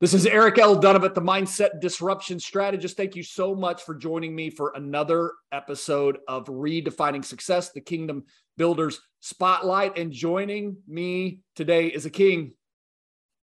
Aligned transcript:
This 0.00 0.14
is 0.14 0.24
Eric 0.24 0.56
L. 0.56 0.80
Dunavant, 0.80 1.12
the 1.12 1.20
Mindset 1.20 1.78
Disruption 1.78 2.40
Strategist. 2.40 2.96
Thank 2.96 3.16
you 3.16 3.22
so 3.22 3.54
much 3.54 3.82
for 3.82 3.94
joining 3.94 4.34
me 4.34 4.48
for 4.48 4.72
another 4.74 5.32
episode 5.52 6.20
of 6.26 6.46
Redefining 6.46 7.22
Success, 7.22 7.72
the 7.72 7.82
Kingdom 7.82 8.24
Builders 8.56 8.98
Spotlight. 9.20 9.98
And 9.98 10.10
joining 10.10 10.78
me 10.88 11.40
today 11.54 11.88
is 11.88 12.06
a 12.06 12.10
king, 12.10 12.54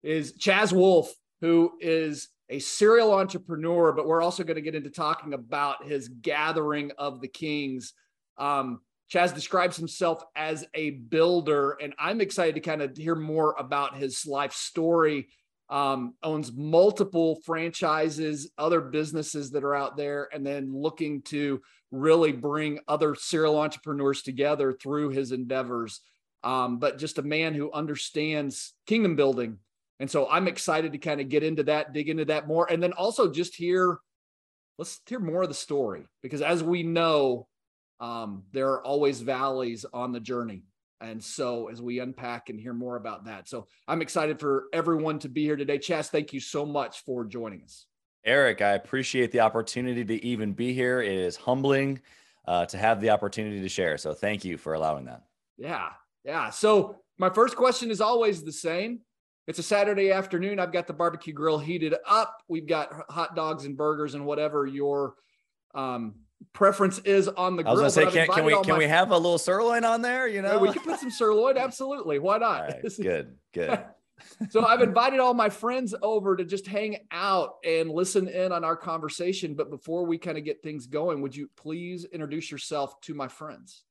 is 0.02 0.36
Chaz 0.36 0.72
Wolfe, 0.72 1.14
who 1.42 1.74
is 1.80 2.30
a 2.48 2.58
serial 2.58 3.14
entrepreneur, 3.14 3.92
but 3.92 4.08
we're 4.08 4.20
also 4.20 4.42
going 4.42 4.56
to 4.56 4.62
get 4.62 4.74
into 4.74 4.90
talking 4.90 5.34
about 5.34 5.84
his 5.84 6.08
gathering 6.08 6.90
of 6.98 7.20
the 7.20 7.28
kings. 7.28 7.92
Um, 8.36 8.80
Chaz 9.14 9.32
describes 9.32 9.76
himself 9.76 10.24
as 10.34 10.66
a 10.74 10.90
builder, 10.90 11.76
and 11.80 11.94
I'm 12.00 12.20
excited 12.20 12.56
to 12.56 12.60
kind 12.60 12.82
of 12.82 12.96
hear 12.96 13.14
more 13.14 13.54
about 13.60 13.94
his 13.94 14.26
life 14.26 14.54
story 14.54 15.28
um, 15.68 16.14
owns 16.22 16.52
multiple 16.52 17.40
franchises, 17.44 18.50
other 18.58 18.80
businesses 18.80 19.50
that 19.50 19.64
are 19.64 19.74
out 19.74 19.96
there, 19.96 20.28
and 20.32 20.46
then 20.46 20.72
looking 20.74 21.22
to 21.22 21.60
really 21.90 22.32
bring 22.32 22.78
other 22.88 23.14
serial 23.14 23.58
entrepreneurs 23.58 24.22
together 24.22 24.72
through 24.72 25.10
his 25.10 25.32
endeavors. 25.32 26.00
Um, 26.44 26.78
but 26.78 26.98
just 26.98 27.18
a 27.18 27.22
man 27.22 27.54
who 27.54 27.70
understands 27.72 28.74
kingdom 28.86 29.14
building. 29.14 29.58
And 30.00 30.10
so 30.10 30.28
I'm 30.28 30.48
excited 30.48 30.92
to 30.92 30.98
kind 30.98 31.20
of 31.20 31.28
get 31.28 31.44
into 31.44 31.62
that, 31.64 31.92
dig 31.92 32.08
into 32.08 32.24
that 32.24 32.48
more, 32.48 32.70
and 32.70 32.82
then 32.82 32.92
also 32.92 33.30
just 33.30 33.54
hear, 33.54 33.98
let's 34.76 35.00
hear 35.06 35.20
more 35.20 35.44
of 35.44 35.48
the 35.48 35.54
story 35.54 36.02
because 36.22 36.42
as 36.42 36.62
we 36.62 36.82
know, 36.82 37.46
um, 38.00 38.42
there 38.52 38.70
are 38.70 38.84
always 38.84 39.20
valleys 39.20 39.86
on 39.92 40.10
the 40.10 40.18
journey. 40.18 40.64
And 41.02 41.22
so 41.22 41.68
as 41.68 41.82
we 41.82 41.98
unpack 41.98 42.48
and 42.48 42.58
hear 42.58 42.72
more 42.72 42.96
about 42.96 43.24
that. 43.24 43.48
So 43.48 43.66
I'm 43.88 44.02
excited 44.02 44.38
for 44.38 44.66
everyone 44.72 45.18
to 45.20 45.28
be 45.28 45.42
here 45.42 45.56
today. 45.56 45.78
Chaz, 45.78 46.08
thank 46.08 46.32
you 46.32 46.40
so 46.40 46.64
much 46.64 47.04
for 47.04 47.24
joining 47.24 47.62
us. 47.62 47.86
Eric, 48.24 48.62
I 48.62 48.74
appreciate 48.74 49.32
the 49.32 49.40
opportunity 49.40 50.04
to 50.04 50.24
even 50.24 50.52
be 50.52 50.72
here. 50.72 51.02
It 51.02 51.12
is 51.12 51.36
humbling 51.36 52.00
uh, 52.46 52.66
to 52.66 52.78
have 52.78 53.00
the 53.00 53.10
opportunity 53.10 53.60
to 53.60 53.68
share. 53.68 53.98
So 53.98 54.14
thank 54.14 54.44
you 54.44 54.56
for 54.56 54.74
allowing 54.74 55.06
that. 55.06 55.22
Yeah. 55.58 55.88
Yeah. 56.24 56.50
So 56.50 56.96
my 57.18 57.30
first 57.30 57.56
question 57.56 57.90
is 57.90 58.00
always 58.00 58.44
the 58.44 58.52
same. 58.52 59.00
It's 59.48 59.58
a 59.58 59.62
Saturday 59.62 60.12
afternoon. 60.12 60.60
I've 60.60 60.72
got 60.72 60.86
the 60.86 60.92
barbecue 60.92 61.32
grill 61.32 61.58
heated 61.58 61.96
up. 62.06 62.42
We've 62.48 62.66
got 62.66 62.92
hot 63.10 63.34
dogs 63.34 63.64
and 63.64 63.76
burgers 63.76 64.14
and 64.14 64.24
whatever 64.24 64.66
your 64.66 65.14
um, 65.74 66.14
preference 66.52 66.98
is 67.00 67.28
on 67.28 67.56
the 67.56 67.62
grill. 67.62 67.78
I 67.78 67.82
was 67.82 67.94
gonna 67.94 68.10
say, 68.10 68.26
can, 68.26 68.32
can 68.32 68.44
we 68.44 68.52
can 68.62 68.72
my... 68.72 68.78
we 68.78 68.84
have 68.86 69.10
a 69.10 69.16
little 69.16 69.38
sirloin 69.38 69.84
on 69.84 70.02
there? 70.02 70.26
You 70.26 70.42
know, 70.42 70.52
yeah, 70.52 70.58
we 70.58 70.72
can 70.72 70.82
put 70.82 71.00
some 71.00 71.10
sirloin. 71.10 71.56
Absolutely, 71.58 72.18
why 72.18 72.38
not? 72.38 72.60
Right, 72.62 72.82
good, 73.00 73.36
good. 73.52 73.84
so 74.50 74.64
I've 74.64 74.80
invited 74.80 75.20
all 75.20 75.34
my 75.34 75.48
friends 75.48 75.94
over 76.02 76.36
to 76.36 76.44
just 76.44 76.66
hang 76.66 76.98
out 77.10 77.56
and 77.64 77.90
listen 77.90 78.28
in 78.28 78.52
on 78.52 78.64
our 78.64 78.76
conversation. 78.76 79.54
But 79.54 79.70
before 79.70 80.04
we 80.04 80.18
kind 80.18 80.38
of 80.38 80.44
get 80.44 80.62
things 80.62 80.86
going, 80.86 81.22
would 81.22 81.34
you 81.34 81.48
please 81.56 82.04
introduce 82.04 82.50
yourself 82.50 83.00
to 83.02 83.14
my 83.14 83.28
friends? 83.28 83.84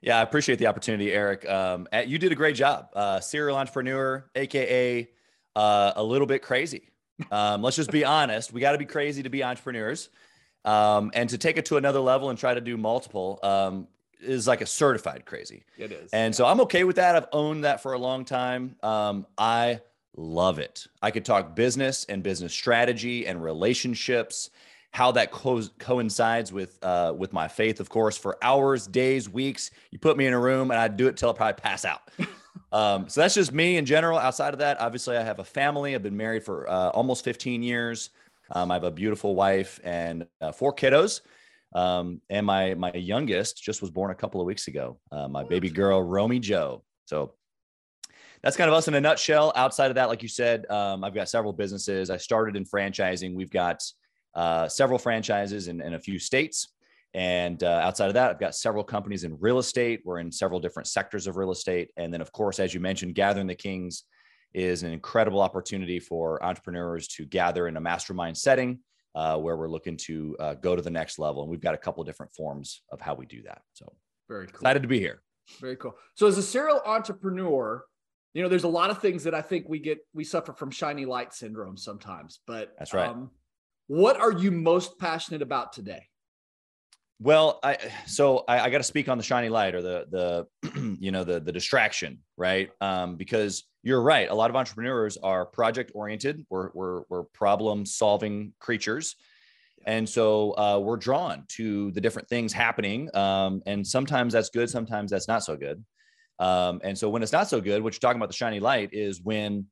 Yeah, 0.00 0.18
I 0.18 0.22
appreciate 0.22 0.58
the 0.58 0.66
opportunity, 0.66 1.12
Eric. 1.12 1.48
Um, 1.48 1.86
you 2.06 2.18
did 2.18 2.32
a 2.32 2.34
great 2.34 2.56
job. 2.56 2.88
Uh, 2.92 3.20
serial 3.20 3.56
entrepreneur, 3.56 4.28
aka 4.34 5.08
uh, 5.54 5.92
a 5.94 6.02
little 6.02 6.26
bit 6.26 6.42
crazy. 6.42 6.90
Um, 7.30 7.62
let's 7.62 7.76
just 7.76 7.92
be 7.92 8.04
honest. 8.04 8.52
We 8.52 8.60
got 8.60 8.72
to 8.72 8.78
be 8.78 8.84
crazy 8.84 9.22
to 9.22 9.30
be 9.30 9.44
entrepreneurs. 9.44 10.08
Um, 10.64 11.10
and 11.14 11.28
to 11.30 11.38
take 11.38 11.56
it 11.56 11.66
to 11.66 11.76
another 11.76 12.00
level 12.00 12.30
and 12.30 12.38
try 12.38 12.54
to 12.54 12.60
do 12.60 12.76
multiple 12.76 13.40
um, 13.42 13.88
is 14.20 14.46
like 14.46 14.60
a 14.60 14.66
certified 14.66 15.24
crazy. 15.26 15.64
It 15.76 15.92
is. 15.92 16.10
And 16.12 16.34
so 16.34 16.46
I'm 16.46 16.60
okay 16.62 16.84
with 16.84 16.96
that. 16.96 17.16
I've 17.16 17.28
owned 17.32 17.64
that 17.64 17.82
for 17.82 17.92
a 17.92 17.98
long 17.98 18.24
time. 18.24 18.76
Um, 18.82 19.26
I 19.36 19.80
love 20.16 20.58
it. 20.58 20.86
I 21.00 21.10
could 21.10 21.24
talk 21.24 21.54
business 21.56 22.04
and 22.04 22.22
business 22.22 22.52
strategy 22.52 23.26
and 23.26 23.42
relationships, 23.42 24.50
how 24.90 25.12
that 25.12 25.32
co- 25.32 25.62
coincides 25.78 26.52
with 26.52 26.78
uh, 26.82 27.14
with 27.16 27.32
my 27.32 27.48
faith, 27.48 27.80
of 27.80 27.88
course, 27.88 28.16
for 28.16 28.36
hours, 28.42 28.86
days, 28.86 29.28
weeks. 29.28 29.70
You 29.90 29.98
put 29.98 30.16
me 30.16 30.26
in 30.26 30.32
a 30.32 30.38
room 30.38 30.70
and 30.70 30.78
I'd 30.78 30.96
do 30.96 31.08
it 31.08 31.16
till 31.16 31.30
I 31.30 31.32
probably 31.32 31.60
pass 31.60 31.84
out. 31.84 32.10
um, 32.72 33.08
so 33.08 33.20
that's 33.22 33.34
just 33.34 33.52
me 33.52 33.78
in 33.78 33.86
general. 33.86 34.18
Outside 34.18 34.52
of 34.52 34.58
that, 34.60 34.80
obviously, 34.80 35.16
I 35.16 35.22
have 35.22 35.38
a 35.38 35.44
family. 35.44 35.94
I've 35.94 36.02
been 36.02 36.16
married 36.16 36.44
for 36.44 36.68
uh, 36.68 36.90
almost 36.90 37.24
15 37.24 37.62
years. 37.62 38.10
Um, 38.52 38.70
I 38.70 38.74
have 38.74 38.84
a 38.84 38.90
beautiful 38.90 39.34
wife 39.34 39.80
and 39.82 40.26
uh, 40.40 40.52
four 40.52 40.74
kiddos. 40.74 41.20
Um, 41.74 42.20
and 42.28 42.44
my 42.44 42.74
my 42.74 42.92
youngest 42.92 43.62
just 43.62 43.80
was 43.80 43.90
born 43.90 44.10
a 44.10 44.14
couple 44.14 44.40
of 44.40 44.46
weeks 44.46 44.68
ago. 44.68 44.98
Uh, 45.10 45.28
my 45.28 45.42
baby 45.42 45.70
girl, 45.70 46.02
Romy 46.02 46.38
Joe. 46.38 46.84
So 47.06 47.34
that's 48.42 48.56
kind 48.56 48.68
of 48.68 48.74
us 48.74 48.88
in 48.88 48.94
a 48.94 49.00
nutshell. 49.00 49.52
Outside 49.56 49.90
of 49.90 49.94
that, 49.94 50.08
like 50.08 50.22
you 50.22 50.28
said, 50.28 50.70
um, 50.70 51.04
I've 51.04 51.14
got 51.14 51.28
several 51.28 51.52
businesses. 51.52 52.10
I 52.10 52.16
started 52.16 52.56
in 52.56 52.64
franchising. 52.64 53.34
We've 53.34 53.50
got 53.50 53.82
uh, 54.34 54.68
several 54.68 54.98
franchises 54.98 55.68
in, 55.68 55.80
in, 55.80 55.94
a 55.94 56.00
few 56.00 56.18
states. 56.18 56.68
And 57.14 57.62
uh, 57.62 57.80
outside 57.84 58.08
of 58.08 58.14
that, 58.14 58.30
I've 58.30 58.40
got 58.40 58.54
several 58.54 58.82
companies 58.82 59.24
in 59.24 59.36
real 59.38 59.58
estate. 59.58 60.00
We're 60.04 60.18
in 60.18 60.32
several 60.32 60.58
different 60.58 60.88
sectors 60.88 61.26
of 61.26 61.36
real 61.36 61.52
estate. 61.52 61.90
And 61.96 62.12
then, 62.12 62.20
of 62.20 62.32
course, 62.32 62.58
as 62.58 62.72
you 62.72 62.80
mentioned, 62.80 63.14
Gathering 63.14 63.46
the 63.46 63.54
Kings 63.54 64.04
is 64.54 64.82
an 64.82 64.92
incredible 64.92 65.40
opportunity 65.40 65.98
for 65.98 66.42
entrepreneurs 66.44 67.08
to 67.08 67.24
gather 67.24 67.68
in 67.68 67.76
a 67.76 67.80
mastermind 67.80 68.36
setting 68.36 68.80
uh, 69.14 69.36
where 69.36 69.56
we're 69.56 69.68
looking 69.68 69.96
to 69.96 70.36
uh, 70.40 70.54
go 70.54 70.74
to 70.76 70.82
the 70.82 70.90
next 70.90 71.18
level. 71.18 71.42
And 71.42 71.50
we've 71.50 71.60
got 71.60 71.74
a 71.74 71.78
couple 71.78 72.02
different 72.04 72.32
forms 72.32 72.82
of 72.90 73.00
how 73.00 73.14
we 73.14 73.26
do 73.26 73.42
that. 73.42 73.62
So 73.72 73.92
very 74.28 74.46
cool. 74.46 74.56
Excited 74.56 74.82
to 74.82 74.88
be 74.88 74.98
here. 74.98 75.22
Very 75.60 75.76
cool. 75.76 75.96
So 76.14 76.26
as 76.26 76.38
a 76.38 76.42
serial 76.42 76.80
entrepreneur, 76.86 77.84
you 78.34 78.42
know, 78.42 78.48
there's 78.48 78.64
a 78.64 78.68
lot 78.68 78.90
of 78.90 78.98
things 78.98 79.24
that 79.24 79.34
I 79.34 79.42
think 79.42 79.68
we 79.68 79.78
get, 79.78 79.98
we 80.14 80.24
suffer 80.24 80.52
from 80.52 80.70
shiny 80.70 81.04
light 81.04 81.34
syndrome 81.34 81.76
sometimes, 81.76 82.40
but 82.46 82.72
that's 82.78 82.94
right. 82.94 83.10
Um, 83.10 83.30
what 83.88 84.18
are 84.18 84.32
you 84.32 84.50
most 84.50 84.98
passionate 84.98 85.42
about 85.42 85.72
today? 85.72 86.06
Well, 87.22 87.60
I 87.62 87.78
so 88.06 88.44
I, 88.48 88.60
I 88.60 88.70
got 88.70 88.78
to 88.78 88.84
speak 88.84 89.08
on 89.08 89.16
the 89.16 89.22
shiny 89.22 89.48
light 89.48 89.76
or 89.76 89.82
the 89.82 90.46
the 90.62 90.96
you 91.00 91.12
know 91.12 91.22
the 91.22 91.38
the 91.38 91.52
distraction, 91.52 92.18
right? 92.36 92.70
Um, 92.80 93.16
because 93.16 93.64
you're 93.84 94.02
right. 94.02 94.28
A 94.28 94.34
lot 94.34 94.50
of 94.50 94.56
entrepreneurs 94.56 95.16
are 95.18 95.46
project 95.46 95.92
oriented. 95.94 96.44
We're 96.50 96.70
we're 96.74 97.02
we're 97.08 97.22
problem 97.22 97.86
solving 97.86 98.54
creatures, 98.58 99.14
and 99.86 100.08
so 100.08 100.56
uh, 100.58 100.80
we're 100.82 100.96
drawn 100.96 101.44
to 101.50 101.92
the 101.92 102.00
different 102.00 102.28
things 102.28 102.52
happening. 102.52 103.14
Um, 103.14 103.62
and 103.66 103.86
sometimes 103.86 104.32
that's 104.32 104.50
good. 104.50 104.68
Sometimes 104.68 105.12
that's 105.12 105.28
not 105.28 105.44
so 105.44 105.56
good. 105.56 105.84
Um, 106.40 106.80
and 106.82 106.98
so 106.98 107.08
when 107.08 107.22
it's 107.22 107.32
not 107.32 107.48
so 107.48 107.60
good, 107.60 107.82
what 107.84 107.94
you're 107.94 108.00
talking 108.00 108.18
about 108.18 108.30
the 108.30 108.36
shiny 108.36 108.58
light 108.58 108.90
is 108.92 109.20
when 109.22 109.66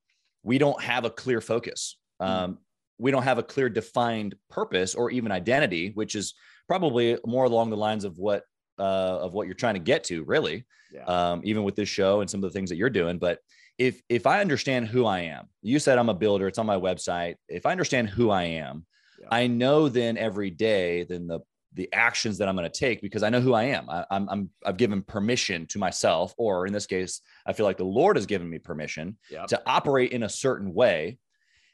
we 0.44 0.58
don't 0.58 0.80
have 0.80 1.04
a 1.04 1.10
clear 1.10 1.40
focus. 1.40 1.96
Mm-hmm. 2.22 2.32
Um, 2.32 2.58
we 2.98 3.10
don't 3.10 3.22
have 3.22 3.38
a 3.38 3.42
clear 3.42 3.68
defined 3.68 4.36
purpose 4.50 4.94
or 4.94 5.10
even 5.10 5.32
identity, 5.32 5.90
which 5.94 6.14
is 6.14 6.34
probably 6.70 7.18
more 7.26 7.46
along 7.50 7.70
the 7.70 7.76
lines 7.76 8.04
of 8.04 8.12
what 8.16 8.44
uh, 8.78 9.18
of 9.24 9.32
what 9.34 9.46
you're 9.46 9.62
trying 9.62 9.74
to 9.74 9.80
get 9.92 10.04
to, 10.04 10.16
really. 10.24 10.64
Yeah. 10.94 11.04
Um, 11.04 11.40
even 11.44 11.64
with 11.64 11.74
this 11.74 11.88
show 11.88 12.20
and 12.20 12.30
some 12.30 12.42
of 12.42 12.48
the 12.48 12.54
things 12.56 12.70
that 12.70 12.76
you're 12.76 12.96
doing. 13.00 13.18
But 13.18 13.38
if 13.76 14.00
if 14.08 14.24
I 14.24 14.40
understand 14.40 14.82
who 14.86 15.04
I 15.04 15.20
am, 15.36 15.44
you 15.62 15.78
said 15.80 15.98
I'm 15.98 16.08
a 16.08 16.14
builder. 16.14 16.46
It's 16.46 16.58
on 16.58 16.66
my 16.66 16.78
website. 16.88 17.34
If 17.48 17.66
I 17.66 17.72
understand 17.72 18.08
who 18.08 18.30
I 18.30 18.44
am, 18.64 18.86
yeah. 19.20 19.26
I 19.40 19.48
know 19.48 19.88
then 19.88 20.16
every 20.16 20.50
day 20.50 21.04
then 21.10 21.26
the 21.26 21.40
the 21.74 21.88
actions 21.92 22.38
that 22.38 22.48
I'm 22.48 22.56
going 22.56 22.70
to 22.70 22.78
take 22.86 23.00
because 23.00 23.24
I 23.26 23.30
know 23.30 23.40
who 23.40 23.54
I 23.54 23.64
am. 23.64 23.84
I, 23.88 24.04
I'm, 24.10 24.28
I'm 24.28 24.50
I've 24.66 24.76
given 24.76 25.02
permission 25.02 25.66
to 25.72 25.78
myself, 25.78 26.34
or 26.36 26.66
in 26.66 26.72
this 26.72 26.86
case, 26.86 27.20
I 27.48 27.52
feel 27.52 27.66
like 27.66 27.78
the 27.78 27.84
Lord 28.00 28.16
has 28.16 28.26
given 28.26 28.48
me 28.48 28.58
permission 28.58 29.16
yep. 29.30 29.46
to 29.48 29.62
operate 29.66 30.12
in 30.12 30.22
a 30.22 30.28
certain 30.28 30.72
way 30.74 31.18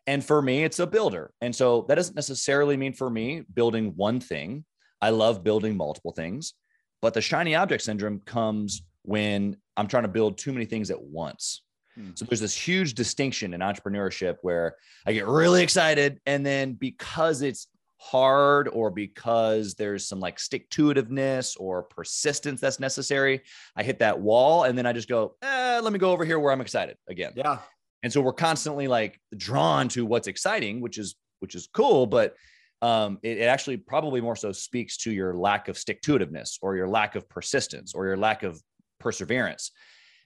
And 0.06 0.24
for 0.24 0.40
me, 0.40 0.64
it's 0.64 0.78
a 0.78 0.86
builder. 0.86 1.32
And 1.40 1.54
so 1.54 1.84
that 1.88 1.96
doesn't 1.96 2.14
necessarily 2.14 2.76
mean 2.76 2.92
for 2.92 3.10
me 3.10 3.42
building 3.52 3.92
one 3.96 4.20
thing. 4.20 4.64
I 5.00 5.10
love 5.10 5.44
building 5.44 5.76
multiple 5.76 6.12
things, 6.12 6.54
but 7.02 7.14
the 7.14 7.20
shiny 7.20 7.54
object 7.54 7.82
syndrome 7.82 8.20
comes 8.20 8.82
when 9.02 9.56
I'm 9.76 9.86
trying 9.86 10.04
to 10.04 10.08
build 10.08 10.38
too 10.38 10.52
many 10.52 10.64
things 10.64 10.90
at 10.90 11.00
once. 11.00 11.62
Hmm. 11.94 12.10
So 12.14 12.24
there's 12.24 12.40
this 12.40 12.56
huge 12.56 12.94
distinction 12.94 13.54
in 13.54 13.60
entrepreneurship 13.60 14.36
where 14.42 14.76
I 15.06 15.12
get 15.12 15.26
really 15.26 15.62
excited. 15.62 16.20
And 16.26 16.44
then 16.44 16.74
because 16.74 17.42
it's 17.42 17.68
hard 17.98 18.68
or 18.68 18.90
because 18.90 19.74
there's 19.74 20.06
some 20.06 20.20
like 20.20 20.38
stick 20.38 20.68
to 20.70 20.92
itiveness 20.92 21.56
or 21.58 21.84
persistence 21.84 22.60
that's 22.60 22.80
necessary, 22.80 23.42
I 23.76 23.82
hit 23.82 23.98
that 24.00 24.20
wall 24.20 24.64
and 24.64 24.76
then 24.76 24.86
I 24.86 24.92
just 24.92 25.08
go, 25.08 25.36
eh, 25.42 25.80
let 25.82 25.92
me 25.92 25.98
go 25.98 26.10
over 26.12 26.24
here 26.24 26.38
where 26.38 26.52
I'm 26.52 26.60
excited 26.60 26.96
again. 27.08 27.32
Yeah. 27.36 27.58
And 28.02 28.12
so 28.12 28.20
we're 28.20 28.32
constantly 28.32 28.88
like 28.88 29.20
drawn 29.36 29.88
to 29.88 30.04
what's 30.04 30.28
exciting, 30.28 30.80
which 30.80 30.98
is 30.98 31.16
which 31.40 31.54
is 31.54 31.68
cool, 31.72 32.06
but 32.06 32.34
um, 32.82 33.18
it, 33.22 33.38
it, 33.38 33.44
actually 33.44 33.78
probably 33.78 34.20
more 34.20 34.36
so 34.36 34.52
speaks 34.52 34.98
to 34.98 35.10
your 35.10 35.34
lack 35.34 35.68
of 35.68 35.78
stick 35.78 36.02
to 36.02 36.18
itiveness 36.18 36.58
or 36.60 36.76
your 36.76 36.88
lack 36.88 37.14
of 37.14 37.28
persistence 37.28 37.94
or 37.94 38.06
your 38.06 38.16
lack 38.16 38.42
of 38.42 38.60
perseverance. 39.00 39.70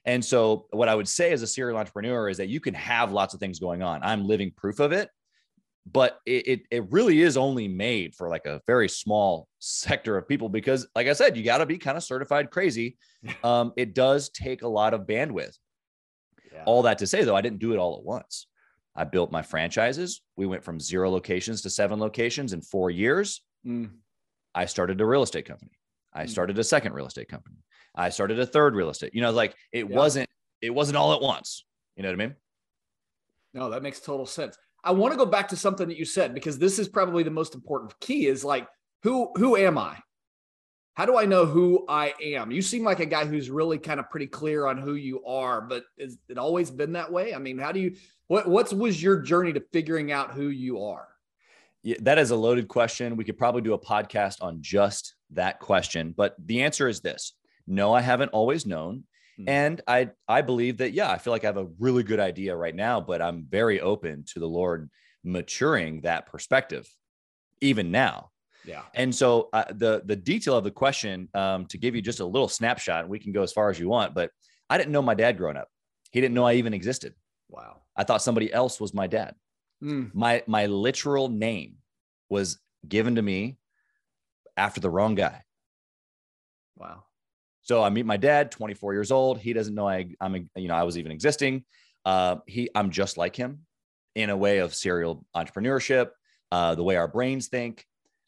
And 0.05 0.23
so, 0.23 0.65
what 0.71 0.89
I 0.89 0.95
would 0.95 1.07
say 1.07 1.31
as 1.31 1.41
a 1.41 1.47
serial 1.47 1.77
entrepreneur 1.77 2.27
is 2.27 2.37
that 2.37 2.49
you 2.49 2.59
can 2.59 2.73
have 2.73 3.11
lots 3.11 3.33
of 3.33 3.39
things 3.39 3.59
going 3.59 3.83
on. 3.83 4.01
I'm 4.03 4.25
living 4.25 4.51
proof 4.55 4.79
of 4.79 4.91
it, 4.91 5.09
but 5.89 6.19
it, 6.25 6.47
it, 6.47 6.61
it 6.71 6.91
really 6.91 7.21
is 7.21 7.37
only 7.37 7.67
made 7.67 8.15
for 8.15 8.27
like 8.29 8.45
a 8.45 8.61
very 8.67 8.89
small 8.89 9.47
sector 9.59 10.17
of 10.17 10.27
people 10.27 10.49
because, 10.49 10.87
like 10.95 11.07
I 11.07 11.13
said, 11.13 11.37
you 11.37 11.43
got 11.43 11.59
to 11.59 11.65
be 11.65 11.77
kind 11.77 11.97
of 11.97 12.03
certified 12.03 12.51
crazy. 12.51 12.97
Um, 13.43 13.71
it 13.77 13.93
does 13.93 14.29
take 14.29 14.63
a 14.63 14.67
lot 14.67 14.95
of 14.95 15.01
bandwidth. 15.01 15.55
Yeah. 16.51 16.63
All 16.65 16.81
that 16.81 16.97
to 16.97 17.07
say, 17.07 17.23
though, 17.23 17.35
I 17.35 17.41
didn't 17.41 17.59
do 17.59 17.71
it 17.71 17.77
all 17.77 17.97
at 17.99 18.03
once. 18.03 18.47
I 18.95 19.03
built 19.05 19.31
my 19.31 19.41
franchises. 19.41 20.21
We 20.35 20.45
went 20.45 20.63
from 20.63 20.79
zero 20.79 21.09
locations 21.09 21.61
to 21.61 21.69
seven 21.69 21.99
locations 21.99 22.53
in 22.53 22.61
four 22.61 22.89
years. 22.89 23.41
Mm. 23.65 23.91
I 24.53 24.65
started 24.65 24.99
a 24.99 25.05
real 25.05 25.23
estate 25.23 25.45
company. 25.45 25.71
I 26.13 26.25
mm. 26.25 26.29
started 26.29 26.59
a 26.59 26.63
second 26.63 26.93
real 26.93 27.07
estate 27.07 27.29
company. 27.29 27.57
I 27.95 28.09
started 28.09 28.39
a 28.39 28.45
third 28.45 28.75
real 28.75 28.89
estate. 28.89 29.13
You 29.13 29.21
know, 29.21 29.31
like 29.31 29.55
it 29.71 29.89
yeah. 29.89 29.95
wasn't 29.95 30.29
it 30.61 30.71
wasn't 30.71 30.97
all 30.97 31.13
at 31.13 31.21
once. 31.21 31.65
You 31.95 32.03
know 32.03 32.09
what 32.09 32.21
I 32.21 32.25
mean? 32.25 32.35
No, 33.53 33.69
that 33.69 33.83
makes 33.83 33.99
total 33.99 34.25
sense. 34.25 34.57
I 34.83 34.91
want 34.91 35.13
to 35.13 35.17
go 35.17 35.25
back 35.25 35.49
to 35.49 35.55
something 35.55 35.87
that 35.87 35.97
you 35.97 36.05
said 36.05 36.33
because 36.33 36.57
this 36.57 36.79
is 36.79 36.87
probably 36.87 37.23
the 37.23 37.31
most 37.31 37.55
important 37.55 37.97
key 37.99 38.27
is 38.27 38.43
like 38.43 38.67
who 39.03 39.31
who 39.35 39.55
am 39.55 39.77
I? 39.77 39.97
How 40.93 41.05
do 41.05 41.17
I 41.17 41.25
know 41.25 41.45
who 41.45 41.85
I 41.87 42.13
am? 42.21 42.51
You 42.51 42.61
seem 42.61 42.83
like 42.83 42.99
a 42.99 43.05
guy 43.05 43.25
who's 43.25 43.49
really 43.49 43.77
kind 43.77 43.99
of 43.99 44.09
pretty 44.09 44.27
clear 44.27 44.67
on 44.67 44.77
who 44.77 44.95
you 44.95 45.23
are, 45.25 45.61
but 45.61 45.85
is 45.97 46.17
it 46.27 46.37
always 46.37 46.69
been 46.69 46.93
that 46.93 47.11
way? 47.11 47.33
I 47.33 47.39
mean, 47.39 47.57
how 47.57 47.71
do 47.71 47.79
you 47.79 47.95
what 48.27 48.47
what 48.47 48.71
was 48.73 49.01
your 49.01 49.19
journey 49.21 49.53
to 49.53 49.63
figuring 49.71 50.11
out 50.11 50.33
who 50.33 50.49
you 50.49 50.83
are? 50.83 51.07
Yeah, 51.83 51.97
that 52.01 52.17
is 52.17 52.31
a 52.31 52.35
loaded 52.35 52.67
question. 52.67 53.15
We 53.15 53.23
could 53.23 53.37
probably 53.37 53.61
do 53.61 53.73
a 53.73 53.79
podcast 53.79 54.41
on 54.41 54.61
just 54.61 55.15
that 55.31 55.59
question, 55.59 56.13
but 56.15 56.35
the 56.37 56.63
answer 56.63 56.87
is 56.87 56.99
this. 56.99 57.33
No, 57.65 57.93
I 57.93 58.01
haven't 58.01 58.29
always 58.29 58.65
known. 58.65 59.05
Mm-hmm. 59.39 59.49
And 59.49 59.81
I 59.87 60.09
I 60.27 60.41
believe 60.41 60.77
that 60.77 60.91
yeah, 60.91 61.09
I 61.09 61.17
feel 61.17 61.31
like 61.31 61.45
I 61.45 61.47
have 61.47 61.57
a 61.57 61.69
really 61.79 62.03
good 62.03 62.19
idea 62.19 62.55
right 62.55 62.75
now, 62.75 62.99
but 62.99 63.21
I'm 63.21 63.45
very 63.49 63.79
open 63.79 64.25
to 64.33 64.39
the 64.39 64.47
Lord 64.47 64.89
maturing 65.23 66.01
that 66.01 66.25
perspective 66.25 66.89
even 67.61 67.91
now. 67.91 68.30
Yeah. 68.65 68.83
And 68.93 69.13
so 69.13 69.49
uh, 69.53 69.65
the 69.69 70.01
the 70.05 70.15
detail 70.15 70.55
of 70.55 70.63
the 70.63 70.71
question 70.71 71.29
um, 71.33 71.65
to 71.67 71.77
give 71.77 71.95
you 71.95 72.01
just 72.01 72.19
a 72.19 72.25
little 72.25 72.47
snapshot, 72.47 73.09
we 73.09 73.19
can 73.19 73.31
go 73.31 73.41
as 73.41 73.51
far 73.51 73.69
as 73.69 73.79
you 73.79 73.89
want, 73.89 74.13
but 74.13 74.31
I 74.69 74.77
didn't 74.77 74.91
know 74.91 75.01
my 75.01 75.15
dad 75.15 75.37
growing 75.37 75.57
up. 75.57 75.67
He 76.11 76.21
didn't 76.21 76.35
know 76.35 76.45
I 76.45 76.53
even 76.53 76.73
existed. 76.73 77.13
Wow. 77.49 77.81
I 77.95 78.03
thought 78.03 78.21
somebody 78.21 78.51
else 78.51 78.79
was 78.79 78.93
my 78.93 79.07
dad. 79.07 79.35
Mm. 79.83 80.13
My 80.13 80.43
my 80.47 80.67
literal 80.67 81.27
name 81.27 81.77
was 82.29 82.59
given 82.87 83.15
to 83.15 83.21
me 83.21 83.57
after 84.57 84.79
the 84.79 84.89
wrong 84.89 85.15
guy. 85.15 85.43
Wow. 86.77 87.03
So 87.61 87.83
I 87.83 87.89
meet 87.89 88.05
my 88.05 88.17
dad, 88.17 88.51
24 88.51 88.93
years 88.93 89.11
old. 89.11 89.39
He 89.39 89.53
doesn't 89.53 89.75
know 89.75 89.87
I, 89.87 90.07
I'm, 90.19 90.49
you 90.55 90.67
know, 90.67 90.73
I 90.73 90.83
was 90.83 90.97
even 90.97 91.11
existing. 91.11 91.63
Uh, 92.05 92.37
he, 92.47 92.69
I'm 92.73 92.89
just 92.89 93.17
like 93.17 93.35
him 93.35 93.59
in 94.15 94.29
a 94.29 94.37
way 94.37 94.59
of 94.59 94.73
serial 94.73 95.25
entrepreneurship, 95.35 96.09
uh, 96.51 96.75
the 96.75 96.83
way 96.83 96.95
our 96.95 97.07
brains 97.07 97.47
think. 97.47 97.85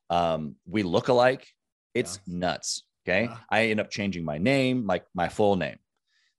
Um, 0.09 0.55
we 0.65 0.83
look 0.83 1.07
alike. 1.07 1.47
It's 1.94 2.19
yeah. 2.25 2.39
nuts. 2.39 2.83
Okay. 3.07 3.23
Yeah. 3.23 3.38
I 3.50 3.65
end 3.65 3.79
up 3.79 3.89
changing 3.89 4.23
my 4.23 4.38
name, 4.38 4.85
like 4.85 5.05
my, 5.13 5.25
my 5.25 5.29
full 5.29 5.55
name. 5.55 5.77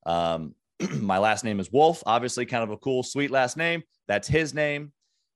Um, 0.07 0.55
my 1.01 1.19
last 1.19 1.45
name 1.45 1.61
is 1.61 1.71
Wolfe, 1.71 2.03
obviously, 2.07 2.47
kind 2.47 2.65
of 2.65 2.71
a 2.71 2.77
cool, 2.77 3.03
sweet 3.03 3.31
last 3.31 3.57
name. 3.57 3.83
That's 4.09 4.29
his 4.29 4.55
name. 4.55 4.93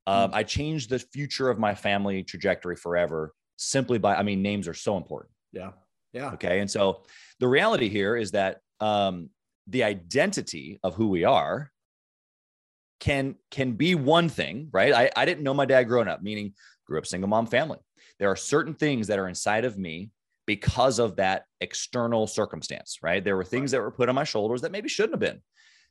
Um, 0.06 0.30
mm. 0.30 0.34
I 0.34 0.42
changed 0.42 0.90
the 0.90 0.98
future 0.98 1.50
of 1.50 1.58
my 1.58 1.74
family 1.74 2.22
trajectory 2.22 2.76
forever 2.76 3.32
simply 3.56 3.98
by, 3.98 4.14
I 4.14 4.22
mean, 4.22 4.42
names 4.42 4.68
are 4.68 4.74
so 4.74 4.96
important. 4.96 5.32
Yeah. 5.52 5.72
Yeah. 6.12 6.32
Okay. 6.32 6.60
And 6.60 6.70
so 6.70 7.02
the 7.40 7.48
reality 7.48 7.88
here 7.88 8.16
is 8.16 8.30
that 8.30 8.60
um, 8.80 9.30
the 9.66 9.84
identity 9.84 10.80
of 10.82 10.94
who 10.94 11.08
we 11.08 11.24
are 11.24 11.70
can 13.00 13.36
can 13.50 13.72
be 13.72 13.94
one 13.94 14.28
thing, 14.28 14.68
right? 14.72 14.92
I, 14.92 15.10
I 15.14 15.24
didn't 15.24 15.44
know 15.44 15.54
my 15.54 15.66
dad 15.66 15.84
growing 15.84 16.08
up, 16.08 16.22
meaning 16.22 16.54
grew 16.86 16.98
up 16.98 17.06
single 17.06 17.28
mom 17.28 17.46
family. 17.46 17.78
There 18.18 18.30
are 18.30 18.36
certain 18.36 18.74
things 18.74 19.06
that 19.06 19.18
are 19.18 19.28
inside 19.28 19.64
of 19.64 19.78
me 19.78 20.10
because 20.46 20.98
of 20.98 21.16
that 21.16 21.44
external 21.60 22.26
circumstance, 22.26 22.98
right? 23.02 23.22
There 23.22 23.36
were 23.36 23.44
things 23.44 23.72
right. 23.72 23.78
that 23.78 23.84
were 23.84 23.90
put 23.90 24.08
on 24.08 24.14
my 24.14 24.24
shoulders 24.24 24.62
that 24.62 24.72
maybe 24.72 24.88
shouldn't 24.88 25.14
have 25.14 25.20
been. 25.20 25.42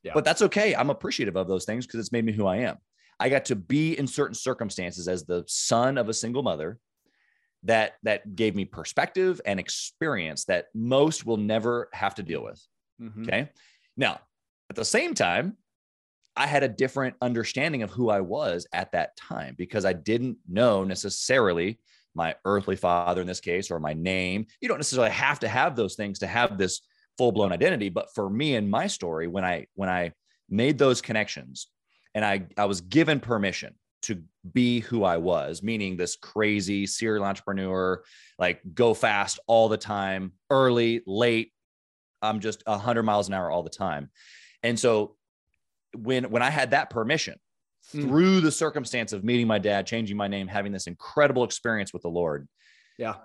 Yeah. 0.03 0.12
But 0.13 0.25
that's 0.25 0.41
okay. 0.41 0.75
I'm 0.75 0.89
appreciative 0.89 1.35
of 1.35 1.47
those 1.47 1.65
things 1.65 1.85
because 1.85 2.00
it's 2.00 2.12
made 2.12 2.25
me 2.25 2.33
who 2.33 2.47
I 2.47 2.57
am. 2.57 2.77
I 3.19 3.29
got 3.29 3.45
to 3.45 3.56
be 3.56 3.97
in 3.97 4.07
certain 4.07 4.35
circumstances 4.35 5.07
as 5.07 5.25
the 5.25 5.44
son 5.47 5.97
of 5.97 6.09
a 6.09 6.13
single 6.13 6.44
mother 6.44 6.79
that 7.63 7.94
that 8.03 8.35
gave 8.35 8.56
me 8.56 8.65
perspective 8.65 9.41
and 9.45 9.59
experience 9.59 10.45
that 10.45 10.68
most 10.73 11.25
will 11.25 11.38
never 11.38 11.89
have 11.94 12.15
to 12.15 12.23
deal 12.23 12.44
with. 12.44 12.63
Mm-hmm. 13.01 13.23
Okay. 13.23 13.50
Now, 13.95 14.19
at 14.69 14.75
the 14.75 14.85
same 14.85 15.13
time, 15.13 15.57
I 16.35 16.45
had 16.45 16.63
a 16.63 16.68
different 16.68 17.15
understanding 17.21 17.81
of 17.81 17.89
who 17.89 18.09
I 18.09 18.21
was 18.21 18.68
at 18.71 18.91
that 18.91 19.18
time 19.18 19.56
because 19.57 19.85
I 19.85 19.94
didn't 19.94 20.38
know 20.47 20.83
necessarily 20.83 21.80
my 22.15 22.36
earthly 22.45 22.75
father 22.75 23.21
in 23.21 23.27
this 23.27 23.39
case 23.39 23.69
or 23.69 23.80
my 23.80 23.94
name. 23.94 24.45
You 24.62 24.68
don't 24.68 24.80
necessarily 24.80 25.12
have 25.12 25.39
to 25.39 25.48
have 25.48 25.75
those 25.75 25.95
things 25.95 26.19
to 26.19 26.27
have 26.27 26.57
this 26.57 26.81
full-blown 27.18 27.51
identity, 27.51 27.89
but 27.89 28.09
for 28.13 28.30
me 28.30 28.56
and 28.56 28.69
my 28.69 28.88
story 28.88 29.27
when 29.27 29.44
I 29.44 29.68
when 29.75 29.89
I 29.89 30.13
made 30.50 30.77
those 30.77 31.01
connections 31.01 31.68
and 32.15 32.24
I 32.24 32.48
I 32.57 32.65
was 32.65 32.81
given 32.81 33.19
permission 33.19 33.75
to 34.04 34.24
be 34.54 34.80
who 34.80 35.04
I 35.04 35.18
was, 35.18 35.64
meaning 35.64 35.97
this 35.97 36.16
crazy 36.16 36.85
serial 36.85 37.26
entrepreneur, 37.26 38.04
like 38.37 38.61
go 38.73 38.94
fast 38.94 39.40
all 39.47 39.69
the 39.69 39.78
time, 39.78 40.33
early, 40.49 41.02
late. 41.06 41.52
I'm 42.21 42.40
just 42.40 42.64
100 42.66 43.04
miles 43.04 43.28
an 43.28 43.33
hour 43.33 43.49
all 43.49 43.64
the 43.64 43.69
time. 43.69 44.09
And 44.64 44.80
so 44.80 45.16
when 45.95 46.26
when 46.26 46.42
I 46.42 46.49
had 46.49 46.71
that 46.71 46.90
permission 46.90 47.40
mm. 47.94 48.01
through 48.01 48.41
the 48.41 48.51
circumstance 48.51 49.13
of 49.13 49.23
meeting 49.23 49.47
my 49.47 49.59
dad, 49.59 49.87
changing 49.87 50.17
my 50.17 50.27
name, 50.27 50.47
having 50.47 50.71
this 50.71 50.87
incredible 50.87 51.44
experience 51.44 51.94
with 51.94 52.01
the 52.03 52.09
Lord. 52.09 52.47
Yeah. 52.97 53.15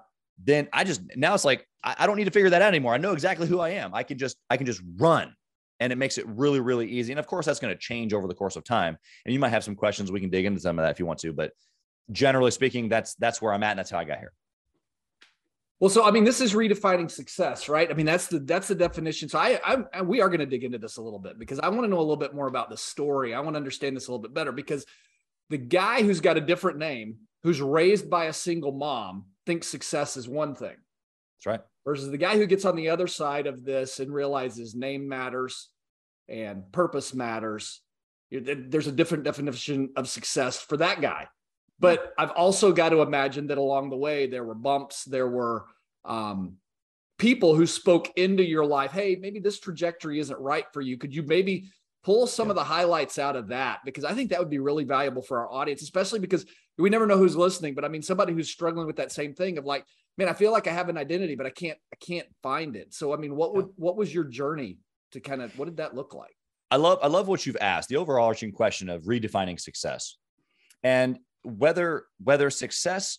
Then 0.42 0.68
I 0.72 0.84
just 0.84 1.02
now 1.16 1.34
it's 1.34 1.44
like 1.44 1.66
I, 1.82 1.96
I 2.00 2.06
don't 2.06 2.16
need 2.16 2.24
to 2.24 2.30
figure 2.30 2.50
that 2.50 2.62
out 2.62 2.68
anymore. 2.68 2.94
I 2.94 2.98
know 2.98 3.12
exactly 3.12 3.46
who 3.46 3.60
I 3.60 3.70
am. 3.70 3.94
I 3.94 4.02
can 4.02 4.18
just 4.18 4.36
I 4.50 4.56
can 4.56 4.66
just 4.66 4.82
run 4.96 5.34
and 5.82 5.92
it 5.92 5.96
makes 5.96 6.16
it 6.16 6.26
really 6.28 6.60
really 6.60 6.88
easy 6.88 7.12
and 7.12 7.18
of 7.18 7.26
course 7.26 7.44
that's 7.44 7.58
going 7.58 7.74
to 7.74 7.78
change 7.78 8.14
over 8.14 8.28
the 8.28 8.34
course 8.34 8.56
of 8.56 8.62
time 8.62 8.96
and 9.24 9.34
you 9.34 9.40
might 9.40 9.48
have 9.48 9.64
some 9.64 9.74
questions 9.74 10.12
we 10.12 10.20
can 10.20 10.30
dig 10.30 10.44
into 10.44 10.60
some 10.60 10.78
of 10.78 10.84
that 10.84 10.92
if 10.92 11.00
you 11.00 11.06
want 11.06 11.18
to 11.18 11.32
but 11.32 11.52
generally 12.12 12.50
speaking 12.50 12.88
that's 12.88 13.14
that's 13.16 13.42
where 13.42 13.52
i'm 13.52 13.62
at 13.62 13.70
and 13.70 13.78
that's 13.78 13.90
how 13.90 13.98
i 13.98 14.04
got 14.04 14.18
here 14.18 14.32
well 15.82 15.90
so 15.90 16.04
i 16.04 16.12
mean 16.12 16.22
this 16.22 16.40
is 16.40 16.54
redefining 16.54 17.10
success 17.10 17.68
right? 17.68 17.90
I 17.90 17.94
mean 17.94 18.06
that's 18.06 18.28
the 18.28 18.38
that's 18.38 18.68
the 18.68 18.74
definition. 18.76 19.28
So 19.28 19.40
i 19.40 19.58
i 19.92 20.00
we 20.00 20.20
are 20.20 20.28
going 20.28 20.38
to 20.38 20.46
dig 20.46 20.62
into 20.62 20.78
this 20.78 20.96
a 20.96 21.02
little 21.02 21.18
bit 21.18 21.40
because 21.40 21.58
i 21.58 21.68
want 21.68 21.82
to 21.82 21.88
know 21.88 21.98
a 21.98 22.06
little 22.06 22.16
bit 22.16 22.34
more 22.34 22.46
about 22.46 22.70
the 22.70 22.76
story. 22.76 23.34
I 23.34 23.40
want 23.40 23.54
to 23.54 23.58
understand 23.58 23.96
this 23.96 24.06
a 24.06 24.12
little 24.12 24.22
bit 24.22 24.32
better 24.32 24.52
because 24.52 24.86
the 25.50 25.58
guy 25.58 26.02
who's 26.02 26.20
got 26.20 26.36
a 26.36 26.40
different 26.40 26.78
name 26.78 27.16
who's 27.42 27.60
raised 27.60 28.08
by 28.08 28.26
a 28.26 28.32
single 28.32 28.70
mom 28.70 29.24
thinks 29.44 29.66
success 29.66 30.16
is 30.16 30.28
one 30.28 30.54
thing. 30.54 30.76
That's 30.76 31.46
right. 31.46 31.60
Versus 31.84 32.10
the 32.10 32.16
guy 32.16 32.36
who 32.36 32.46
gets 32.46 32.64
on 32.64 32.76
the 32.76 32.90
other 32.90 33.08
side 33.08 33.48
of 33.48 33.64
this 33.64 33.98
and 33.98 34.14
realizes 34.14 34.76
name 34.76 35.08
matters 35.08 35.68
and 36.28 36.70
purpose 36.70 37.12
matters. 37.12 37.80
There's 38.30 38.86
a 38.86 38.92
different 38.92 39.24
definition 39.24 39.90
of 39.96 40.08
success 40.08 40.60
for 40.60 40.76
that 40.76 41.00
guy. 41.00 41.26
But 41.78 42.12
I've 42.16 42.30
also 42.30 42.72
got 42.72 42.90
to 42.90 43.02
imagine 43.02 43.48
that 43.48 43.58
along 43.58 43.90
the 43.90 43.96
way, 43.96 44.26
there 44.26 44.44
were 44.44 44.54
bumps, 44.54 45.04
there 45.04 45.28
were 45.28 45.66
um, 46.04 46.56
people 47.18 47.54
who 47.54 47.66
spoke 47.66 48.12
into 48.16 48.44
your 48.44 48.64
life. 48.64 48.92
Hey, 48.92 49.16
maybe 49.20 49.40
this 49.40 49.58
trajectory 49.58 50.20
isn't 50.20 50.38
right 50.38 50.64
for 50.72 50.80
you. 50.80 50.96
Could 50.96 51.14
you 51.14 51.22
maybe 51.22 51.70
pull 52.04 52.26
some 52.26 52.50
of 52.50 52.56
the 52.56 52.64
highlights 52.64 53.18
out 53.18 53.36
of 53.36 53.48
that? 53.48 53.80
Because 53.84 54.04
I 54.04 54.12
think 54.12 54.30
that 54.30 54.38
would 54.38 54.50
be 54.50 54.58
really 54.58 54.84
valuable 54.84 55.22
for 55.22 55.40
our 55.40 55.52
audience, 55.52 55.82
especially 55.82 56.20
because 56.20 56.46
we 56.78 56.90
never 56.90 57.06
know 57.06 57.18
who's 57.18 57.36
listening. 57.36 57.74
But 57.74 57.84
I 57.84 57.88
mean, 57.88 58.02
somebody 58.02 58.32
who's 58.32 58.50
struggling 58.50 58.86
with 58.86 58.96
that 58.96 59.12
same 59.12 59.34
thing 59.34 59.58
of 59.58 59.64
like, 59.64 59.84
man, 60.18 60.28
I 60.28 60.32
feel 60.34 60.52
like 60.52 60.66
I 60.66 60.72
have 60.72 60.88
an 60.88 60.98
identity, 60.98 61.34
but 61.34 61.46
I 61.46 61.50
can't, 61.50 61.78
I 61.92 61.96
can't 61.96 62.28
find 62.42 62.76
it. 62.76 62.94
So, 62.94 63.12
I 63.12 63.16
mean, 63.16 63.34
what 63.34 63.54
would, 63.54 63.68
what 63.76 63.96
was 63.96 64.12
your 64.12 64.24
journey 64.24 64.78
to 65.12 65.20
kind 65.20 65.42
of, 65.42 65.56
what 65.58 65.66
did 65.66 65.78
that 65.78 65.94
look 65.94 66.14
like? 66.14 66.36
I 66.70 66.76
love, 66.76 66.98
I 67.02 67.08
love 67.08 67.28
what 67.28 67.44
you've 67.44 67.56
asked. 67.60 67.88
The 67.88 67.96
overarching 67.96 68.52
question 68.52 68.88
of 68.88 69.02
redefining 69.02 69.60
success. 69.60 70.16
And 70.82 71.18
whether 71.44 72.04
whether 72.22 72.50
success 72.50 73.18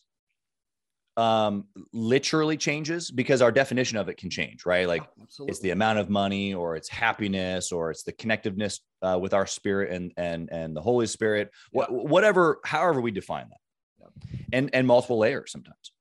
um 1.15 1.65
literally 1.93 2.57
changes 2.57 3.11
because 3.11 3.41
our 3.41 3.51
definition 3.51 3.97
of 3.97 4.09
it 4.09 4.17
can 4.17 4.31
change 4.31 4.65
right? 4.65 4.87
Like 4.87 5.03
Absolutely. 5.21 5.51
it's 5.51 5.59
the 5.59 5.69
amount 5.69 5.99
of 5.99 6.09
money 6.09 6.53
or 6.55 6.75
it's 6.75 6.89
happiness 6.89 7.71
or 7.71 7.91
it's 7.91 8.03
the 8.03 8.13
connectiveness 8.13 8.79
uh, 9.03 9.19
with 9.21 9.33
our 9.33 9.45
spirit 9.45 9.91
and 9.91 10.11
and 10.17 10.49
and 10.51 10.75
the 10.75 10.81
holy 10.81 11.05
spirit 11.05 11.51
wh- 11.71 11.91
whatever 11.91 12.59
however 12.65 12.99
we 12.99 13.11
define 13.11 13.47
that. 13.49 13.57
And 14.51 14.69
and 14.73 14.87
multiple 14.87 15.19
layers 15.19 15.51
sometimes. 15.51 15.91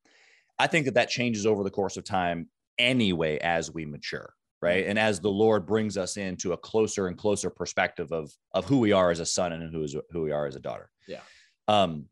I 0.58 0.66
think 0.66 0.86
that 0.86 0.94
that 0.94 1.08
changes 1.10 1.44
over 1.46 1.62
the 1.62 1.70
course 1.70 1.96
of 1.96 2.04
time 2.04 2.48
anyway 2.78 3.38
as 3.38 3.70
we 3.72 3.84
mature 3.84 4.34
right? 4.62 4.86
And 4.86 4.98
as 4.98 5.20
the 5.20 5.28
lord 5.28 5.66
brings 5.66 5.98
us 5.98 6.16
into 6.16 6.52
a 6.52 6.56
closer 6.56 7.08
and 7.08 7.18
closer 7.18 7.50
perspective 7.50 8.12
of 8.12 8.32
of 8.52 8.64
who 8.64 8.78
we 8.78 8.92
are 8.92 9.10
as 9.10 9.20
a 9.20 9.26
son 9.26 9.52
and 9.52 9.74
who 9.74 9.82
is 9.82 9.94
who 10.10 10.22
we 10.22 10.30
are 10.30 10.46
as 10.46 10.56
a 10.56 10.60
daughter. 10.60 10.88
Yeah. 11.06 11.20
Um 11.68 12.06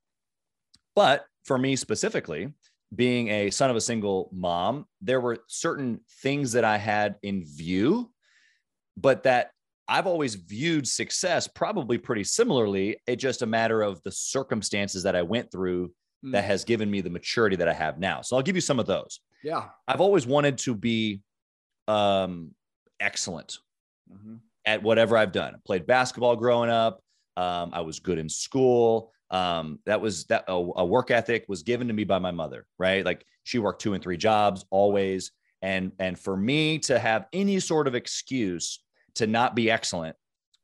but 0.95 1.26
for 1.45 1.59
me 1.59 1.76
specifically 1.76 2.52
being 2.95 3.28
a 3.28 3.50
son 3.50 3.71
of 3.71 3.76
a 3.76 3.80
single 3.80 4.28
mom, 4.33 4.85
there 5.00 5.21
were 5.21 5.38
certain 5.47 6.00
things 6.23 6.52
that 6.52 6.64
I 6.64 6.76
had 6.76 7.14
in 7.23 7.45
view, 7.45 8.11
but 8.97 9.23
that 9.23 9.52
I've 9.87 10.07
always 10.09 10.35
viewed 10.35 10.87
success 10.88 11.47
probably 11.47 11.99
pretty 11.99 12.25
similarly. 12.25 12.97
It's 13.07 13.23
just 13.23 13.42
a 13.42 13.47
matter 13.47 13.83
of 13.83 14.02
the 14.02 14.11
circumstances 14.11 15.04
that 15.04 15.14
I 15.16 15.23
went 15.23 15.50
through 15.52 15.92
Mm. 16.25 16.33
that 16.33 16.45
has 16.45 16.64
given 16.64 16.90
me 16.90 17.00
the 17.00 17.09
maturity 17.09 17.57
that 17.57 17.66
I 17.69 17.73
have 17.73 17.99
now. 17.99 18.21
So 18.21 18.37
I'll 18.37 18.42
give 18.42 18.54
you 18.54 18.61
some 18.61 18.78
of 18.78 18.85
those. 18.87 19.21
Yeah. 19.42 19.71
I've 19.88 20.02
always 20.02 20.26
wanted 20.26 20.59
to 20.59 20.75
be 20.75 21.23
um, 21.88 22.54
excellent 23.00 23.59
Mhm. 24.12 24.40
at 24.66 24.83
whatever 24.83 25.16
I've 25.16 25.33
done. 25.33 25.54
I 25.54 25.59
played 25.64 25.87
basketball 25.87 26.37
growing 26.37 26.69
up. 26.69 27.02
Um, 27.38 27.71
I 27.73 27.80
was 27.80 28.00
good 28.00 28.19
in 28.19 28.28
school. 28.28 29.12
Um, 29.30 29.78
that 29.87 30.00
was 30.00 30.25
that 30.26 30.44
a, 30.49 30.52
a 30.52 30.84
work 30.84 31.10
ethic 31.10 31.44
was 31.49 31.62
given 31.62 31.88
to 31.88 31.94
me 31.94 32.04
by 32.04 32.18
my 32.18 32.30
mother, 32.32 32.66
right? 32.78 33.04
Like 33.04 33.25
she 33.44 33.58
worked 33.58 33.80
two 33.82 33.94
and 33.94 34.02
three 34.02 34.16
jobs 34.16 34.64
always. 34.70 35.30
And 35.62 35.92
and 35.99 36.18
for 36.18 36.37
me 36.37 36.78
to 36.80 36.99
have 36.99 37.26
any 37.32 37.60
sort 37.60 37.87
of 37.87 37.94
excuse 37.94 38.82
to 39.16 39.26
not 39.26 39.54
be 39.54 39.70
excellent, 39.70 40.16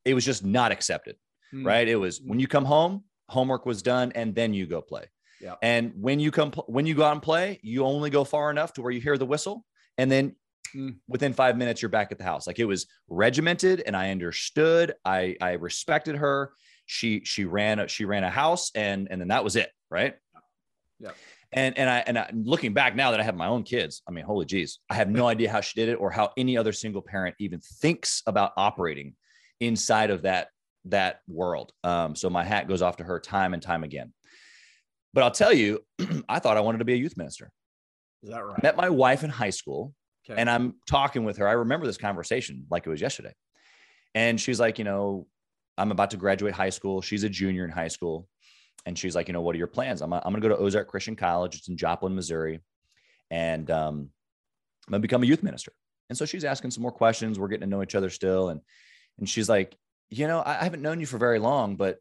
it 0.05 0.15
was 0.15 0.25
just 0.25 0.45
not 0.45 0.73
accepted, 0.73 1.17
Mm. 1.55 1.65
right? 1.67 1.87
It 1.87 1.97
was 1.97 2.21
when 2.21 2.41
you 2.41 2.49
come 2.49 2.65
home, 2.65 3.05
homework 3.29 3.67
was 3.67 3.83
done, 3.83 4.11
and 4.15 4.35
then 4.35 4.53
you 4.55 4.67
go 4.67 4.81
play. 4.83 5.05
Yeah. 5.41 5.55
And 5.63 5.93
when 6.01 6.19
you 6.19 6.31
come 6.31 6.51
when 6.67 6.87
you 6.87 6.95
go 6.95 7.05
out 7.05 7.13
and 7.13 7.23
play, 7.23 7.61
you 7.63 7.85
only 7.85 8.11
go 8.11 8.25
far 8.25 8.51
enough 8.51 8.73
to 8.75 8.83
where 8.83 8.91
you 8.91 9.01
hear 9.01 9.17
the 9.19 9.27
whistle, 9.27 9.65
and 9.99 10.11
then 10.11 10.35
Mm. 10.75 10.97
within 11.07 11.33
five 11.33 11.57
minutes 11.57 11.81
you're 11.81 11.89
back 11.89 12.11
at 12.11 12.19
the 12.19 12.25
house. 12.25 12.45
Like 12.49 12.59
it 12.59 12.65
was 12.65 12.87
regimented, 13.09 13.83
and 13.87 13.97
I 13.97 14.11
understood. 14.11 14.95
I 15.05 15.37
I 15.41 15.53
respected 15.53 16.17
her. 16.17 16.53
She 16.87 17.23
she 17.25 17.45
ran 17.45 17.81
a, 17.81 17.89
she 17.89 18.05
ran 18.05 18.25
a 18.25 18.31
house, 18.31 18.71
and 18.75 19.09
and 19.11 19.21
then 19.21 19.29
that 19.29 19.45
was 19.45 19.57
it, 19.57 19.71
right? 19.91 20.15
Yeah. 20.99 21.11
And 21.53 21.77
and 21.79 21.89
I 21.91 21.99
and 22.07 22.19
I, 22.19 22.31
looking 22.33 22.73
back 22.73 22.97
now 22.97 23.11
that 23.13 23.21
I 23.21 23.23
have 23.23 23.37
my 23.37 23.47
own 23.47 23.63
kids, 23.63 24.03
I 24.09 24.13
mean, 24.13 24.25
holy 24.25 24.47
geez, 24.47 24.81
I 24.91 24.95
have 24.95 25.09
no 25.09 25.27
idea 25.29 25.51
how 25.51 25.61
she 25.61 25.79
did 25.79 25.89
it 25.89 25.95
or 25.97 26.11
how 26.11 26.31
any 26.37 26.57
other 26.57 26.73
single 26.73 27.03
parent 27.03 27.35
even 27.39 27.61
thinks 27.61 28.23
about 28.27 28.53
operating 28.57 29.15
inside 29.61 30.11
of 30.11 30.23
that 30.23 30.49
that 30.87 31.21
world. 31.29 31.73
Um, 31.85 32.15
so 32.15 32.31
my 32.31 32.45
hat 32.45 32.69
goes 32.69 32.83
off 32.83 32.97
to 32.99 33.05
her 33.05 33.19
time 33.21 33.55
and 33.55 33.63
time 33.63 33.85
again. 33.85 34.13
But 35.13 35.25
I'll 35.25 35.31
tell 35.31 35.53
you, 35.53 35.81
I 36.29 36.39
thought 36.39 36.57
I 36.57 36.61
wanted 36.61 36.79
to 36.79 36.85
be 36.85 36.93
a 36.95 36.97
youth 36.97 37.17
minister. 37.17 37.51
Is 38.23 38.31
that 38.31 38.45
right? 38.45 38.63
Met 38.63 38.77
my 38.77 38.91
wife 38.91 39.25
in 39.25 39.31
high 39.31 39.51
school, 39.51 39.95
Okay. 40.29 40.41
and 40.41 40.51
I'm 40.51 40.75
talking 40.89 41.25
with 41.25 41.37
her. 41.39 41.49
I 41.49 41.53
remember 41.53 41.87
this 41.87 41.97
conversation 41.97 42.67
like 42.71 42.87
it 42.87 42.91
was 42.91 43.01
yesterday. 43.01 43.33
And 44.15 44.41
she's 44.41 44.59
like, 44.59 44.79
you 44.79 44.85
know, 44.85 45.27
I'm 45.79 45.91
about 45.91 46.11
to 46.13 46.17
graduate 46.17 46.55
high 46.55 46.71
school. 46.71 47.01
She's 47.03 47.25
a 47.25 47.29
junior 47.29 47.65
in 47.65 47.71
high 47.71 47.89
school. 47.89 48.29
And 48.87 48.99
she's 48.99 49.15
like, 49.17 49.29
you 49.29 49.33
know, 49.35 49.41
what 49.41 49.55
are 49.55 49.59
your 49.59 49.67
plans? 49.67 50.01
I'm, 50.01 50.13
I'm 50.13 50.21
going 50.23 50.35
to 50.41 50.41
go 50.41 50.49
to 50.49 50.57
Ozark 50.59 50.89
Christian 50.89 51.17
College. 51.17 51.57
It's 51.57 51.69
in 51.69 51.77
Joplin, 51.77 52.15
Missouri. 52.15 52.61
And 53.31 53.71
um, 53.71 54.11
I'm 54.87 54.91
going 54.91 55.01
to 55.03 55.09
become 55.09 55.23
a 55.23 55.27
youth 55.27 55.43
minister. 55.43 55.73
And 56.09 56.17
so 56.17 56.25
she's 56.25 56.45
asking 56.45 56.71
some 56.71 56.83
more 56.83 56.93
questions. 56.93 57.39
We're 57.39 57.49
getting 57.49 57.69
to 57.69 57.77
know 57.77 57.83
each 57.83 57.97
other 57.97 58.11
still. 58.11 58.51
And, 58.51 58.61
and 59.19 59.29
she's 59.29 59.49
like, 59.49 59.77
you 60.09 60.29
know, 60.29 60.39
I, 60.41 60.61
I 60.61 60.65
haven't 60.65 60.83
known 60.83 61.01
you 61.01 61.07
for 61.07 61.19
very 61.19 61.41
long, 61.41 61.75
but 61.77 61.99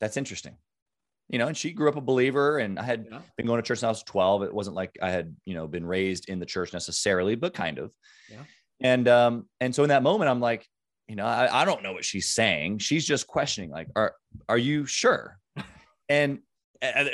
that's 0.00 0.16
interesting. 0.16 0.56
You 1.28 1.38
know, 1.38 1.48
and 1.48 1.56
she 1.56 1.72
grew 1.72 1.88
up 1.88 1.96
a 1.96 2.00
believer 2.00 2.58
and 2.58 2.78
I 2.78 2.82
had 2.82 3.06
Yeah. 3.10 3.20
been 3.36 3.46
going 3.46 3.60
to 3.60 3.66
church 3.66 3.78
since 3.78 3.84
I 3.84 3.88
was 3.90 4.02
12. 4.04 4.44
It 4.44 4.54
wasn't 4.54 4.76
like 4.76 4.98
I 5.02 5.10
had, 5.10 5.36
you 5.44 5.54
know, 5.54 5.66
been 5.66 5.84
raised 5.86 6.28
in 6.28 6.38
the 6.38 6.46
church 6.46 6.72
necessarily, 6.72 7.34
but 7.36 7.54
kind 7.54 7.78
of. 7.78 7.92
Yeah. 8.30 8.42
And 8.80 9.06
um, 9.08 9.48
and 9.60 9.74
so 9.74 9.82
in 9.82 9.90
that 9.90 10.02
moment, 10.02 10.30
I'm 10.30 10.40
like, 10.40 10.66
you 11.08 11.16
know, 11.16 11.24
I, 11.24 11.62
I 11.62 11.64
don't 11.64 11.82
know 11.82 11.92
what 11.92 12.04
she's 12.04 12.30
saying. 12.30 12.78
She's 12.78 13.06
just 13.06 13.26
questioning, 13.26 13.70
like, 13.70 13.88
are 13.96 14.14
are 14.48 14.58
you 14.58 14.86
sure? 14.86 15.38
And 16.08 16.40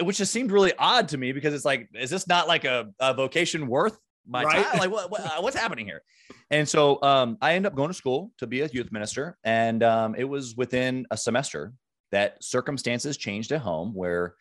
which 0.01 0.17
just 0.17 0.33
seemed 0.33 0.51
really 0.51 0.73
odd 0.79 1.09
to 1.09 1.19
me 1.19 1.31
because 1.33 1.55
it's 1.55 1.65
like, 1.65 1.89
is 1.95 2.11
this 2.11 2.27
not 2.27 2.49
like 2.49 2.65
a, 2.65 2.89
a 2.99 3.13
vocation 3.15 3.69
worth 3.69 3.97
my 4.27 4.43
Right. 4.43 4.65
time? 4.65 4.79
Like, 4.79 4.91
what, 4.91 5.11
what 5.11 5.21
uh, 5.21 5.41
what's 5.41 5.57
happening 5.57 5.85
here? 5.87 6.03
And 6.51 6.67
so 6.69 7.01
um, 7.03 7.37
I 7.43 7.55
ended 7.55 7.71
up 7.71 7.77
going 7.77 7.91
to 7.91 7.95
school 7.95 8.33
to 8.39 8.47
be 8.47 8.63
a 8.63 8.67
youth 8.67 8.91
minister, 8.91 9.37
and 9.45 9.83
um, 9.83 10.15
it 10.17 10.25
was 10.25 10.57
within 10.57 11.07
a 11.11 11.17
semester 11.17 11.75
that 12.11 12.43
circumstances 12.43 13.17
changed 13.17 13.53
at 13.53 13.61
home 13.61 13.95
where 13.95 14.35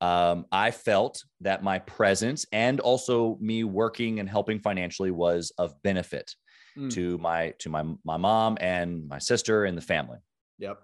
um, 0.00 0.44
I 0.52 0.70
felt 0.70 1.24
that 1.40 1.62
my 1.62 1.78
presence 1.78 2.44
and 2.52 2.78
also 2.80 3.38
me 3.40 3.64
working 3.64 4.20
and 4.20 4.28
helping 4.28 4.60
financially 4.60 5.10
was 5.10 5.52
of 5.56 5.72
benefit 5.82 6.30
Mm. 6.76 6.92
to 6.94 7.18
my 7.18 7.54
to 7.60 7.68
my 7.68 7.84
my 8.04 8.16
mom 8.16 8.58
and 8.60 9.06
my 9.06 9.18
sister 9.18 9.64
and 9.64 9.78
the 9.78 9.82
family. 9.82 10.18
Yep. 10.58 10.80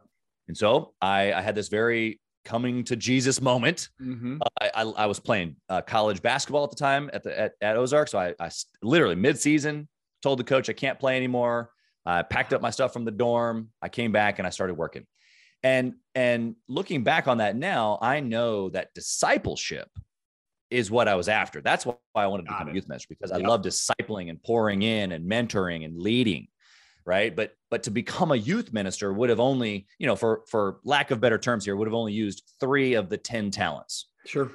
And 0.46 0.56
so 0.56 0.94
I, 1.00 1.32
I 1.32 1.40
had 1.40 1.56
this 1.56 1.68
very 1.68 2.20
coming 2.44 2.84
to 2.84 2.96
Jesus 2.96 3.40
moment. 3.40 3.88
hmm 3.98 4.38
I, 4.60 4.70
I, 4.74 4.82
I 4.82 5.06
was 5.06 5.18
playing 5.18 5.56
uh, 5.68 5.82
college 5.82 6.22
basketball 6.22 6.64
at 6.64 6.70
the 6.70 6.76
time 6.76 7.10
at 7.12 7.24
the 7.24 7.38
at, 7.38 7.52
at 7.60 7.76
Ozark, 7.76 8.08
so 8.08 8.18
I, 8.18 8.34
I 8.38 8.50
literally 8.82 9.16
mid-season 9.16 9.88
told 10.22 10.38
the 10.38 10.44
coach 10.44 10.68
I 10.68 10.74
can't 10.74 10.98
play 10.98 11.16
anymore. 11.16 11.70
I 12.06 12.22
packed 12.22 12.52
up 12.52 12.62
my 12.62 12.70
stuff 12.70 12.92
from 12.92 13.04
the 13.04 13.10
dorm. 13.10 13.70
I 13.82 13.88
came 13.88 14.12
back 14.12 14.38
and 14.38 14.46
I 14.46 14.50
started 14.50 14.74
working. 14.74 15.06
And 15.62 15.94
and 16.14 16.56
looking 16.68 17.04
back 17.04 17.28
on 17.28 17.38
that 17.38 17.56
now, 17.56 17.98
I 18.00 18.20
know 18.20 18.70
that 18.70 18.94
discipleship 18.94 19.88
is 20.70 20.90
what 20.90 21.08
I 21.08 21.14
was 21.14 21.28
after. 21.28 21.60
That's 21.60 21.84
why 21.84 21.94
I 22.14 22.26
wanted 22.26 22.46
to 22.46 22.52
become 22.52 22.68
a 22.68 22.72
youth 22.74 22.88
minister 22.88 23.08
because 23.08 23.32
I 23.32 23.38
love 23.38 23.62
discipling 23.62 24.30
and 24.30 24.42
pouring 24.42 24.82
in 24.82 25.12
and 25.12 25.30
mentoring 25.30 25.84
and 25.84 25.98
leading. 25.98 26.48
Right. 27.06 27.34
But 27.34 27.54
but 27.70 27.84
to 27.84 27.90
become 27.90 28.30
a 28.30 28.36
youth 28.36 28.72
minister 28.72 29.12
would 29.12 29.30
have 29.30 29.40
only, 29.40 29.86
you 29.98 30.06
know, 30.06 30.14
for 30.16 30.42
for 30.48 30.78
lack 30.84 31.10
of 31.10 31.20
better 31.20 31.38
terms 31.38 31.64
here, 31.64 31.74
would 31.74 31.88
have 31.88 31.94
only 31.94 32.12
used 32.12 32.42
three 32.60 32.94
of 32.94 33.08
the 33.08 33.16
10 33.16 33.50
talents 33.50 34.10
Sure. 34.26 34.50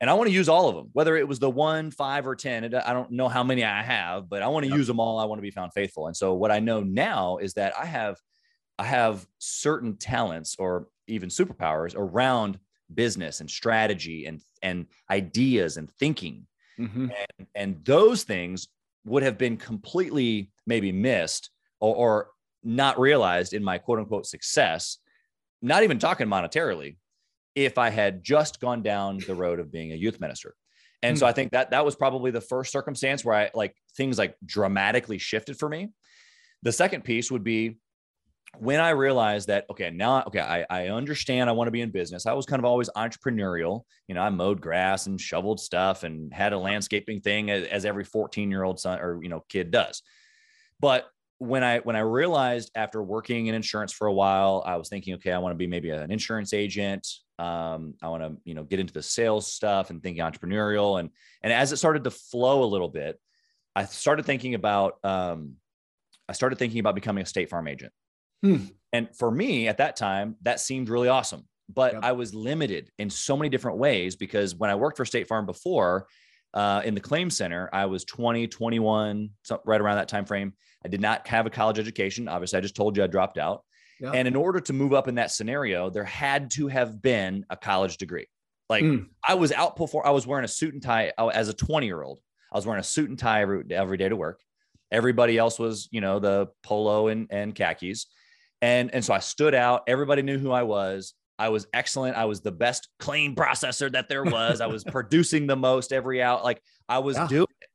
and 0.00 0.08
I 0.08 0.14
want 0.14 0.28
to 0.28 0.34
use 0.34 0.48
all 0.48 0.68
of 0.68 0.76
them, 0.76 0.90
whether 0.92 1.16
it 1.16 1.26
was 1.26 1.38
the 1.38 1.50
one, 1.50 1.90
five, 1.90 2.26
or 2.26 2.36
10. 2.36 2.72
I 2.74 2.92
don't 2.92 3.10
know 3.10 3.26
how 3.28 3.42
many 3.42 3.64
I 3.64 3.82
have, 3.82 4.28
but 4.28 4.42
I 4.42 4.48
want 4.48 4.64
to 4.64 4.68
Yep. 4.68 4.76
use 4.78 4.86
them 4.86 5.00
all. 5.00 5.18
I 5.18 5.24
want 5.24 5.38
to 5.38 5.42
be 5.42 5.50
found 5.50 5.72
faithful. 5.72 6.06
And 6.06 6.16
so 6.16 6.34
what 6.34 6.52
I 6.52 6.60
know 6.60 6.80
now 6.82 7.38
is 7.38 7.54
that 7.54 7.72
I 7.76 7.86
have, 7.86 8.16
I 8.78 8.84
have 8.84 9.26
certain 9.38 9.96
talents 9.96 10.56
or 10.58 10.88
even 11.08 11.30
superpowers 11.30 11.94
around 11.96 12.60
business 12.94 13.40
and 13.40 13.50
strategy 13.50 14.26
and, 14.26 14.40
and 14.62 14.86
ideas 15.10 15.76
and 15.76 15.90
thinking. 15.92 16.46
hmm 16.76 17.08
And, 17.38 17.46
and 17.54 17.84
those 17.84 18.22
things 18.22 18.68
would 19.04 19.22
have 19.22 19.38
been 19.38 19.56
completely 19.56 20.50
maybe 20.66 20.92
missed 20.92 21.50
or, 21.80 21.94
or 21.94 22.28
not 22.62 22.98
realized 22.98 23.52
in 23.52 23.62
my 23.64 23.78
quote 23.78 23.98
unquote 23.98 24.26
success, 24.26 24.98
not 25.62 25.82
even 25.82 25.98
talking 25.98 26.26
monetarily, 26.26 26.96
if 27.54 27.78
I 27.78 27.90
had 27.90 28.22
just 28.22 28.60
gone 28.60 28.82
down 28.82 29.18
the 29.26 29.34
road 29.34 29.58
of 29.58 29.72
being 29.72 29.92
a 29.92 29.96
youth 29.96 30.20
minister. 30.20 30.54
And 31.02 31.16
so 31.16 31.26
I 31.26 31.32
think 31.32 31.52
that 31.52 31.70
that 31.70 31.84
was 31.84 31.94
probably 31.94 32.32
the 32.32 32.40
first 32.40 32.72
circumstance 32.72 33.24
where 33.24 33.36
I 33.36 33.50
like 33.54 33.76
things 33.96 34.18
like 34.18 34.34
dramatically 34.44 35.18
shifted 35.18 35.56
for 35.56 35.68
me. 35.68 35.90
The 36.62 36.72
second 36.72 37.04
piece 37.04 37.30
would 37.30 37.44
be 37.44 37.78
when 38.56 38.80
I 38.80 38.90
realized 38.90 39.48
that, 39.48 39.66
okay, 39.70 39.90
now, 39.90 40.22
okay, 40.26 40.40
I, 40.40 40.64
I 40.70 40.88
understand 40.88 41.50
I 41.50 41.52
want 41.52 41.68
to 41.68 41.72
be 41.72 41.82
in 41.82 41.90
business. 41.90 42.26
I 42.26 42.32
was 42.32 42.46
kind 42.46 42.58
of 42.58 42.64
always 42.64 42.88
entrepreneurial. 42.96 43.82
You 44.08 44.14
know, 44.14 44.22
I 44.22 44.30
mowed 44.30 44.60
grass 44.60 45.06
and 45.06 45.20
shoveled 45.20 45.60
stuff 45.60 46.02
and 46.02 46.32
had 46.32 46.52
a 46.52 46.58
landscaping 46.58 47.20
thing 47.20 47.50
as, 47.50 47.66
as 47.68 47.84
every 47.84 48.04
14 48.04 48.50
year 48.50 48.62
old 48.62 48.80
son 48.80 49.00
or, 49.00 49.22
you 49.22 49.28
know, 49.28 49.44
kid 49.48 49.70
does. 49.70 50.02
But 50.80 51.08
when 51.38 51.62
I, 51.62 51.80
when 51.80 51.94
I 51.94 52.00
realized 52.00 52.70
after 52.74 53.02
working 53.02 53.46
in 53.46 53.54
insurance 53.54 53.92
for 53.92 54.06
a 54.06 54.12
while, 54.12 54.62
I 54.66 54.76
was 54.76 54.88
thinking, 54.88 55.14
okay, 55.14 55.32
I 55.32 55.38
want 55.38 55.52
to 55.52 55.58
be 55.58 55.66
maybe 55.66 55.90
an 55.90 56.10
insurance 56.10 56.52
agent. 56.52 57.06
Um, 57.38 57.94
I 58.02 58.08
want 58.08 58.22
to, 58.22 58.36
you 58.44 58.54
know, 58.54 58.64
get 58.64 58.80
into 58.80 58.94
the 58.94 59.02
sales 59.02 59.52
stuff 59.52 59.90
and 59.90 60.02
thinking 60.02 60.24
entrepreneurial. 60.24 60.98
And, 60.98 61.10
and 61.42 61.52
as 61.52 61.70
it 61.70 61.76
started 61.76 62.04
to 62.04 62.10
flow 62.10 62.64
a 62.64 62.66
little 62.66 62.88
bit, 62.88 63.20
I 63.76 63.84
started 63.84 64.26
thinking 64.26 64.54
about, 64.54 64.96
um, 65.04 65.54
I 66.28 66.32
started 66.32 66.58
thinking 66.58 66.80
about 66.80 66.96
becoming 66.96 67.22
a 67.22 67.26
state 67.26 67.50
farm 67.50 67.68
agent. 67.68 67.92
Hmm. 68.42 68.64
And 68.92 69.08
for 69.16 69.30
me 69.30 69.68
at 69.68 69.78
that 69.78 69.96
time, 69.96 70.36
that 70.42 70.60
seemed 70.60 70.88
really 70.88 71.08
awesome. 71.08 71.46
But 71.68 71.94
Yep. 71.94 72.04
I 72.04 72.12
was 72.12 72.34
limited 72.34 72.90
in 72.98 73.10
so 73.10 73.36
many 73.36 73.50
different 73.50 73.78
ways 73.78 74.16
because 74.16 74.54
when 74.54 74.70
I 74.70 74.74
worked 74.74 74.96
for 74.96 75.04
State 75.04 75.28
Farm 75.28 75.44
before, 75.44 76.06
uh, 76.54 76.80
in 76.84 76.94
the 76.94 77.00
claim 77.00 77.28
center, 77.28 77.68
I 77.72 77.86
was 77.86 78.04
20, 78.04 78.48
21, 78.48 79.30
so 79.42 79.60
right 79.66 79.80
around 79.80 79.96
that 79.96 80.08
time 80.08 80.24
frame. 80.24 80.54
I 80.84 80.88
did 80.88 81.00
not 81.00 81.26
have 81.28 81.46
a 81.46 81.50
college 81.50 81.78
education. 81.78 82.28
Obviously, 82.28 82.56
I 82.56 82.62
just 82.62 82.76
told 82.76 82.96
you 82.96 83.04
I 83.04 83.06
dropped 83.06 83.36
out. 83.36 83.64
Yeah. 84.00 84.12
And 84.12 84.28
in 84.28 84.36
order 84.36 84.60
to 84.60 84.72
move 84.72 84.94
up 84.94 85.08
in 85.08 85.16
that 85.16 85.30
scenario, 85.30 85.90
there 85.90 86.04
had 86.04 86.50
to 86.52 86.68
have 86.68 87.02
been 87.02 87.44
a 87.50 87.56
college 87.56 87.96
degree. 87.98 88.26
Like 88.68 88.84
mm. 88.84 89.06
I 89.26 89.34
was 89.34 89.50
out 89.52 89.76
before 89.76 90.06
I 90.06 90.10
was 90.10 90.26
wearing 90.26 90.44
a 90.44 90.48
suit 90.48 90.72
and 90.72 90.82
tie 90.82 91.12
as 91.32 91.48
a 91.48 91.52
20 91.52 91.86
year 91.86 92.02
old. 92.02 92.20
I 92.52 92.56
was 92.56 92.66
wearing 92.66 92.80
a 92.80 92.84
suit 92.84 93.10
and 93.10 93.18
tie 93.18 93.42
every, 93.42 93.64
every 93.70 93.96
day 93.96 94.08
to 94.08 94.16
work. 94.16 94.40
Everybody 94.90 95.36
else 95.36 95.58
was, 95.58 95.88
you 95.90 96.00
know, 96.00 96.18
the 96.18 96.48
polo 96.62 97.08
and, 97.08 97.26
and 97.30 97.54
khakis. 97.54 98.06
And, 98.60 98.92
and 98.92 99.04
so 99.04 99.14
I 99.14 99.20
stood 99.20 99.54
out. 99.54 99.82
Everybody 99.86 100.22
knew 100.22 100.38
who 100.38 100.50
I 100.50 100.62
was. 100.62 101.14
I 101.38 101.50
was 101.50 101.66
excellent. 101.72 102.16
I 102.16 102.24
was 102.24 102.40
the 102.40 102.50
best 102.50 102.88
clean 102.98 103.36
processor 103.36 103.90
that 103.92 104.08
there 104.08 104.24
was. 104.24 104.60
I 104.60 104.66
was 104.66 104.84
producing 104.84 105.46
the 105.46 105.56
most 105.56 105.92
every 105.92 106.22
out. 106.22 106.44
Like 106.44 106.60
I 106.88 106.98
was 106.98 107.16
yeah. 107.16 107.28
doing 107.28 107.46
it. 107.60 107.68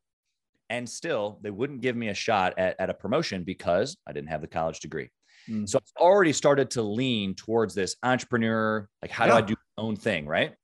And 0.70 0.88
still, 0.88 1.38
they 1.42 1.50
wouldn't 1.50 1.82
give 1.82 1.94
me 1.94 2.08
a 2.08 2.14
shot 2.14 2.58
at, 2.58 2.76
at 2.78 2.90
a 2.90 2.94
promotion 2.94 3.44
because 3.44 3.96
I 4.06 4.12
didn't 4.12 4.28
have 4.28 4.40
the 4.40 4.46
college 4.46 4.80
degree. 4.80 5.10
Mm. 5.48 5.68
So 5.68 5.78
I 5.78 6.02
already 6.02 6.32
started 6.32 6.70
to 6.72 6.82
lean 6.82 7.34
towards 7.34 7.74
this 7.74 7.96
entrepreneur, 8.02 8.88
like 9.02 9.10
how 9.10 9.26
yeah. 9.26 9.32
do 9.32 9.36
I 9.36 9.40
do 9.42 9.54
my 9.76 9.84
own 9.84 9.96
thing, 9.96 10.26
right? 10.26 10.54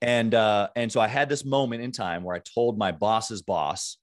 And 0.00 0.34
uh, 0.34 0.68
and 0.74 0.90
so 0.90 1.00
I 1.00 1.06
had 1.06 1.28
this 1.28 1.44
moment 1.44 1.82
in 1.82 1.92
time 1.92 2.24
where 2.24 2.34
I 2.34 2.40
told 2.40 2.76
my 2.76 2.90
boss's 2.90 3.42
boss 3.42 3.98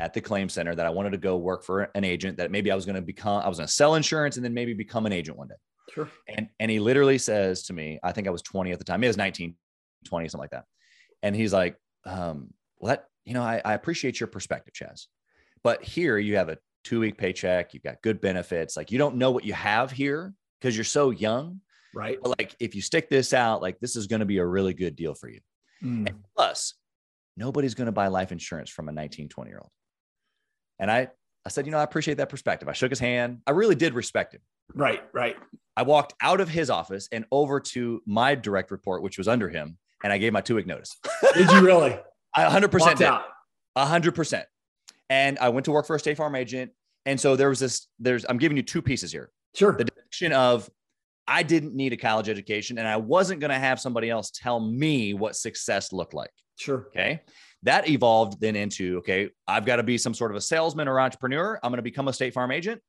at 0.00 0.14
the 0.14 0.20
claim 0.20 0.48
center 0.48 0.74
that 0.74 0.86
I 0.86 0.90
wanted 0.90 1.10
to 1.10 1.18
go 1.18 1.36
work 1.36 1.62
for 1.62 1.82
an 1.94 2.04
agent 2.04 2.38
that 2.38 2.50
maybe 2.50 2.70
I 2.70 2.74
was 2.74 2.86
going 2.86 2.96
to 2.96 3.02
become 3.02 3.42
I 3.42 3.48
was 3.48 3.58
going 3.58 3.66
to 3.66 3.72
sell 3.72 3.94
insurance 3.94 4.36
and 4.36 4.44
then 4.44 4.54
maybe 4.54 4.74
become 4.74 5.06
an 5.06 5.12
agent 5.12 5.36
one 5.36 5.48
day. 5.48 5.54
Sure. 5.92 6.08
And 6.28 6.48
and 6.60 6.70
he 6.70 6.80
literally 6.80 7.18
says 7.18 7.64
to 7.64 7.72
me, 7.72 7.98
I 8.02 8.12
think 8.12 8.26
I 8.26 8.30
was 8.30 8.42
20 8.42 8.72
at 8.72 8.78
the 8.78 8.84
time. 8.84 9.04
It 9.04 9.08
was 9.08 9.16
19, 9.16 9.54
20, 10.06 10.28
something 10.28 10.40
like 10.40 10.50
that. 10.50 10.64
And 11.22 11.36
he's 11.36 11.52
like, 11.52 11.76
um, 12.04 12.52
well, 12.78 12.90
that, 12.90 13.04
you 13.24 13.34
know, 13.34 13.42
I, 13.42 13.60
I 13.64 13.74
appreciate 13.74 14.18
your 14.18 14.26
perspective, 14.26 14.74
Chaz. 14.74 15.06
But 15.62 15.84
here 15.84 16.18
you 16.18 16.36
have 16.36 16.48
a 16.48 16.58
two 16.84 17.00
week 17.00 17.18
paycheck, 17.18 17.74
you've 17.74 17.82
got 17.82 18.02
good 18.02 18.20
benefits. 18.20 18.76
Like 18.76 18.90
you 18.90 18.98
don't 18.98 19.16
know 19.16 19.30
what 19.30 19.44
you 19.44 19.52
have 19.52 19.90
here 19.90 20.32
because 20.60 20.76
you're 20.76 20.84
so 20.84 21.10
young. 21.10 21.60
Right. 21.94 22.18
But 22.20 22.38
like 22.38 22.56
if 22.58 22.74
you 22.74 22.80
stick 22.80 23.10
this 23.10 23.34
out, 23.34 23.60
like 23.60 23.78
this 23.78 23.96
is 23.96 24.06
going 24.06 24.20
to 24.20 24.26
be 24.26 24.38
a 24.38 24.46
really 24.46 24.74
good 24.74 24.96
deal 24.96 25.14
for 25.14 25.28
you. 25.28 25.40
Mm. 25.84 26.08
And 26.08 26.24
plus, 26.34 26.74
nobody's 27.36 27.74
going 27.74 27.86
to 27.86 27.92
buy 27.92 28.08
life 28.08 28.32
insurance 28.32 28.70
from 28.70 28.88
a 28.88 28.92
19, 28.92 29.28
20 29.28 29.50
year 29.50 29.58
old. 29.60 29.70
And 30.82 30.90
I, 30.90 31.08
I 31.46 31.48
said, 31.48 31.64
you 31.64 31.70
know, 31.70 31.78
I 31.78 31.84
appreciate 31.84 32.16
that 32.16 32.28
perspective. 32.28 32.68
I 32.68 32.72
shook 32.72 32.90
his 32.90 32.98
hand. 32.98 33.38
I 33.46 33.52
really 33.52 33.76
did 33.76 33.94
respect 33.94 34.34
him. 34.34 34.40
Right, 34.74 35.00
right. 35.12 35.36
I 35.76 35.82
walked 35.82 36.14
out 36.20 36.40
of 36.40 36.48
his 36.48 36.70
office 36.70 37.08
and 37.12 37.24
over 37.30 37.60
to 37.60 38.02
my 38.04 38.34
direct 38.34 38.72
report, 38.72 39.00
which 39.02 39.16
was 39.16 39.28
under 39.28 39.48
him, 39.48 39.78
and 40.02 40.12
I 40.12 40.18
gave 40.18 40.32
my 40.32 40.40
two 40.40 40.56
week 40.56 40.66
notice. 40.66 40.98
did 41.34 41.48
you 41.52 41.60
really? 41.64 41.96
I 42.34 42.44
100% 42.44 42.96
did. 42.96 43.06
Out. 43.06 43.22
100%. 43.78 44.42
And 45.08 45.38
I 45.38 45.50
went 45.50 45.64
to 45.66 45.70
work 45.70 45.86
for 45.86 45.94
a 45.94 46.00
State 46.00 46.16
Farm 46.16 46.34
agent. 46.34 46.72
And 47.06 47.18
so 47.18 47.36
there 47.36 47.48
was 47.48 47.60
this, 47.60 47.86
there's, 48.00 48.26
I'm 48.28 48.38
giving 48.38 48.56
you 48.56 48.62
two 48.64 48.82
pieces 48.82 49.12
here. 49.12 49.30
Sure. 49.54 49.76
The 49.76 49.84
direction 49.84 50.32
of 50.32 50.68
I 51.28 51.44
didn't 51.44 51.74
need 51.76 51.92
a 51.92 51.96
college 51.96 52.28
education 52.28 52.78
and 52.78 52.88
I 52.88 52.96
wasn't 52.96 53.40
going 53.40 53.50
to 53.50 53.58
have 53.58 53.78
somebody 53.78 54.10
else 54.10 54.32
tell 54.34 54.58
me 54.58 55.14
what 55.14 55.36
success 55.36 55.92
looked 55.92 56.14
like. 56.14 56.30
Sure. 56.58 56.86
Okay. 56.88 57.20
That 57.64 57.88
evolved 57.88 58.40
then 58.40 58.56
into, 58.56 58.98
okay, 58.98 59.30
I've 59.46 59.64
got 59.64 59.76
to 59.76 59.82
be 59.82 59.96
some 59.96 60.14
sort 60.14 60.30
of 60.30 60.36
a 60.36 60.40
salesman 60.40 60.88
or 60.88 60.98
entrepreneur. 61.00 61.58
I'm 61.62 61.70
going 61.70 61.78
to 61.78 61.82
become 61.82 62.08
a 62.08 62.12
State 62.12 62.34
Farm 62.34 62.50
agent. 62.50 62.80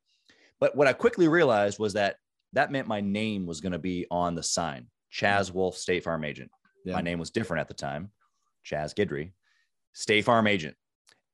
But 0.60 0.76
what 0.76 0.88
I 0.88 0.94
quickly 0.94 1.28
realized 1.28 1.78
was 1.78 1.94
that 1.94 2.16
that 2.54 2.72
meant 2.72 2.88
my 2.88 3.02
name 3.02 3.46
was 3.46 3.62
going 3.62 3.74
to 3.74 3.80
be 3.80 4.08
on 4.10 4.36
the 4.36 4.44
sign 4.44 4.88
Chaz 5.12 5.52
mm. 5.52 5.56
Wolfe, 5.56 5.78
State 5.78 6.04
Farm 6.04 6.24
agent. 6.24 6.50
Yeah. 6.86 6.96
My 6.96 7.02
name 7.02 7.20
was 7.20 7.30
different 7.30 7.62
at 7.62 7.68
the 7.68 7.74
time, 7.74 8.12
Chaz 8.66 8.94
Guidry, 8.96 9.34
State 9.94 10.26
Farm 10.26 10.48
agent 10.48 10.76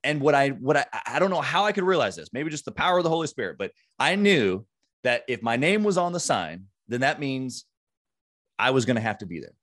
and 0.04 0.22
what 0.22 0.36
I 0.36 0.50
what 0.50 0.78
I 0.78 0.86
I 1.06 1.20
don't 1.20 1.30
know 1.30 1.42
how 1.42 1.66
I 1.66 1.72
could 1.72 1.84
realize 1.84 2.16
this. 2.16 2.30
Maybe 2.34 2.50
just 2.50 2.66
the 2.66 2.72
power 2.72 2.98
of 2.98 3.04
the 3.04 3.10
Holy 3.10 3.28
Spirit, 3.28 3.58
but 3.58 3.72
I 3.98 4.16
knew 4.16 4.66
that 5.04 5.24
if 5.28 5.42
my 5.42 5.56
name 5.56 5.84
was 5.84 5.98
on 5.98 6.14
the 6.14 6.20
sign, 6.20 6.66
then 6.88 7.02
that 7.02 7.20
means 7.20 7.66
I 8.58 8.72
was 8.72 8.86
going 8.86 8.96
to 8.96 9.02
have 9.02 9.20
to 9.20 9.26
be 9.26 9.40
there. 9.40 9.56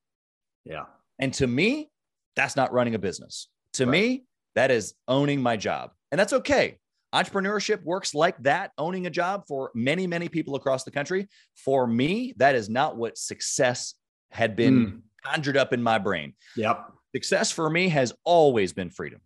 Yeah. 0.64 0.84
And 1.18 1.32
to 1.34 1.46
me, 1.46 1.90
that's 2.34 2.56
not 2.56 2.72
running 2.72 2.94
a 2.94 2.98
business. 2.98 3.48
To 3.76 3.84
right. 3.84 3.92
me, 3.92 4.24
that 4.54 4.70
is 4.70 4.94
owning 5.08 5.40
my 5.42 5.56
job. 5.56 5.90
And 6.10 6.18
that's 6.18 6.32
okay. 6.32 6.78
Entrepreneurship 7.14 7.82
works 7.82 8.14
like 8.14 8.36
that, 8.42 8.72
owning 8.78 9.06
a 9.06 9.10
job 9.10 9.44
for 9.46 9.70
many, 9.74 10.06
many 10.06 10.28
people 10.28 10.54
across 10.56 10.84
the 10.84 10.90
country. 10.90 11.28
For 11.54 11.86
me, 11.86 12.34
that 12.36 12.54
is 12.54 12.68
not 12.68 12.96
what 12.96 13.16
success 13.16 13.94
had 14.30 14.56
been 14.56 14.86
mm. 14.86 15.00
conjured 15.24 15.56
up 15.56 15.72
in 15.72 15.82
my 15.82 15.98
brain. 15.98 16.34
Yep. 16.56 16.92
Success 17.14 17.50
for 17.50 17.70
me 17.70 17.88
has 17.88 18.12
always 18.24 18.72
been 18.72 18.90
freedom 18.90 19.20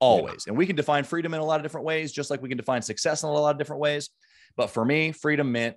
always. 0.00 0.44
Yeah. 0.46 0.50
And 0.50 0.58
we 0.58 0.66
can 0.66 0.76
define 0.76 1.04
freedom 1.04 1.34
in 1.34 1.40
a 1.40 1.44
lot 1.44 1.56
of 1.56 1.62
different 1.62 1.86
ways, 1.86 2.12
just 2.12 2.30
like 2.30 2.42
we 2.42 2.48
can 2.48 2.58
define 2.58 2.82
success 2.82 3.22
in 3.22 3.28
a 3.28 3.32
lot 3.32 3.50
of 3.50 3.58
different 3.58 3.80
ways. 3.80 4.10
But 4.56 4.70
for 4.70 4.84
me, 4.84 5.12
freedom 5.12 5.52
meant 5.52 5.76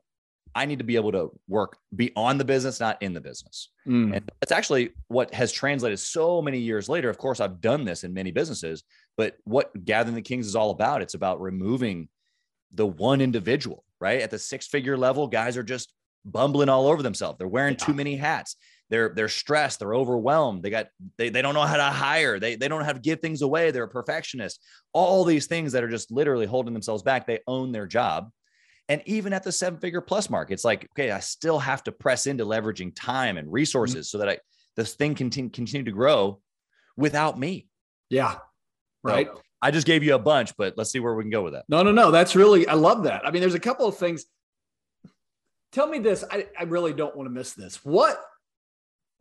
I 0.56 0.66
need 0.66 0.80
to 0.80 0.86
be 0.86 0.96
able 0.96 1.12
to 1.12 1.32
work 1.48 1.78
beyond 1.96 2.40
the 2.40 2.46
business, 2.46 2.80
not 2.80 3.02
in 3.02 3.14
the 3.14 3.22
business. 3.22 3.70
Mm. 3.88 4.16
And 4.16 4.32
that's 4.40 4.52
actually 4.52 4.92
what 5.08 5.34
has 5.34 5.52
translated 5.52 6.00
so 6.00 6.42
many 6.42 6.60
years 6.60 6.90
later. 6.90 7.10
Of 7.10 7.18
course, 7.18 7.40
I've 7.40 7.62
done 7.62 7.86
this 7.86 8.04
in 8.04 8.14
many 8.14 8.32
businesses, 8.32 8.84
but 9.18 9.38
what 9.44 9.72
Gathering 9.86 10.16
the 10.16 10.22
Kings 10.22 10.48
is 10.48 10.56
all 10.56 10.72
about, 10.72 11.02
it's 11.02 11.14
about 11.14 11.42
removing 11.42 12.10
the 12.74 12.86
one 12.86 13.22
individual, 13.22 13.84
right? 14.00 14.22
At 14.22 14.32
the 14.32 14.40
six 14.40 14.68
figure 14.68 14.98
level, 14.98 15.28
guys 15.28 15.58
are 15.58 15.64
just 15.64 15.94
bumbling 16.26 16.70
all 16.70 16.88
over 16.88 17.02
themselves. 17.02 17.38
They're 17.38 17.48
wearing 17.48 17.76
yeah. 17.80 17.86
too 17.86 17.94
many 17.94 18.16
hats 18.16 18.56
they're 18.90 19.10
they're 19.16 19.30
stressed 19.30 19.80
they're 19.80 19.94
overwhelmed 19.94 20.64
they 20.64 20.70
got 20.70 20.88
they, 21.18 21.30
they 21.30 21.42
don't 21.42 21.54
know 21.54 21.62
how 21.62 21.78
to 21.78 21.84
hire 21.84 22.40
they, 22.40 22.56
they 22.56 22.68
don't 22.68 22.80
know 22.80 22.86
how 22.86 22.94
to 22.94 23.00
give 23.00 23.20
things 23.20 23.42
away 23.42 23.72
they're 23.72 23.84
a 23.84 23.88
perfectionist 23.88 24.64
all 24.94 25.24
these 25.24 25.48
things 25.48 25.72
that 25.72 25.84
are 25.84 25.90
just 25.90 26.12
literally 26.12 26.46
holding 26.46 26.74
themselves 26.74 27.04
back 27.04 27.26
they 27.26 27.40
own 27.48 27.72
their 27.72 27.88
job 27.88 28.30
and 28.89 29.02
even 29.06 29.32
at 29.32 29.43
the 29.43 29.52
seven 29.52 29.80
figure 29.80 30.02
plus 30.02 30.30
mark 30.30 30.52
it's 30.52 30.65
like 30.65 30.89
okay 30.91 31.12
i 31.12 31.19
still 31.19 31.60
have 31.60 31.84
to 31.84 31.91
press 31.91 32.28
into 32.28 32.45
leveraging 32.45 32.91
time 32.95 33.38
and 33.38 33.52
resources 33.52 34.08
mm-hmm. 34.08 34.17
so 34.17 34.17
that 34.17 34.30
i 34.30 34.38
this 34.80 34.95
thing 34.95 35.13
continue 35.13 35.49
continue 35.49 35.84
to 35.84 35.91
grow 35.91 36.39
without 36.95 37.38
me. 37.38 37.67
Yeah. 38.10 38.36
Right. 39.04 39.28
So 39.28 39.41
i 39.62 39.71
just 39.71 39.86
gave 39.86 40.04
you 40.04 40.15
a 40.15 40.19
bunch 40.19 40.56
but 40.58 40.75
let's 40.78 40.89
see 40.89 40.99
where 40.99 41.13
we 41.13 41.23
can 41.23 41.32
go 41.32 41.43
with 41.43 41.54
that. 41.54 41.65
No 41.67 41.84
no 41.84 41.91
no 41.91 42.12
that's 42.12 42.36
really 42.36 42.67
i 42.67 42.73
love 42.73 43.04
that. 43.04 43.28
I 43.28 43.32
mean 43.32 43.41
there's 43.41 43.56
a 43.56 43.60
couple 43.60 43.88
of 43.88 43.97
things. 43.97 44.25
Tell 45.71 45.88
me 45.88 45.99
this 45.99 46.23
i, 46.32 46.47
I 46.58 46.63
really 46.63 46.93
don't 46.93 47.15
want 47.15 47.28
to 47.28 47.32
miss 47.32 47.54
this. 47.54 47.84
What 47.84 48.23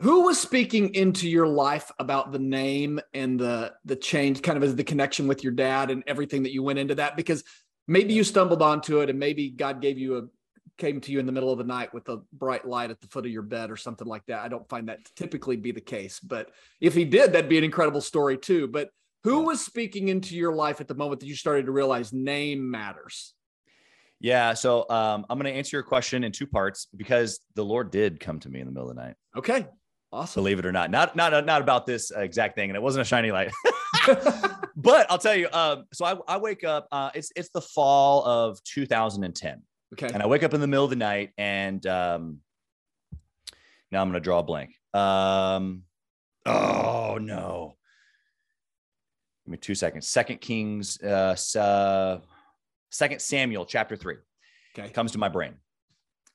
who 0.01 0.23
was 0.23 0.39
speaking 0.39 0.95
into 0.95 1.29
your 1.29 1.49
life 1.49 1.91
about 1.99 2.31
the 2.31 2.39
name 2.39 3.01
and 3.13 3.39
the 3.39 3.73
the 3.85 3.97
change 3.97 4.43
kind 4.43 4.57
of 4.57 4.63
as 4.63 4.77
the 4.77 4.85
connection 4.85 5.27
with 5.27 5.43
your 5.43 5.53
dad 5.53 5.91
and 5.91 6.05
everything 6.07 6.45
that 6.45 6.53
you 6.53 6.63
went 6.63 6.79
into 6.79 6.95
that? 6.97 7.17
Because 7.17 7.43
maybe 7.89 8.15
you 8.15 8.23
stumbled 8.23 8.63
onto 8.63 9.01
it 9.01 9.11
and 9.11 9.19
maybe 9.19 9.51
god 9.51 9.81
gave 9.81 9.99
you 9.99 10.19
a 10.19 10.23
came 10.77 11.01
to 11.01 11.11
you 11.11 11.19
in 11.19 11.27
the 11.27 11.33
middle 11.33 11.51
of 11.51 11.59
the 11.59 11.65
night 11.65 11.93
with 11.93 12.09
a 12.09 12.21
bright 12.33 12.65
light 12.65 12.91
at 12.91 13.01
the 13.01 13.09
foot 13.09 13.27
of 13.27 13.33
your 13.33 13.43
bed 13.43 13.69
or 13.69 13.77
something 13.77 14.07
like 14.07 14.25
that 14.27 14.45
i 14.45 14.49
don't 14.49 14.69
find 14.69 14.89
that 14.89 15.05
to 15.05 15.15
typically 15.15 15.57
be 15.57 15.73
the 15.73 15.81
case 15.81 16.21
but 16.21 16.51
if 16.81 16.95
he 16.95 17.05
did 17.05 17.33
that'd 17.33 17.49
be 17.49 17.59
an 17.59 17.65
incredible 17.65 18.01
story 18.01 18.39
too 18.39 18.69
but 18.69 18.91
who 19.25 19.43
was 19.43 19.65
speaking 19.65 20.09
into 20.09 20.37
your 20.37 20.55
life 20.55 20.81
at 20.81 20.87
the 20.87 20.95
moment 20.95 21.19
that 21.19 21.27
you 21.27 21.35
started 21.35 21.67
to 21.67 21.73
realize 21.73 22.13
name 22.13 22.71
matters 22.71 23.35
yeah. 24.21 24.55
So 24.55 24.81
um, 24.91 25.25
I'm 25.31 25.39
going 25.39 25.53
to 25.53 25.57
answer 25.57 25.77
your 25.77 25.85
question 25.85 26.25
in 26.25 26.33
two 26.33 26.47
parts 26.47 26.89
because 26.97 27.41
the 27.55 27.65
Lord 27.65 27.91
did 27.91 28.19
come 28.21 28.41
to 28.41 28.49
me 28.49 28.61
in 28.61 28.67
the 28.67 28.73
middle 28.73 28.91
of 28.91 28.97
the 28.97 29.03
night. 29.03 29.15
Okay. 29.37 29.67
Awesome. 30.11 30.41
Believe 30.41 30.59
it 30.59 30.65
or 30.65 30.73
not, 30.73 30.91
not 30.91 31.17
not 31.17 31.45
not 31.45 31.61
about 31.61 31.85
this 31.85 32.11
exact 32.11 32.55
thing, 32.57 32.71
and 32.71 32.77
it 32.77 32.83
wasn't 32.83 33.03
a 33.03 33.05
shiny 33.05 33.31
light. 33.31 33.53
but 34.77 35.11
I'll 35.11 35.19
tell 35.19 35.35
you. 35.35 35.49
Um, 35.53 35.85
so 35.93 36.05
I, 36.05 36.35
I 36.35 36.37
wake 36.39 36.65
up. 36.65 36.89
Uh, 36.91 37.11
it's 37.15 37.33
it's 37.37 37.51
the 37.51 37.61
fall 37.61 38.25
of 38.25 38.63
2010. 38.65 39.63
Okay. 39.95 40.11
And 40.13 40.23
I 40.23 40.27
wake 40.27 40.43
up 40.43 40.55
in 40.55 40.61
the 40.61 40.67
middle 40.67 40.85
of 40.85 40.91
the 40.91 40.97
night, 40.97 41.33
and 41.39 41.85
um, 41.87 42.39
now 43.91 44.03
I'm 44.03 44.09
gonna 44.09 44.21
draw 44.21 44.41
a 44.41 44.43
blank. 44.43 44.75
Um, 44.95 45.83
oh 46.47 47.19
no. 47.21 47.77
Give 49.45 49.53
me 49.53 49.59
two 49.59 49.75
seconds. 49.75 50.07
Second 50.07 50.41
Kings, 50.41 51.01
uh, 51.03 51.35
uh, 51.59 52.19
Second 52.91 53.21
Samuel, 53.23 53.65
chapter 53.65 53.97
three. 53.97 54.17
Okay. 54.79 54.91
Comes 54.91 55.13
to 55.13 55.19
my 55.19 55.29
brain. 55.29 55.55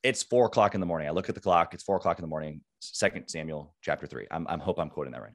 It's 0.02 0.24
four 0.24 0.48
o'clock 0.48 0.74
in 0.74 0.82
the 0.82 0.88
morning. 0.88 1.08
I 1.08 1.12
look 1.12 1.30
at 1.30 1.36
the 1.36 1.42
clock. 1.42 1.74
It's 1.74 1.84
four 1.84 1.96
o'clock 1.96 2.18
in 2.18 2.24
the 2.24 2.28
morning. 2.28 2.62
Second 2.82 3.28
Samuel 3.28 3.74
chapter 3.82 4.08
three. 4.08 4.28
I'm, 4.32 4.48
I'm 4.48 4.60
hope 4.60 4.80
I'm 4.80 4.90
quoting 4.90 5.14
that 5.14 5.22
right. 5.22 5.34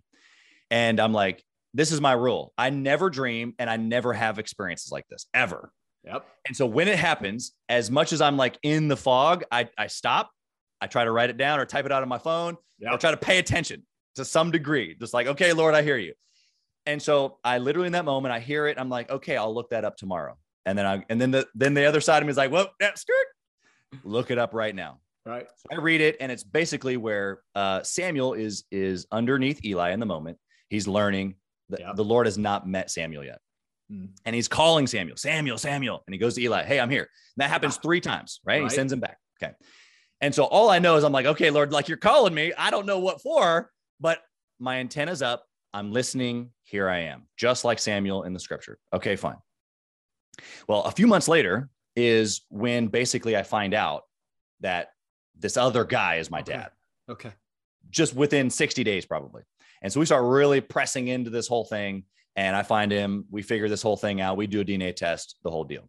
And 0.70 1.00
I'm 1.00 1.12
like, 1.12 1.42
this 1.74 1.92
is 1.92 2.00
my 2.00 2.12
rule. 2.12 2.52
I 2.56 2.70
never 2.70 3.10
dream 3.10 3.54
and 3.58 3.68
I 3.68 3.76
never 3.76 4.12
have 4.12 4.38
experiences 4.38 4.90
like 4.90 5.06
this 5.08 5.26
ever. 5.34 5.72
Yep. 6.04 6.26
And 6.46 6.56
so 6.56 6.66
when 6.66 6.88
it 6.88 6.98
happens, 6.98 7.52
as 7.68 7.90
much 7.90 8.12
as 8.12 8.20
I'm 8.20 8.36
like 8.36 8.58
in 8.62 8.88
the 8.88 8.96
fog, 8.96 9.44
I, 9.50 9.68
I 9.76 9.88
stop, 9.88 10.30
I 10.80 10.86
try 10.86 11.04
to 11.04 11.10
write 11.10 11.30
it 11.30 11.36
down 11.36 11.60
or 11.60 11.66
type 11.66 11.84
it 11.84 11.92
out 11.92 12.02
on 12.02 12.08
my 12.08 12.18
phone 12.18 12.56
yep. 12.78 12.92
or 12.92 12.98
try 12.98 13.10
to 13.10 13.16
pay 13.16 13.38
attention 13.38 13.84
to 14.14 14.24
some 14.24 14.50
degree. 14.50 14.96
Just 14.98 15.12
like, 15.12 15.26
okay, 15.26 15.52
Lord, 15.52 15.74
I 15.74 15.82
hear 15.82 15.98
you. 15.98 16.14
And 16.86 17.02
so 17.02 17.38
I 17.44 17.58
literally 17.58 17.86
in 17.86 17.92
that 17.92 18.06
moment, 18.06 18.32
I 18.32 18.40
hear 18.40 18.66
it. 18.66 18.78
I'm 18.78 18.88
like, 18.88 19.10
okay, 19.10 19.36
I'll 19.36 19.54
look 19.54 19.70
that 19.70 19.84
up 19.84 19.96
tomorrow. 19.96 20.38
And 20.64 20.78
then 20.78 20.86
I, 20.86 21.04
and 21.08 21.20
then 21.20 21.30
the, 21.30 21.46
then 21.54 21.74
the 21.74 21.84
other 21.84 22.00
side 22.00 22.22
of 22.22 22.26
me 22.26 22.30
is 22.30 22.36
like, 22.36 22.50
well, 22.50 22.70
yeah, 22.80 22.94
skirt, 22.94 23.26
look 24.04 24.30
it 24.30 24.38
up 24.38 24.54
right 24.54 24.74
now. 24.74 25.00
Right. 25.26 25.46
So 25.56 25.76
I 25.76 25.80
read 25.82 26.00
it, 26.00 26.16
and 26.20 26.32
it's 26.32 26.42
basically 26.42 26.96
where 26.96 27.40
uh, 27.54 27.82
Samuel 27.82 28.32
is 28.32 28.64
is 28.70 29.06
underneath 29.12 29.62
Eli 29.62 29.90
in 29.90 30.00
the 30.00 30.06
moment. 30.06 30.38
He's 30.70 30.88
learning. 30.88 31.34
That 31.70 31.80
yep. 31.80 31.96
The 31.96 32.04
Lord 32.04 32.26
has 32.26 32.38
not 32.38 32.66
met 32.66 32.90
Samuel 32.90 33.24
yet. 33.24 33.40
Mm. 33.92 34.10
And 34.24 34.34
he's 34.34 34.48
calling 34.48 34.86
Samuel, 34.86 35.16
Samuel, 35.16 35.58
Samuel. 35.58 36.02
And 36.06 36.14
he 36.14 36.18
goes 36.18 36.34
to 36.34 36.42
Eli, 36.42 36.64
Hey, 36.64 36.80
I'm 36.80 36.90
here. 36.90 37.02
And 37.02 37.08
that 37.42 37.50
happens 37.50 37.76
three 37.76 38.00
times, 38.00 38.40
right? 38.44 38.62
right? 38.62 38.70
He 38.70 38.74
sends 38.74 38.92
him 38.92 39.00
back. 39.00 39.18
Okay. 39.42 39.52
And 40.20 40.34
so 40.34 40.44
all 40.44 40.68
I 40.68 40.78
know 40.78 40.96
is 40.96 41.04
I'm 41.04 41.12
like, 41.12 41.26
okay, 41.26 41.50
Lord, 41.50 41.72
like 41.72 41.88
you're 41.88 41.96
calling 41.96 42.34
me. 42.34 42.52
I 42.58 42.70
don't 42.70 42.86
know 42.86 42.98
what 42.98 43.22
for, 43.22 43.70
but 44.00 44.18
my 44.58 44.78
antenna's 44.78 45.22
up. 45.22 45.44
I'm 45.72 45.92
listening. 45.92 46.50
Here 46.64 46.88
I 46.88 47.00
am, 47.02 47.28
just 47.36 47.64
like 47.64 47.78
Samuel 47.78 48.24
in 48.24 48.32
the 48.32 48.40
scripture. 48.40 48.78
Okay, 48.92 49.16
fine. 49.16 49.36
Well, 50.66 50.82
a 50.82 50.90
few 50.90 51.06
months 51.06 51.28
later 51.28 51.68
is 51.96 52.42
when 52.48 52.88
basically 52.88 53.36
I 53.36 53.42
find 53.42 53.74
out 53.74 54.02
that 54.60 54.88
this 55.38 55.56
other 55.56 55.84
guy 55.84 56.16
is 56.16 56.30
my 56.30 56.40
Okay. 56.40 56.52
dad, 56.54 56.70
Okay. 57.08 57.32
just 57.90 58.14
within 58.14 58.50
60 58.50 58.82
days, 58.84 59.06
probably. 59.06 59.42
And 59.82 59.92
so 59.92 60.00
we 60.00 60.06
start 60.06 60.24
really 60.24 60.60
pressing 60.60 61.08
into 61.08 61.30
this 61.30 61.48
whole 61.48 61.64
thing. 61.64 62.04
And 62.36 62.54
I 62.54 62.62
find 62.62 62.92
him, 62.92 63.24
we 63.30 63.42
figure 63.42 63.68
this 63.68 63.82
whole 63.82 63.96
thing 63.96 64.20
out. 64.20 64.36
We 64.36 64.46
do 64.46 64.60
a 64.60 64.64
DNA 64.64 64.94
test, 64.94 65.36
the 65.42 65.50
whole 65.50 65.64
deal. 65.64 65.88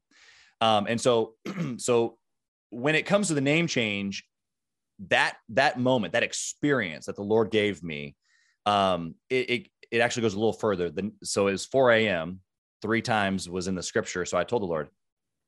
Um, 0.61 0.87
and 0.87 0.99
so, 0.99 1.35
so 1.77 2.17
when 2.71 2.95
it 2.95 3.05
comes 3.05 3.27
to 3.27 3.33
the 3.33 3.41
name 3.41 3.67
change, 3.67 4.25
that 5.07 5.37
that 5.49 5.79
moment, 5.79 6.13
that 6.13 6.23
experience 6.23 7.05
that 7.05 7.15
the 7.15 7.21
Lord 7.23 7.51
gave 7.51 7.81
me, 7.83 8.15
um, 8.65 9.15
it, 9.29 9.49
it 9.49 9.67
it 9.91 9.99
actually 9.99 10.23
goes 10.23 10.33
a 10.33 10.37
little 10.39 10.53
further. 10.53 10.89
Than 10.89 11.13
so 11.23 11.47
it 11.47 11.51
was 11.53 11.65
4 11.65 11.91
a.m. 11.93 12.41
Three 12.81 13.01
times 13.01 13.49
was 13.49 13.67
in 13.67 13.75
the 13.75 13.83
scripture. 13.83 14.25
So 14.25 14.37
I 14.37 14.43
told 14.43 14.61
the 14.61 14.67
Lord, 14.67 14.89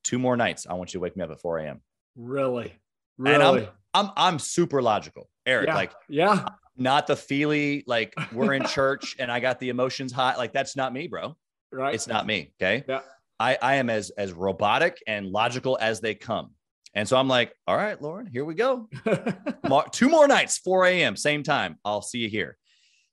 two 0.04 0.18
more 0.18 0.36
nights, 0.36 0.66
I 0.68 0.74
want 0.74 0.92
you 0.94 0.98
to 0.98 1.02
wake 1.02 1.16
me 1.16 1.22
up 1.24 1.30
at 1.30 1.40
4 1.40 1.58
a.m. 1.58 1.80
Really? 2.16 2.74
And 3.18 3.42
I'm- 3.42 3.54
Really? 3.54 3.68
I'm 3.94 4.10
I'm 4.16 4.38
super 4.38 4.80
logical, 4.80 5.28
Eric. 5.44 5.66
yeah. 5.68 5.74
Like 5.74 5.92
yeah. 6.08 6.46
Not 6.76 7.06
the 7.06 7.16
feely, 7.16 7.84
like 7.86 8.14
we're 8.32 8.54
in 8.54 8.64
church 8.68 9.16
and 9.18 9.30
I 9.30 9.40
got 9.40 9.58
the 9.60 9.68
emotions 9.68 10.12
hot. 10.12 10.38
Like 10.38 10.52
that's 10.52 10.76
not 10.76 10.92
me, 10.92 11.08
bro. 11.08 11.36
Right. 11.70 11.94
It's 11.94 12.06
not 12.06 12.26
me. 12.26 12.52
Okay. 12.60 12.84
Yeah. 12.88 13.00
I, 13.40 13.58
I 13.60 13.74
am 13.76 13.90
as 13.90 14.10
as 14.10 14.32
robotic 14.32 14.98
and 15.06 15.26
logical 15.26 15.78
as 15.80 16.00
they 16.00 16.14
come. 16.14 16.52
And 16.94 17.08
so 17.08 17.16
I'm 17.16 17.28
like, 17.28 17.54
all 17.66 17.76
right, 17.76 18.00
Lord, 18.00 18.28
here 18.30 18.44
we 18.44 18.54
go. 18.54 18.88
Two 19.92 20.08
more 20.10 20.28
nights, 20.28 20.58
4 20.58 20.86
a.m., 20.86 21.16
same 21.16 21.42
time. 21.42 21.78
I'll 21.84 22.02
see 22.02 22.18
you 22.18 22.28
here. 22.28 22.58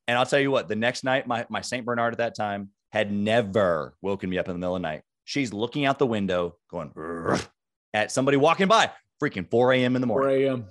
And 0.08 0.18
I'll 0.18 0.26
tell 0.26 0.40
you 0.40 0.52
what, 0.52 0.68
the 0.68 0.76
next 0.76 1.04
night, 1.04 1.28
my, 1.28 1.46
my 1.50 1.62
St. 1.62 1.86
Bernard 1.86 2.14
at 2.14 2.18
that 2.18 2.36
time 2.36 2.70
had 2.92 3.12
never 3.12 3.96
woken 4.02 4.30
me 4.30 4.38
up 4.38 4.48
in 4.48 4.54
the 4.54 4.60
middle 4.60 4.76
of 4.76 4.82
the 4.82 4.88
night. 4.88 5.04
She's 5.24 5.54
looking 5.54 5.86
out 5.86 5.98
the 5.98 6.08
window, 6.08 6.58
going 6.70 6.92
at 7.94 8.12
somebody 8.12 8.36
walking 8.36 8.68
by, 8.68 8.92
freaking 9.22 9.50
4 9.50 9.74
a.m. 9.74 9.96
in 9.96 10.02
the 10.02 10.08
morning. 10.08 10.30
4 10.30 10.52
a.m. 10.52 10.66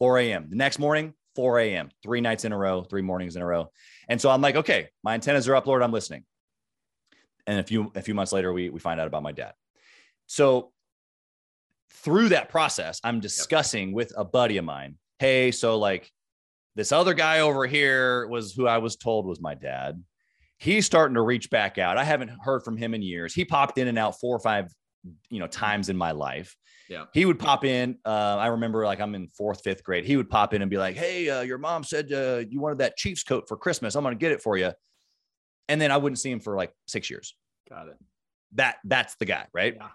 4 0.00 0.18
a.m. 0.18 0.46
The 0.50 0.56
next 0.56 0.78
morning, 0.78 1.14
4 1.34 1.60
a.m. 1.60 1.90
Three 2.02 2.20
nights 2.20 2.44
in 2.44 2.52
a 2.52 2.58
row, 2.58 2.82
three 2.82 3.02
mornings 3.02 3.36
in 3.36 3.42
a 3.42 3.46
row. 3.46 3.70
And 4.08 4.20
so 4.20 4.30
I'm 4.30 4.40
like, 4.40 4.56
okay, 4.56 4.88
my 5.02 5.14
antennas 5.14 5.48
are 5.48 5.56
up, 5.56 5.66
Lord. 5.66 5.82
I'm 5.82 5.92
listening. 5.92 6.24
And 7.46 7.60
a 7.60 7.62
few 7.62 7.92
a 7.94 8.02
few 8.02 8.14
months 8.14 8.32
later, 8.32 8.52
we 8.52 8.70
we 8.70 8.80
find 8.80 9.00
out 9.00 9.06
about 9.06 9.22
my 9.22 9.32
dad. 9.32 9.52
So 10.26 10.72
through 11.90 12.30
that 12.30 12.48
process, 12.48 13.00
I'm 13.04 13.20
discussing 13.20 13.92
with 13.92 14.12
a 14.16 14.24
buddy 14.24 14.56
of 14.58 14.64
mine, 14.64 14.96
hey, 15.18 15.50
so 15.50 15.78
like 15.78 16.10
this 16.74 16.92
other 16.92 17.14
guy 17.14 17.40
over 17.40 17.66
here 17.66 18.26
was 18.28 18.52
who 18.52 18.66
I 18.66 18.78
was 18.78 18.96
told 18.96 19.26
was 19.26 19.40
my 19.40 19.54
dad. 19.54 20.02
He's 20.58 20.86
starting 20.86 21.14
to 21.14 21.22
reach 21.22 21.50
back 21.50 21.78
out. 21.78 21.98
I 21.98 22.04
haven't 22.04 22.30
heard 22.40 22.62
from 22.62 22.76
him 22.76 22.94
in 22.94 23.02
years. 23.02 23.34
He 23.34 23.44
popped 23.44 23.78
in 23.78 23.88
and 23.88 23.98
out 23.98 24.18
four 24.20 24.36
or 24.36 24.40
five, 24.40 24.72
you 25.30 25.38
know, 25.38 25.46
times 25.46 25.88
in 25.88 25.96
my 25.96 26.12
life. 26.12 26.56
Yeah. 26.88 27.04
He 27.14 27.24
would 27.24 27.38
pop 27.38 27.64
in. 27.64 27.98
Uh, 28.04 28.36
I 28.36 28.48
remember 28.48 28.84
like 28.84 29.00
I'm 29.00 29.14
in 29.14 29.28
fourth, 29.28 29.62
fifth 29.62 29.82
grade. 29.82 30.04
He 30.04 30.16
would 30.16 30.28
pop 30.28 30.52
in 30.54 30.62
and 30.62 30.70
be 30.70 30.76
like, 30.76 30.96
Hey, 30.96 31.28
uh, 31.28 31.40
your 31.40 31.58
mom 31.58 31.84
said 31.84 32.12
uh, 32.12 32.42
you 32.48 32.60
wanted 32.60 32.78
that 32.78 32.96
Chiefs 32.96 33.22
coat 33.22 33.48
for 33.48 33.56
Christmas. 33.56 33.94
I'm 33.94 34.02
going 34.02 34.14
to 34.14 34.18
get 34.18 34.32
it 34.32 34.42
for 34.42 34.56
you. 34.56 34.72
And 35.68 35.80
then 35.80 35.90
I 35.90 35.96
wouldn't 35.96 36.18
see 36.18 36.30
him 36.30 36.40
for 36.40 36.56
like 36.56 36.72
six 36.86 37.08
years. 37.08 37.34
Got 37.70 37.88
it. 37.88 37.96
That 38.52 38.76
that's 38.84 39.14
the 39.16 39.24
guy, 39.24 39.46
right? 39.52 39.74
Yeah. 39.76 39.88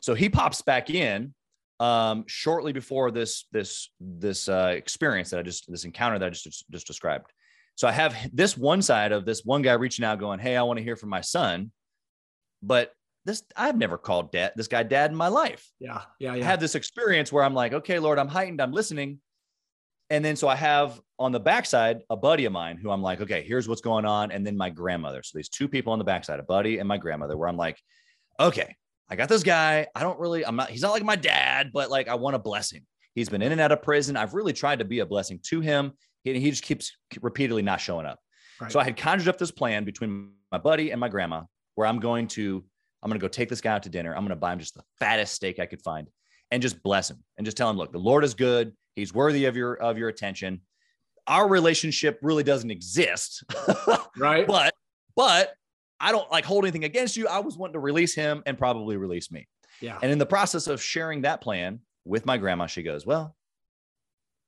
So 0.00 0.14
he 0.14 0.28
pops 0.28 0.62
back 0.62 0.90
in 0.90 1.34
um, 1.80 2.24
shortly 2.26 2.72
before 2.72 3.10
this 3.10 3.46
this 3.52 3.90
this 4.00 4.48
uh, 4.48 4.72
experience 4.74 5.30
that 5.30 5.40
I 5.40 5.42
just 5.42 5.70
this 5.70 5.84
encounter 5.84 6.18
that 6.18 6.26
I 6.26 6.30
just 6.30 6.64
just 6.70 6.86
described. 6.86 7.32
So 7.76 7.88
I 7.88 7.92
have 7.92 8.16
this 8.32 8.56
one 8.56 8.82
side 8.82 9.12
of 9.12 9.24
this 9.24 9.44
one 9.44 9.62
guy 9.62 9.72
reaching 9.72 10.04
out, 10.04 10.18
going, 10.18 10.38
"Hey, 10.38 10.56
I 10.56 10.62
want 10.62 10.78
to 10.78 10.84
hear 10.84 10.96
from 10.96 11.08
my 11.10 11.20
son," 11.20 11.72
but 12.62 12.92
this 13.24 13.42
I've 13.56 13.76
never 13.76 13.96
called 13.98 14.32
dad 14.32 14.52
this 14.56 14.68
guy 14.68 14.82
dad 14.82 15.10
in 15.10 15.16
my 15.16 15.28
life. 15.28 15.66
Yeah. 15.78 16.02
Yeah. 16.18 16.32
I 16.32 16.36
Yeah. 16.36 16.44
had 16.44 16.60
this 16.60 16.74
experience 16.74 17.32
where 17.32 17.42
I'm 17.44 17.54
like, 17.54 17.72
okay, 17.72 17.98
Lord, 17.98 18.18
I'm 18.18 18.28
heightened, 18.28 18.60
I'm 18.60 18.72
listening. 18.72 19.20
And 20.10 20.22
then 20.24 20.36
so 20.36 20.48
I 20.48 20.56
have 20.56 21.00
on 21.18 21.32
the 21.32 21.40
backside 21.40 22.00
a 22.10 22.16
buddy 22.16 22.44
of 22.44 22.52
mine 22.52 22.76
who 22.76 22.90
I'm 22.90 23.02
like, 23.02 23.22
okay, 23.22 23.42
here's 23.42 23.66
what's 23.68 23.80
going 23.80 24.04
on. 24.04 24.30
And 24.30 24.46
then 24.46 24.56
my 24.56 24.68
grandmother. 24.68 25.22
So 25.22 25.38
these 25.38 25.48
two 25.48 25.66
people 25.66 25.92
on 25.94 25.98
the 25.98 26.04
backside, 26.04 26.38
a 26.40 26.42
buddy 26.42 26.78
and 26.78 26.86
my 26.86 26.98
grandmother, 26.98 27.36
where 27.38 27.48
I'm 27.48 27.56
like, 27.56 27.80
okay, 28.38 28.76
I 29.08 29.16
got 29.16 29.30
this 29.30 29.42
guy. 29.42 29.86
I 29.94 30.02
don't 30.02 30.18
really, 30.20 30.44
I'm 30.44 30.56
not, 30.56 30.68
he's 30.68 30.82
not 30.82 30.92
like 30.92 31.02
my 31.02 31.16
dad, 31.16 31.70
but 31.72 31.90
like 31.90 32.08
I 32.08 32.16
want 32.16 32.36
a 32.36 32.38
blessing. 32.38 32.82
He's 33.14 33.28
been 33.30 33.42
in 33.42 33.52
and 33.52 33.60
out 33.60 33.72
of 33.72 33.80
prison. 33.80 34.16
I've 34.16 34.34
really 34.34 34.52
tried 34.52 34.80
to 34.80 34.84
be 34.84 34.98
a 34.98 35.06
blessing 35.06 35.40
to 35.44 35.60
him. 35.60 35.92
He, 36.22 36.38
he 36.38 36.50
just 36.50 36.64
keeps 36.64 36.92
repeatedly 37.22 37.62
not 37.62 37.80
showing 37.80 38.04
up. 38.06 38.18
Right. 38.60 38.70
So 38.70 38.78
I 38.80 38.84
had 38.84 38.96
conjured 38.96 39.28
up 39.28 39.38
this 39.38 39.50
plan 39.50 39.84
between 39.84 40.32
my 40.52 40.58
buddy 40.58 40.90
and 40.90 41.00
my 41.00 41.08
grandma 41.08 41.42
where 41.76 41.86
I'm 41.86 41.98
going 41.98 42.28
to, 42.28 42.64
I'm 43.04 43.10
going 43.10 43.20
to 43.20 43.24
go 43.24 43.28
take 43.28 43.50
this 43.50 43.60
guy 43.60 43.72
out 43.72 43.82
to 43.82 43.90
dinner. 43.90 44.14
I'm 44.14 44.22
going 44.22 44.30
to 44.30 44.36
buy 44.36 44.52
him 44.52 44.58
just 44.58 44.74
the 44.74 44.82
fattest 44.98 45.34
steak 45.34 45.60
I 45.60 45.66
could 45.66 45.82
find 45.82 46.08
and 46.50 46.62
just 46.62 46.82
bless 46.82 47.10
him 47.10 47.22
and 47.36 47.44
just 47.44 47.56
tell 47.56 47.68
him, 47.68 47.76
look, 47.76 47.92
the 47.92 47.98
Lord 47.98 48.24
is 48.24 48.32
good. 48.32 48.72
He's 48.96 49.12
worthy 49.12 49.44
of 49.44 49.56
your, 49.56 49.74
of 49.74 49.98
your 49.98 50.08
attention. 50.08 50.62
Our 51.26 51.46
relationship 51.46 52.18
really 52.22 52.42
doesn't 52.42 52.70
exist, 52.70 53.44
right. 54.16 54.46
but, 54.46 54.74
but 55.14 55.52
I 56.00 56.12
don't 56.12 56.30
like 56.30 56.44
hold 56.44 56.64
anything 56.64 56.84
against 56.84 57.16
you. 57.16 57.28
I 57.28 57.40
was 57.40 57.56
wanting 57.56 57.74
to 57.74 57.80
release 57.80 58.14
him 58.14 58.42
and 58.46 58.56
probably 58.56 58.96
release 58.96 59.30
me. 59.30 59.48
yeah. 59.80 59.98
And 60.02 60.10
in 60.10 60.18
the 60.18 60.26
process 60.26 60.66
of 60.66 60.82
sharing 60.82 61.22
that 61.22 61.40
plan 61.40 61.80
with 62.04 62.26
my 62.26 62.38
grandma, 62.38 62.66
she 62.66 62.82
goes, 62.82 63.06
Well, 63.06 63.34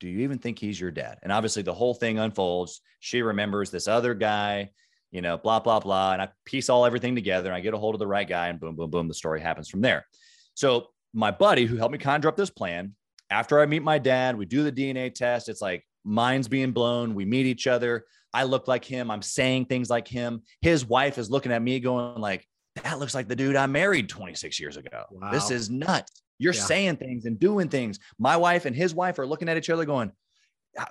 do 0.01 0.09
you 0.09 0.21
even 0.21 0.39
think 0.39 0.59
he's 0.59 0.79
your 0.81 0.91
dad? 0.91 1.19
And 1.23 1.33
obviously, 1.33 1.63
the 1.63 1.73
whole 1.75 1.95
thing 1.95 2.19
unfolds. 2.19 2.81
She 3.01 3.23
remembers 3.23 3.71
this 3.71 3.89
other 3.89 4.15
guy, 4.15 4.71
you 5.11 5.23
know, 5.23 5.39
blah, 5.39 5.61
blah, 5.61 5.81
blah. 5.81 6.13
And 6.13 6.23
I 6.23 6.29
piece 6.45 6.69
all 6.69 6.85
everything 6.87 7.15
together 7.15 7.49
and 7.49 7.57
I 7.57 7.61
get 7.61 7.75
a 7.75 7.79
hold 7.79 7.95
of 7.95 7.99
the 7.99 8.07
right 8.07 8.29
guy, 8.29 8.49
and 8.49 8.59
boom, 8.61 8.77
boom, 8.77 8.91
boom, 8.91 9.09
the 9.09 9.15
story 9.15 9.41
happens 9.41 9.69
from 9.69 9.81
there. 9.81 10.07
So, 10.55 10.89
my 11.15 11.31
buddy 11.31 11.65
who 11.65 11.77
helped 11.77 11.93
me 11.93 11.99
conjure 11.99 12.29
up 12.29 12.37
this 12.37 12.51
plan, 12.51 12.95
after 13.31 13.61
I 13.61 13.67
meet 13.67 13.83
my 13.83 13.99
dad, 13.99 14.37
we 14.37 14.45
do 14.45 14.63
the 14.63 14.73
DNA 14.73 15.13
test. 15.15 15.49
It's 15.49 15.63
like 15.63 15.85
minds 16.05 16.47
being 16.49 16.73
blown. 16.73 17.15
We 17.15 17.25
meet 17.25 17.47
each 17.47 17.67
other. 17.67 18.05
I 18.35 18.45
look 18.45 18.69
like 18.69 18.85
him. 18.85 19.11
I'm 19.11 19.23
saying 19.23 19.65
things 19.67 19.89
like 19.89 20.07
him. 20.07 20.43
His 20.61 20.85
wife 20.85 21.17
is 21.17 21.31
looking 21.31 21.53
at 21.53 21.63
me 21.63 21.81
going 21.81 22.21
like, 22.21 22.47
that 22.83 22.99
looks 22.99 23.15
like 23.15 23.29
the 23.29 23.37
dude 23.37 23.57
I 23.57 23.67
married 23.67 24.11
26 24.11 24.61
years 24.61 24.77
ago. 24.77 25.05
This 25.33 25.51
is 25.51 25.71
nuts. 25.71 26.23
You're 26.39 26.53
Yeah. 26.53 26.61
saying 26.61 26.97
things 26.97 27.25
and 27.25 27.41
doing 27.41 27.71
things. 27.71 27.99
My 28.19 28.37
wife 28.37 28.67
and 28.67 28.77
his 28.77 28.95
wife 28.95 29.19
are 29.19 29.27
looking 29.27 29.49
at 29.49 29.57
each 29.57 29.71
other 29.71 29.87
going, 29.87 30.13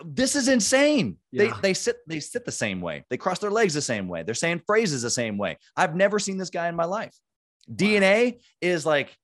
this 0.03 0.35
is 0.35 0.47
insane. 0.47 1.17
Yeah. 1.31 1.45
They 1.45 1.51
they 1.61 1.73
sit 1.73 1.97
they 2.07 2.19
sit 2.19 2.45
the 2.45 2.51
same 2.51 2.81
way. 2.81 3.05
They 3.09 3.17
cross 3.17 3.39
their 3.39 3.51
legs 3.51 3.73
the 3.73 3.81
same 3.81 4.07
way. 4.07 4.23
They're 4.23 4.33
saying 4.33 4.61
phrases 4.65 5.01
the 5.01 5.09
same 5.09 5.37
way. 5.37 5.57
I've 5.75 5.95
never 5.95 6.19
seen 6.19 6.37
this 6.37 6.49
guy 6.49 6.67
in 6.67 6.75
my 6.75 6.85
life. 6.85 7.15
DNA 7.73 8.41
is 8.61 8.85
like 8.85 9.15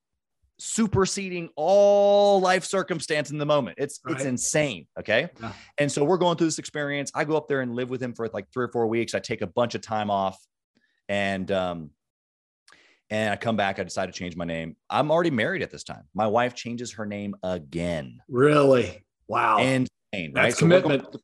superseding 0.57 1.49
all 1.55 2.39
life 2.39 2.63
circumstance 2.63 3.31
in 3.31 3.37
the 3.37 3.45
moment. 3.45 3.77
It's 3.79 3.99
it's 4.07 4.23
insane. 4.23 4.87
Okay. 4.99 5.29
Yeah. 5.41 5.53
And 5.77 5.91
so 5.91 6.03
we're 6.03 6.17
going 6.17 6.37
through 6.37 6.47
this 6.47 6.59
experience. 6.59 7.11
I 7.15 7.23
go 7.23 7.35
up 7.35 7.47
there 7.47 7.61
and 7.61 7.75
live 7.75 7.89
with 7.89 8.01
him 8.01 8.13
for 8.13 8.27
like 8.33 8.45
three 8.53 8.65
or 8.65 8.71
four 8.71 8.87
weeks. 8.87 9.15
I 9.15 9.19
take 9.19 9.41
a 9.41 9.47
bunch 9.47 9.75
of 9.75 9.81
time 9.81 10.11
off 10.11 10.37
and 11.09 11.51
um 11.51 11.89
and 13.09 13.33
I 13.33 13.35
come 13.35 13.57
back. 13.57 13.77
I 13.77 13.83
decide 13.83 14.05
to 14.05 14.13
change 14.13 14.37
my 14.37 14.45
name. 14.45 14.77
I'm 14.89 15.11
already 15.11 15.31
married 15.31 15.61
at 15.61 15.69
this 15.71 15.83
time. 15.83 16.03
My 16.13 16.27
wife 16.27 16.55
changes 16.55 16.93
her 16.93 17.05
name 17.05 17.35
again. 17.43 18.19
Really. 18.29 19.03
Wow. 19.27 19.57
Right? 20.13 20.31
That's 20.33 20.55
So 20.55 20.59
commitment. 20.61 21.15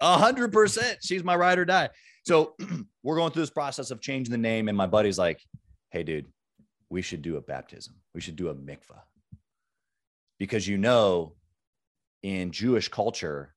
a 0.00 0.18
hundred 0.18 0.52
percent. 0.52 0.98
She's 1.02 1.22
my 1.24 1.36
ride 1.36 1.58
or 1.58 1.64
die. 1.64 1.90
So 2.26 2.54
we're 3.02 3.16
going 3.16 3.32
through 3.32 3.42
this 3.42 3.50
process 3.50 3.90
of 3.90 4.00
changing 4.00 4.32
the 4.32 4.38
name, 4.38 4.68
and 4.68 4.76
my 4.76 4.86
buddy's 4.86 5.18
like, 5.18 5.40
"Hey, 5.90 6.02
dude, 6.02 6.26
we 6.90 7.02
should 7.02 7.22
do 7.22 7.36
a 7.36 7.40
baptism. 7.40 7.94
We 8.14 8.20
should 8.20 8.36
do 8.36 8.48
a 8.48 8.54
mikvah 8.54 9.02
because 10.38 10.66
you 10.66 10.78
know, 10.78 11.34
in 12.22 12.50
Jewish 12.50 12.88
culture, 12.88 13.54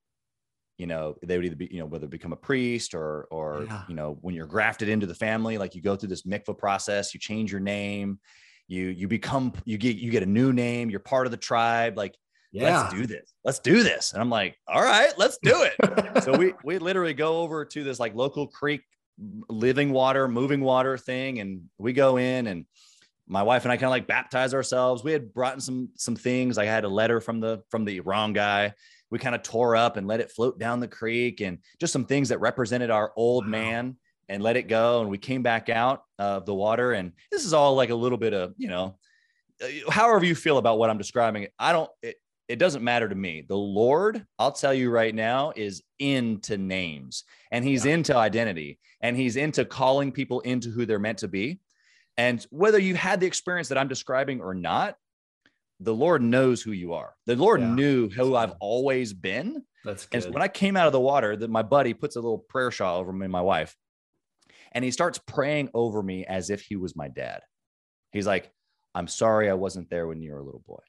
you 0.78 0.86
know 0.86 1.16
they 1.24 1.38
would 1.38 1.46
either 1.46 1.56
be, 1.56 1.70
you 1.72 1.80
know, 1.80 1.86
whether 1.88 2.08
become 2.08 2.34
a 2.34 2.38
priest 2.38 2.94
or 2.94 3.24
or 3.32 3.64
Yeah. 3.64 3.84
you 3.88 3.96
know, 3.96 4.18
when 4.22 4.36
you're 4.36 4.46
grafted 4.48 4.90
into 4.90 5.08
the 5.08 5.16
family, 5.16 5.58
like 5.58 5.74
you 5.76 5.82
go 5.82 5.96
through 5.96 6.10
this 6.10 6.24
mikvah 6.24 6.58
process, 6.58 7.14
you 7.16 7.20
change 7.20 7.52
your 7.52 7.62
name, 7.62 8.20
you 8.68 8.88
you 8.90 9.08
become 9.08 9.54
you 9.66 9.78
get 9.80 9.96
you 9.96 10.12
get 10.12 10.22
a 10.24 10.28
new 10.28 10.54
name, 10.54 10.90
you're 10.92 11.00
part 11.00 11.26
of 11.26 11.32
the 11.32 11.38
tribe, 11.38 11.98
like." 11.98 12.14
Yeah. 12.58 12.82
let's 12.82 12.94
do 12.94 13.06
this. 13.06 13.34
Let's 13.44 13.60
do 13.60 13.84
this. 13.84 14.14
And 14.14 14.22
I'm 14.22 14.30
like, 14.30 14.58
all 14.68 14.82
right, 14.82 15.14
let's 15.18 15.38
do 15.42 15.64
it. 15.64 16.24
so 16.24 16.38
we 16.38 16.54
we 16.64 16.78
literally 16.78 17.14
go 17.14 17.42
over 17.42 17.66
to 17.66 17.84
this 17.84 18.00
like 18.00 18.16
local 18.16 18.48
creek 18.48 18.82
living 19.50 19.92
water, 19.92 20.28
moving 20.28 20.62
water 20.62 20.98
thing. 20.98 21.40
And 21.40 21.64
we 21.78 21.94
go 21.94 22.18
in 22.18 22.48
and 22.48 22.66
my 23.28 23.44
wife 23.44 23.64
and 23.66 23.72
I 23.72 23.76
kind 23.76 23.86
of 23.86 23.92
like 23.92 24.08
baptize 24.08 24.54
ourselves. 24.54 25.04
We 25.04 25.12
had 25.12 25.34
brought 25.34 25.56
in 25.56 25.62
some 25.62 25.90
some 25.96 26.16
things. 26.16 26.58
I 26.58 26.66
had 26.66 26.84
a 26.84 26.90
letter 26.90 27.20
from 27.20 27.40
the 27.40 27.62
from 27.70 27.86
the 27.86 28.00
wrong 28.02 28.34
guy. 28.34 28.74
We 29.10 29.20
kind 29.20 29.36
of 29.36 29.42
tore 29.44 29.76
up 29.76 29.98
and 29.98 30.06
let 30.08 30.20
it 30.20 30.32
float 30.32 30.60
down 30.60 30.80
the 30.80 30.88
creek 30.88 31.42
and 31.42 31.60
just 31.80 31.94
some 31.94 32.06
things 32.06 32.30
that 32.30 32.40
represented 32.40 32.92
our 32.92 33.14
old 33.16 33.46
Wow. 33.46 33.52
man 33.52 33.98
and 34.30 34.44
let 34.44 34.58
it 34.58 34.68
go. 34.68 35.02
And 35.02 35.10
we 35.10 35.18
came 35.18 35.44
back 35.44 35.70
out 35.70 36.04
of 36.20 36.46
the 36.46 36.54
water. 36.54 36.92
And 36.94 37.14
this 37.32 37.46
is 37.46 37.54
all 37.54 37.76
like 37.76 37.90
a 37.90 37.96
little 37.96 38.18
bit 38.18 38.34
of, 38.34 38.54
you 38.58 38.68
know, 38.68 38.98
uh, 39.62 39.68
however 39.90 40.26
you 40.26 40.36
feel 40.36 40.58
about 40.58 40.78
what 40.78 40.90
I'm 40.90 40.98
describing. 40.98 41.48
I 41.58 41.72
don't, 41.72 41.90
it, 42.02 42.18
it 42.48 42.60
doesn't 42.60 42.84
matter 42.84 43.10
to 43.10 43.16
me. 43.16 43.44
The 43.48 43.58
Lord, 43.58 44.26
I'll 44.40 44.52
tell 44.52 44.74
you 44.74 44.90
right 44.90 45.14
now, 45.14 45.52
is 45.56 45.84
into 46.00 46.58
names 46.58 47.24
and 47.52 47.64
he's 47.64 47.86
yeah. 47.86 47.94
into 47.94 48.16
identity 48.16 48.80
and 49.02 49.18
he's 49.18 49.36
into 49.36 49.66
calling 49.66 50.12
people 50.12 50.40
into 50.42 50.70
who 50.70 50.86
they're 50.86 51.00
meant 51.00 51.20
to 51.20 51.28
be. 51.28 51.60
And 52.18 52.46
whether 52.50 52.80
you 52.80 52.96
had 52.96 53.20
the 53.20 53.28
experience 53.28 53.68
that 53.70 53.78
I'm 53.78 53.88
describing 53.88 54.42
or 54.42 54.56
not, 54.56 54.96
the 55.80 55.94
Lord 55.94 56.24
knows 56.24 56.62
who 56.62 56.72
you 56.72 56.94
are. 56.94 57.14
The 57.26 57.36
Lord 57.36 57.62
yeah. 57.62 57.74
knew 57.74 58.10
who 58.10 58.36
I've 58.36 58.54
always 58.60 59.14
been. 59.14 59.64
That's 59.86 60.06
good. 60.06 60.16
And 60.16 60.24
so 60.24 60.32
when 60.32 60.42
I 60.42 60.48
came 60.48 60.76
out 60.76 60.88
of 60.88 60.94
the 60.94 61.00
water, 61.00 61.36
that 61.36 61.50
my 61.50 61.62
buddy 61.62 61.94
puts 61.94 62.16
a 62.16 62.22
little 62.22 62.40
prayer 62.40 62.72
shawl 62.72 63.00
over 63.00 63.14
me 63.14 63.26
and 63.26 63.32
my 63.32 63.42
wife, 63.42 63.76
and 64.72 64.84
he 64.84 64.92
starts 64.92 65.20
praying 65.20 65.70
over 65.74 66.02
me 66.02 66.26
as 66.26 66.50
if 66.50 66.62
he 66.62 66.76
was 66.76 66.96
my 66.96 67.08
dad. 67.08 67.42
He's 68.12 68.26
like, 68.26 68.52
"I'm 68.96 69.08
sorry 69.08 69.50
I 69.50 69.54
wasn't 69.54 69.90
there 69.90 70.08
when 70.08 70.22
you 70.22 70.34
were 70.34 70.40
a 70.40 70.44
little 70.44 70.64
boy. 70.66 70.82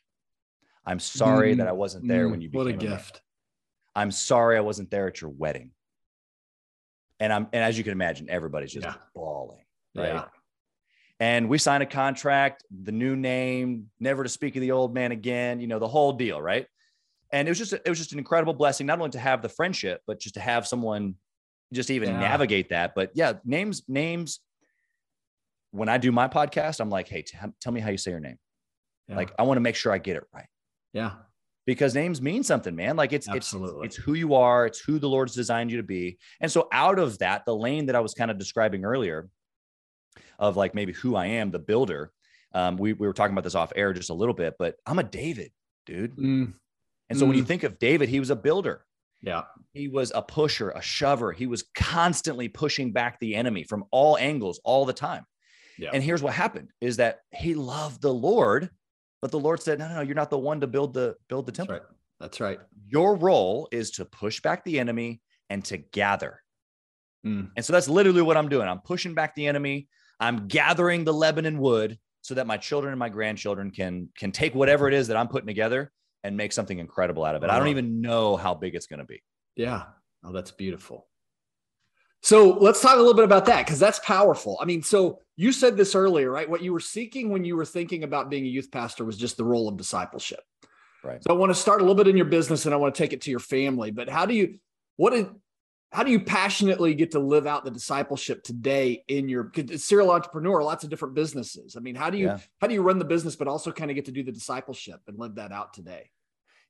I'm 0.86 0.98
sorry 0.98 1.54
mm, 1.54 1.58
that 1.58 1.68
I 1.68 1.72
wasn't 1.72 2.08
there 2.08 2.26
mm, 2.26 2.32
when 2.32 2.40
you 2.40 2.48
became 2.48 2.64
what 2.64 2.72
a, 2.72 2.76
a 2.76 2.78
gift. 2.78 3.14
Man. 3.94 4.02
I'm 4.02 4.10
sorry 4.10 4.56
I 4.56 4.60
wasn't 4.60 4.90
there 4.90 5.08
at 5.08 5.20
your 5.20 5.30
wedding." 5.30 5.72
And 7.20 7.32
I'm 7.32 7.48
and 7.52 7.64
as 7.64 7.76
you 7.76 7.84
can 7.84 7.92
imagine, 7.92 8.28
everybody's 8.30 8.72
just 8.72 8.86
yeah. 8.86 8.94
bawling, 9.14 9.64
right? 9.94 10.14
Yeah 10.14 10.24
and 11.20 11.48
we 11.48 11.58
signed 11.58 11.82
a 11.82 11.86
contract 11.86 12.64
the 12.82 12.92
new 12.92 13.16
name 13.16 13.90
never 13.98 14.22
to 14.22 14.28
speak 14.28 14.56
of 14.56 14.60
the 14.60 14.70
old 14.70 14.94
man 14.94 15.12
again 15.12 15.60
you 15.60 15.66
know 15.66 15.78
the 15.78 15.88
whole 15.88 16.12
deal 16.12 16.40
right 16.40 16.66
and 17.32 17.48
it 17.48 17.50
was 17.50 17.58
just 17.58 17.72
it 17.72 17.88
was 17.88 17.98
just 17.98 18.12
an 18.12 18.18
incredible 18.18 18.54
blessing 18.54 18.86
not 18.86 18.98
only 18.98 19.10
to 19.10 19.18
have 19.18 19.42
the 19.42 19.48
friendship 19.48 20.00
but 20.06 20.20
just 20.20 20.34
to 20.34 20.40
have 20.40 20.66
someone 20.66 21.14
just 21.72 21.90
even 21.90 22.10
yeah. 22.10 22.20
navigate 22.20 22.70
that 22.70 22.94
but 22.94 23.10
yeah 23.14 23.34
names 23.44 23.82
names 23.88 24.40
when 25.72 25.88
i 25.88 25.98
do 25.98 26.12
my 26.12 26.28
podcast 26.28 26.80
i'm 26.80 26.90
like 26.90 27.08
hey 27.08 27.22
t- 27.22 27.36
tell 27.60 27.72
me 27.72 27.80
how 27.80 27.90
you 27.90 27.98
say 27.98 28.10
your 28.10 28.20
name 28.20 28.38
like 29.10 29.32
i 29.38 29.42
want 29.42 29.56
to 29.56 29.62
make 29.62 29.74
sure 29.74 29.90
i 29.90 29.98
get 29.98 30.16
it 30.16 30.24
right 30.34 30.46
yeah 30.92 31.12
because 31.66 31.94
names 31.94 32.22
mean 32.22 32.42
something 32.42 32.74
man 32.74 32.96
like 32.96 33.12
it's 33.12 33.28
Absolutely. 33.28 33.86
it's 33.86 33.96
it's 33.96 34.04
who 34.04 34.14
you 34.14 34.34
are 34.34 34.66
it's 34.66 34.80
who 34.80 34.98
the 34.98 35.08
lord's 35.08 35.34
designed 35.34 35.70
you 35.70 35.76
to 35.76 35.82
be 35.82 36.18
and 36.40 36.50
so 36.50 36.68
out 36.72 36.98
of 36.98 37.18
that 37.18 37.44
the 37.44 37.54
lane 37.54 37.86
that 37.86 37.96
i 37.96 38.00
was 38.00 38.14
kind 38.14 38.30
of 38.30 38.38
describing 38.38 38.84
earlier 38.84 39.28
of 40.38 40.56
like 40.56 40.74
maybe 40.74 40.92
who 40.92 41.16
I 41.16 41.26
am, 41.26 41.50
the 41.50 41.58
builder. 41.58 42.12
Um, 42.54 42.76
we, 42.76 42.92
we 42.92 43.06
were 43.06 43.12
talking 43.12 43.32
about 43.32 43.44
this 43.44 43.54
off 43.54 43.72
air 43.76 43.92
just 43.92 44.10
a 44.10 44.14
little 44.14 44.34
bit, 44.34 44.54
but 44.58 44.76
I'm 44.86 44.98
a 44.98 45.04
David, 45.04 45.52
dude. 45.86 46.16
Mm. 46.16 46.54
And 47.10 47.18
so 47.18 47.24
mm. 47.24 47.28
when 47.28 47.36
you 47.36 47.44
mm. 47.44 47.48
think 47.48 47.62
of 47.62 47.78
David, 47.78 48.08
he 48.08 48.20
was 48.20 48.30
a 48.30 48.36
builder. 48.36 48.84
Yeah. 49.20 49.42
He 49.72 49.88
was 49.88 50.12
a 50.14 50.22
pusher, 50.22 50.70
a 50.70 50.80
shover. 50.80 51.32
He 51.32 51.46
was 51.46 51.64
constantly 51.74 52.48
pushing 52.48 52.92
back 52.92 53.18
the 53.18 53.34
enemy 53.34 53.64
from 53.64 53.84
all 53.90 54.16
angles 54.16 54.60
all 54.64 54.84
the 54.84 54.92
time. 54.92 55.24
Yeah. 55.76 55.90
And 55.92 56.02
here's 56.02 56.22
what 56.22 56.34
happened 56.34 56.70
is 56.80 56.96
that 56.96 57.20
he 57.32 57.54
loved 57.54 58.00
the 58.00 58.14
Lord, 58.14 58.70
but 59.20 59.30
the 59.30 59.38
Lord 59.38 59.60
said, 59.60 59.78
no, 59.78 59.88
no, 59.88 59.96
no, 59.96 60.00
you're 60.00 60.14
not 60.14 60.30
the 60.30 60.38
one 60.38 60.60
to 60.60 60.66
build 60.66 60.94
the 60.94 61.16
build 61.28 61.46
the 61.46 61.52
temple. 61.52 61.74
That's 61.74 61.84
right. 61.84 61.94
That's 62.20 62.40
right. 62.40 62.60
Your 62.86 63.16
role 63.16 63.68
is 63.70 63.92
to 63.92 64.04
push 64.04 64.40
back 64.40 64.64
the 64.64 64.78
enemy 64.78 65.20
and 65.50 65.64
to 65.66 65.78
gather. 65.78 66.42
Mm. 67.26 67.50
And 67.56 67.64
so 67.64 67.72
that's 67.72 67.88
literally 67.88 68.22
what 68.22 68.36
I'm 68.36 68.48
doing. 68.48 68.68
I'm 68.68 68.80
pushing 68.80 69.14
back 69.14 69.34
the 69.34 69.46
enemy. 69.46 69.88
I'm 70.20 70.48
gathering 70.48 71.04
the 71.04 71.12
Lebanon 71.12 71.58
wood 71.58 71.98
so 72.22 72.34
that 72.34 72.46
my 72.46 72.56
children 72.56 72.92
and 72.92 72.98
my 72.98 73.08
grandchildren 73.08 73.70
can 73.70 74.08
can 74.18 74.32
take 74.32 74.54
whatever 74.54 74.88
it 74.88 74.94
is 74.94 75.08
that 75.08 75.16
I'm 75.16 75.28
putting 75.28 75.46
together 75.46 75.92
and 76.24 76.36
make 76.36 76.52
something 76.52 76.78
incredible 76.78 77.24
out 77.24 77.34
of 77.34 77.42
it. 77.44 77.50
I 77.50 77.58
don't 77.58 77.68
even 77.68 78.00
know 78.00 78.36
how 78.36 78.54
big 78.54 78.74
it's 78.74 78.86
going 78.86 78.98
to 78.98 79.04
be. 79.04 79.22
Yeah. 79.56 79.84
Oh, 80.24 80.32
that's 80.32 80.50
beautiful. 80.50 81.06
So 82.22 82.58
let's 82.58 82.80
talk 82.80 82.96
a 82.96 82.98
little 82.98 83.14
bit 83.14 83.24
about 83.24 83.46
that 83.46 83.64
because 83.64 83.78
that's 83.78 84.00
powerful. 84.00 84.58
I 84.60 84.64
mean, 84.64 84.82
so 84.82 85.20
you 85.36 85.52
said 85.52 85.76
this 85.76 85.94
earlier, 85.94 86.30
right? 86.30 86.48
What 86.48 86.62
you 86.62 86.72
were 86.72 86.80
seeking 86.80 87.30
when 87.30 87.44
you 87.44 87.56
were 87.56 87.64
thinking 87.64 88.02
about 88.02 88.28
being 88.28 88.44
a 88.44 88.48
youth 88.48 88.70
pastor 88.70 89.04
was 89.04 89.16
just 89.16 89.36
the 89.36 89.44
role 89.44 89.68
of 89.68 89.76
discipleship. 89.76 90.40
Right. 91.04 91.22
So 91.22 91.30
I 91.30 91.34
want 91.34 91.50
to 91.50 91.54
start 91.54 91.80
a 91.80 91.84
little 91.84 91.94
bit 91.94 92.08
in 92.08 92.16
your 92.16 92.26
business 92.26 92.66
and 92.66 92.74
I 92.74 92.76
want 92.76 92.94
to 92.94 92.98
take 92.98 93.12
it 93.12 93.22
to 93.22 93.30
your 93.30 93.40
family. 93.40 93.92
But 93.92 94.08
how 94.08 94.26
do 94.26 94.34
you, 94.34 94.58
what 94.96 95.10
did, 95.10 95.28
how 95.92 96.02
do 96.02 96.10
you 96.10 96.20
passionately 96.20 96.94
get 96.94 97.12
to 97.12 97.18
live 97.18 97.46
out 97.46 97.64
the 97.64 97.70
discipleship 97.70 98.42
today 98.42 99.04
in 99.08 99.28
your 99.28 99.50
serial 99.76 100.10
entrepreneur 100.10 100.62
lots 100.62 100.84
of 100.84 100.90
different 100.90 101.14
businesses 101.14 101.76
i 101.76 101.80
mean 101.80 101.94
how 101.94 102.10
do 102.10 102.18
you 102.18 102.26
yeah. 102.26 102.38
how 102.60 102.66
do 102.66 102.74
you 102.74 102.82
run 102.82 102.98
the 102.98 103.04
business 103.04 103.36
but 103.36 103.48
also 103.48 103.72
kind 103.72 103.90
of 103.90 103.94
get 103.94 104.04
to 104.04 104.12
do 104.12 104.22
the 104.22 104.32
discipleship 104.32 105.00
and 105.06 105.18
live 105.18 105.36
that 105.36 105.50
out 105.50 105.72
today 105.72 106.10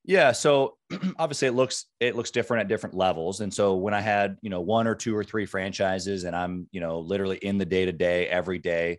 yeah 0.09 0.33
so 0.33 0.77
obviously 1.19 1.47
it 1.47 1.53
looks 1.53 1.85
it 2.01 2.17
looks 2.17 2.33
different 2.33 2.63
at 2.63 2.69
different 2.69 2.97
levels 2.97 3.41
and 3.41 3.53
so 3.53 3.77
when 3.77 3.95
i 3.95 4.01
had 4.01 4.37
you 4.41 4.51
know 4.51 4.61
one 4.61 4.89
or 4.89 4.95
two 4.95 5.15
or 5.15 5.23
three 5.23 5.47
franchises 5.47 6.25
and 6.25 6.35
i'm 6.35 6.67
you 6.73 6.81
know 6.81 6.99
literally 6.99 7.37
in 7.37 7.59
the 7.59 7.65
day 7.65 7.85
to 7.85 7.93
day 7.93 8.27
every 8.27 8.59
day 8.59 8.99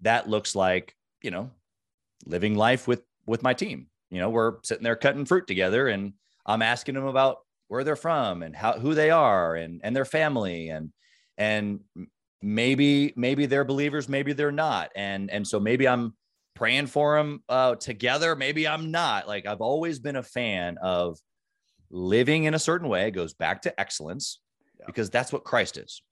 that 0.00 0.28
looks 0.28 0.54
like 0.54 0.94
you 1.22 1.30
know 1.30 1.50
living 2.26 2.54
life 2.54 2.86
with 2.86 3.02
with 3.26 3.42
my 3.42 3.54
team. 3.54 3.86
You 4.10 4.20
know 4.20 4.30
we're 4.30 4.54
sitting 4.62 4.84
there 4.84 4.96
cutting 4.96 5.26
fruit 5.26 5.46
together 5.46 5.88
and 5.88 6.14
i'm 6.46 6.62
asking 6.62 6.94
them 6.94 7.06
about 7.06 7.38
where 7.68 7.84
they're 7.84 7.94
from 7.94 8.42
and 8.42 8.56
how 8.56 8.72
who 8.72 8.94
they 8.94 9.10
are 9.10 9.54
and 9.54 9.82
and 9.84 9.94
their 9.94 10.06
family 10.06 10.70
and 10.70 10.90
and 11.36 11.80
maybe 12.40 13.12
maybe 13.16 13.44
they're 13.44 13.66
believers 13.66 14.08
maybe 14.08 14.32
they're 14.32 14.50
not 14.50 14.90
and 14.96 15.30
and 15.30 15.46
so 15.46 15.60
maybe 15.60 15.86
i'm 15.86 16.14
praying 16.58 16.88
for 16.88 17.16
them 17.16 17.40
uh, 17.48 17.76
together 17.76 18.34
maybe 18.34 18.66
i'm 18.66 18.90
not 18.90 19.28
like 19.28 19.46
i've 19.46 19.60
always 19.60 20.00
been 20.00 20.16
a 20.16 20.22
fan 20.22 20.76
of 20.82 21.16
living 21.90 22.44
in 22.44 22.54
a 22.54 22.58
certain 22.58 22.88
way 22.88 23.06
it 23.06 23.12
goes 23.12 23.32
back 23.32 23.62
to 23.62 23.80
excellence 23.80 24.40
yeah. 24.80 24.86
because 24.86 25.08
that's 25.08 25.32
what 25.32 25.44
christ 25.44 25.76
is 25.76 26.02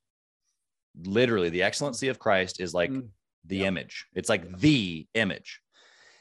literally 1.05 1.49
the 1.49 1.65
excellency 1.65 2.07
of 2.07 2.21
christ 2.21 2.61
is 2.61 2.73
like 2.73 2.91
mm. 2.91 3.09
the 3.47 3.59
yeah. 3.59 3.67
image 3.67 4.07
it's 4.15 4.29
like 4.29 4.45
yeah. 4.45 4.57
the 4.59 5.07
image 5.15 5.61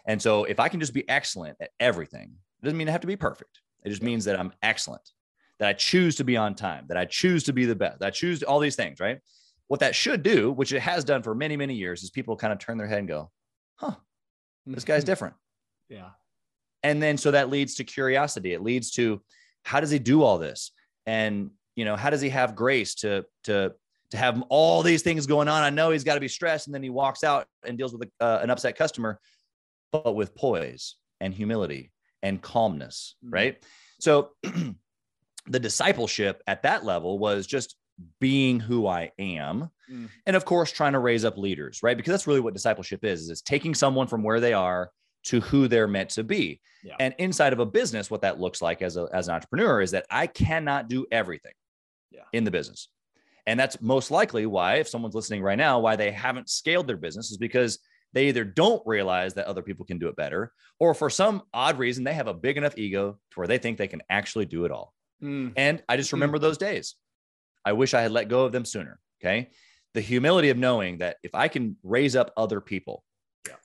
and 0.08 0.20
so 0.20 0.44
if 0.46 0.60
i 0.60 0.68
can 0.68 0.80
just 0.80 0.94
be 0.94 1.08
excellent 1.08 1.56
at 1.62 1.70
everything 1.80 2.32
it 2.62 2.66
doesn't 2.66 2.78
mean 2.78 2.90
i 2.90 2.92
have 2.92 3.02
to 3.02 3.08
be 3.08 3.16
perfect 3.16 3.62
it 3.84 3.90
just 3.90 4.02
means 4.02 4.26
that 4.26 4.40
i'm 4.40 4.52
excellent 4.64 5.12
that 5.60 5.70
I 5.70 5.74
choose 5.74 6.16
to 6.18 6.24
be 6.24 6.36
on 6.36 6.54
time, 6.54 6.86
that 6.88 6.98
I 6.98 7.06
choose 7.06 7.44
to 7.46 7.54
be 7.54 7.66
the 7.66 7.76
best, 7.76 8.00
that 8.00 8.08
I 8.08 8.10
choose 8.10 8.44
all 8.44 8.60
these 8.60 8.76
things, 8.76 9.00
right? 9.00 9.20
What 9.68 9.80
that 9.80 9.96
should 9.96 10.22
do, 10.22 10.52
which 10.52 10.74
it 10.74 10.82
has 10.82 11.04
done 11.04 11.24
for 11.24 11.34
many, 11.34 11.56
many 11.56 11.76
years, 11.76 12.04
is 12.04 12.10
people 12.10 12.36
kind 12.36 12.52
of 12.52 12.60
turn 12.60 12.78
their 12.78 12.88
head 12.88 13.00
and 13.00 13.08
go, 13.08 13.32
huh, 13.76 13.96
this 14.66 14.84
guy's 14.84 15.02
mm-hmm. 15.02 15.08
different. 15.08 15.34
Yeah. 15.90 16.10
And 16.84 17.02
then 17.02 17.18
so 17.18 17.32
that 17.32 17.50
leads 17.50 17.76
to 17.76 17.84
curiosity. 17.84 18.54
It 18.54 18.62
leads 18.62 18.92
to 18.92 19.22
how 19.64 19.80
does 19.80 19.92
he 19.92 20.00
do 20.00 20.24
all 20.24 20.38
this? 20.38 20.72
And, 21.06 21.52
you 21.76 21.86
know, 21.86 21.96
how 21.96 22.10
does 22.10 22.22
he 22.22 22.30
have 22.30 22.56
grace 22.56 22.96
to, 22.96 23.26
to, 23.46 23.74
to 24.12 24.18
have 24.18 24.44
all 24.50 24.84
these 24.84 25.02
things 25.02 25.26
going 25.26 25.48
on? 25.48 25.64
I 25.64 25.72
know 25.72 25.92
he's 25.92 26.04
got 26.04 26.16
to 26.16 26.20
be 26.20 26.28
stressed. 26.28 26.68
And 26.68 26.76
then 26.76 26.84
he 26.84 26.90
walks 26.90 27.24
out 27.24 27.48
and 27.66 27.78
deals 27.78 27.94
with 27.94 28.08
a, 28.20 28.24
uh, 28.24 28.40
an 28.44 28.50
upset 28.50 28.78
customer, 28.78 29.20
but 29.92 30.16
with 30.16 30.36
poise 30.36 30.96
and 31.20 31.34
humility 31.34 31.92
and 32.22 32.42
calmness, 32.42 33.16
mm-hmm. 33.24 33.34
right? 33.34 33.66
So 34.00 34.32
the 35.48 35.60
discipleship 35.60 36.42
at 36.46 36.64
that 36.64 36.86
level 36.86 37.18
was 37.18 37.48
just 37.48 37.76
being 38.20 38.60
who 38.60 38.88
I 38.88 39.12
am. 39.20 39.70
Mm. 39.92 40.10
And 40.26 40.36
of 40.36 40.46
course, 40.46 40.72
trying 40.72 40.94
to 40.94 41.00
raise 41.00 41.26
up 41.26 41.38
leaders, 41.38 41.82
right? 41.84 41.96
Because 41.96 42.12
that's 42.12 42.28
really 42.28 42.40
what 42.40 42.54
discipleship 42.54 43.04
is, 43.04 43.22
is 43.22 43.30
it's 43.30 43.42
taking 43.42 43.74
someone 43.74 44.08
from 44.08 44.24
where 44.24 44.40
they 44.40 44.54
are 44.54 44.92
to 45.26 45.42
who 45.42 45.68
they're 45.68 45.88
meant 45.88 46.12
to 46.12 46.24
be. 46.24 46.60
Yeah. 46.84 46.96
And 47.00 47.16
inside 47.18 47.54
of 47.54 47.60
a 47.60 47.66
business, 47.66 48.12
what 48.12 48.22
that 48.22 48.40
looks 48.40 48.62
like 48.62 48.82
as, 48.82 48.98
a, 48.98 49.08
as 49.12 49.28
an 49.28 49.36
entrepreneur 49.36 49.82
is 49.82 49.92
that 49.92 50.06
I 50.10 50.28
cannot 50.28 50.88
do 50.88 51.06
everything 51.12 51.54
yeah. 52.12 52.22
in 52.32 52.44
the 52.44 52.52
business. 52.52 52.90
And 53.48 53.60
that's 53.60 53.82
most 53.82 54.12
likely 54.12 54.46
why, 54.46 54.76
if 54.76 54.88
someone's 54.88 55.16
listening 55.16 55.42
right 55.42 55.58
now, 55.58 55.80
why 55.80 55.96
they 55.96 56.12
haven't 56.12 56.50
scaled 56.50 56.88
their 56.88 56.98
business 56.98 57.32
is 57.32 57.38
because 57.38 57.80
they 58.14 58.28
either 58.28 58.44
don't 58.44 58.82
realize 58.86 59.34
that 59.36 59.46
other 59.46 59.62
people 59.62 59.86
can 59.86 60.00
do 60.00 60.08
it 60.08 60.16
better, 60.16 60.52
or 60.80 60.94
for 60.94 61.10
some 61.10 61.44
odd 61.54 61.78
reason, 61.78 62.04
they 62.04 62.14
have 62.14 62.28
a 62.28 62.34
big 62.34 62.58
enough 62.58 62.78
ego 62.78 63.20
to 63.32 63.40
where 63.40 63.48
they 63.48 63.58
think 63.58 63.78
they 63.78 63.88
can 63.88 64.02
actually 64.10 64.46
do 64.46 64.66
it 64.66 64.72
all. 64.72 64.94
Mm. 65.22 65.54
And 65.56 65.84
I 65.88 65.98
just 65.98 66.10
hmm. 66.10 66.18
remember 66.18 66.38
mm. 66.38 66.42
those 66.42 66.58
days. 66.58 66.96
I 67.66 67.74
wish 67.74 67.94
I 67.94 68.02
had 68.02 68.12
let 68.12 68.30
go 68.30 68.46
of 68.46 68.52
them 68.52 68.66
sooner. 68.66 69.00
Okay. 69.22 69.50
The 69.94 70.02
humility 70.02 70.50
of 70.50 70.58
knowing 70.58 71.00
that 71.00 71.18
if 71.24 71.34
I 71.34 71.48
can 71.48 71.78
raise 71.84 72.16
up 72.16 72.32
other 72.38 72.62
people, 72.62 73.04
yeah. 73.48 73.56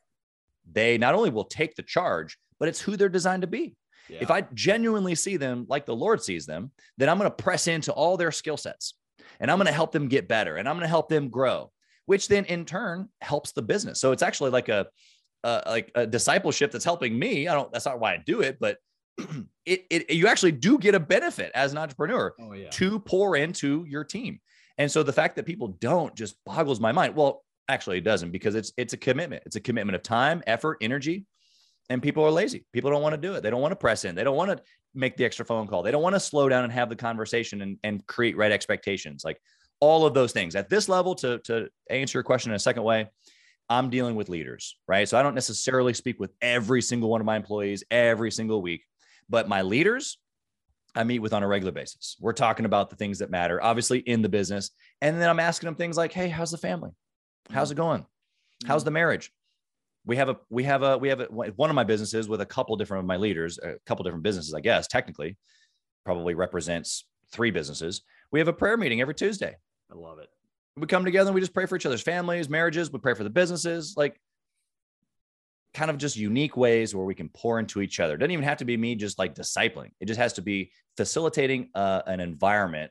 they 0.71 0.97
not 0.97 1.15
only 1.15 1.31
will 1.31 1.45
take 1.45 1.75
the 1.75 1.83
charge, 1.83 2.39
but 2.59 2.69
it's 2.69 2.81
who 2.81 2.97
they're 2.97 3.09
designed 3.09 3.43
to 3.43 3.49
be. 3.49 3.77
Yeah. 4.09 4.19
If 4.21 4.31
I 4.31 4.43
genuinely 4.55 5.15
see 5.15 5.37
them 5.37 5.67
like 5.69 5.87
the 5.87 5.95
Lord 5.95 6.23
sees 6.23 6.47
them, 6.47 6.73
then 6.97 7.09
I'm 7.09 7.19
going 7.19 7.31
to 7.31 7.35
press 7.35 7.69
into 7.69 7.93
all 7.93 8.17
their 8.17 8.33
skill 8.33 8.57
sets 8.57 8.95
and 9.39 9.51
I'm 9.51 9.59
going 9.59 9.67
to 9.67 9.73
help 9.73 9.93
them 9.93 10.09
get 10.09 10.29
better 10.29 10.57
and 10.57 10.69
I'm 10.69 10.77
going 10.77 10.85
to 10.85 10.89
help 10.89 11.09
them 11.09 11.29
grow, 11.29 11.71
which 12.07 12.29
then 12.29 12.45
in 12.47 12.65
turn 12.65 13.09
helps 13.21 13.53
the 13.53 13.63
business. 13.63 14.01
So 14.01 14.13
it's 14.13 14.23
actually 14.23 14.51
like 14.51 14.69
a, 14.69 14.87
uh, 15.45 15.63
like 15.67 15.91
a 15.95 16.07
discipleship 16.07 16.71
that's 16.71 16.85
helping 16.85 17.19
me. 17.19 17.49
I 17.49 17.55
don't, 17.55 17.73
that's 17.73 17.87
not 17.87 18.01
why 18.01 18.15
I 18.15 18.23
do 18.25 18.41
it, 18.41 18.59
but 18.61 18.79
it, 19.67 19.87
it 19.91 20.11
you 20.11 20.27
actually 20.27 20.53
do 20.53 20.79
get 20.79 20.95
a 20.95 21.01
benefit 21.01 21.51
as 21.55 21.73
an 21.73 21.79
entrepreneur 21.79 22.35
oh, 22.41 22.53
yeah. 22.53 22.71
to 22.71 22.99
pour 23.01 23.37
into 23.37 23.85
your 23.89 24.05
team. 24.05 24.41
And 24.79 24.91
so 24.91 25.03
the 25.03 25.13
fact 25.13 25.37
that 25.37 25.47
people 25.47 25.69
don't 25.69 26.15
just 26.15 26.37
boggles 26.45 26.81
my 26.81 26.93
mind. 26.93 27.15
Well, 27.15 27.45
actually 27.69 27.99
it 27.99 28.05
doesn't 28.05 28.31
because 28.31 28.55
it's 28.55 28.73
it's 28.77 28.93
a 28.93 28.97
commitment. 28.97 29.43
It's 29.47 29.57
a 29.57 29.61
commitment 29.61 29.97
of 29.97 30.03
time, 30.03 30.43
effort, 30.47 30.79
energy. 30.81 31.27
And 31.89 32.01
people 32.01 32.25
are 32.25 32.31
lazy. 32.31 32.65
People 32.73 32.91
don't 32.91 33.03
want 33.03 33.15
to 33.15 33.21
do 33.21 33.35
it. 33.35 33.43
They 33.43 33.51
don't 33.51 33.61
want 33.61 33.73
to 33.73 33.77
press 33.77 34.05
in. 34.05 34.15
They 34.15 34.23
don't 34.23 34.37
want 34.37 34.57
to 34.57 34.63
make 34.95 35.17
the 35.17 35.25
extra 35.25 35.45
phone 35.45 35.67
call. 35.67 35.83
They 35.83 35.91
don't 35.91 36.03
want 36.03 36.15
to 36.15 36.21
slow 36.21 36.49
down 36.49 36.63
and 36.63 36.73
have 36.73 36.89
the 36.89 36.95
conversation 36.95 37.63
and, 37.63 37.79
and 37.83 38.07
create 38.07 38.37
right 38.37 38.53
expectations. 38.53 39.25
Like 39.25 39.41
all 39.81 40.07
of 40.07 40.15
those 40.15 40.33
things. 40.33 40.55
At 40.55 40.69
this 40.69 40.89
level, 40.89 41.17
to, 41.17 41.39
to 41.41 41.69
answer 41.89 42.19
your 42.19 42.23
question 42.23 42.53
in 42.53 42.57
a 42.57 42.61
second 42.61 42.85
way, 42.85 43.09
I'm 43.69 43.91
dealing 43.91 44.15
with 44.15 44.29
leaders, 44.29 44.77
right? 44.87 45.09
So 45.09 45.19
I 45.19 45.23
don't 45.23 45.35
necessarily 45.35 45.95
speak 45.95 46.21
with 46.21 46.33
every 46.41 46.83
single 46.83 47.09
one 47.09 47.21
of 47.21 47.25
my 47.25 47.37
employees 47.37 47.83
every 47.91 48.31
single 48.31 48.63
week 48.63 48.85
but 49.31 49.49
my 49.49 49.62
leaders, 49.62 50.19
I 50.95 51.05
meet 51.05 51.21
with 51.21 51.33
on 51.33 51.43
a 51.43 51.49
regular 51.49 51.73
basis. 51.73 52.16
We're 52.21 52.33
talking 52.33 52.66
about 52.66 52.90
the 52.90 52.97
things 52.97 53.21
that 53.21 53.31
matter, 53.31 53.62
obviously 53.62 54.01
in 54.01 54.23
the 54.23 54.29
business. 54.29 54.71
And 55.01 55.21
then 55.21 55.31
I'm 55.31 55.40
asking 55.40 55.69
them 55.69 55.77
things 55.77 55.97
like, 55.97 56.12
Hey, 56.12 56.29
how's 56.29 56.51
the 56.51 56.59
family? 56.59 56.90
How's 57.51 57.71
it 57.71 57.75
mm-hmm. 57.75 57.83
going? 57.85 58.07
How's 58.66 58.85
the 58.85 58.90
marriage? 58.90 59.33
We 60.05 60.16
have 60.16 60.29
a, 60.29 60.37
we 60.51 60.64
have 60.64 60.83
a, 60.83 60.99
we 60.99 61.09
have 61.09 61.21
a, 61.21 61.27
one 61.27 61.71
of 61.71 61.77
my 61.77 61.85
businesses 61.85 62.29
with 62.29 62.40
a 62.40 62.47
couple 62.47 62.77
different 62.77 63.05
of 63.05 63.07
my 63.07 63.16
leaders, 63.16 63.59
a 63.59 63.75
couple 63.87 64.03
different 64.03 64.25
businesses, 64.25 64.53
I 64.53 64.61
guess, 64.61 64.88
technically 64.88 65.38
probably 66.05 66.35
represents 66.35 67.05
three 67.31 67.51
businesses. 67.51 68.03
We 68.33 68.40
have 68.40 68.49
a 68.49 68.53
prayer 68.53 68.77
meeting 68.77 69.01
every 69.01 69.14
Tuesday. 69.14 69.55
I 69.90 69.95
love 69.95 70.19
it. 70.19 70.29
We 70.77 70.87
come 70.87 71.05
together 71.05 71.29
and 71.29 71.35
we 71.35 71.40
just 71.40 71.55
pray 71.55 71.66
for 71.66 71.77
each 71.77 71.87
other's 71.87 72.03
families, 72.03 72.49
marriages. 72.49 72.90
We 72.90 72.99
pray 72.99 73.14
for 73.14 73.25
the 73.25 73.31
businesses, 73.31 73.95
like 73.97 74.21
kind 75.75 75.91
of 75.91 75.99
just 75.99 76.17
unique 76.17 76.57
ways 76.57 76.95
where 76.95 77.05
we 77.05 77.15
can 77.15 77.29
pour 77.29 77.59
into 77.59 77.81
each 77.81 78.01
other. 78.01 78.15
It 78.15 78.19
doesn't 78.19 78.33
even 78.33 78.45
have 78.45 78.59
to 78.59 78.65
be 78.65 78.77
me 78.77 78.95
just 78.95 79.19
like 79.19 79.35
discipling. 79.35 79.91
It 80.01 80.07
just 80.07 80.19
has 80.19 80.33
to 80.35 80.43
be 80.43 80.73
facilitating 80.97 81.71
uh, 81.75 82.03
an 82.07 82.21
environment 82.21 82.91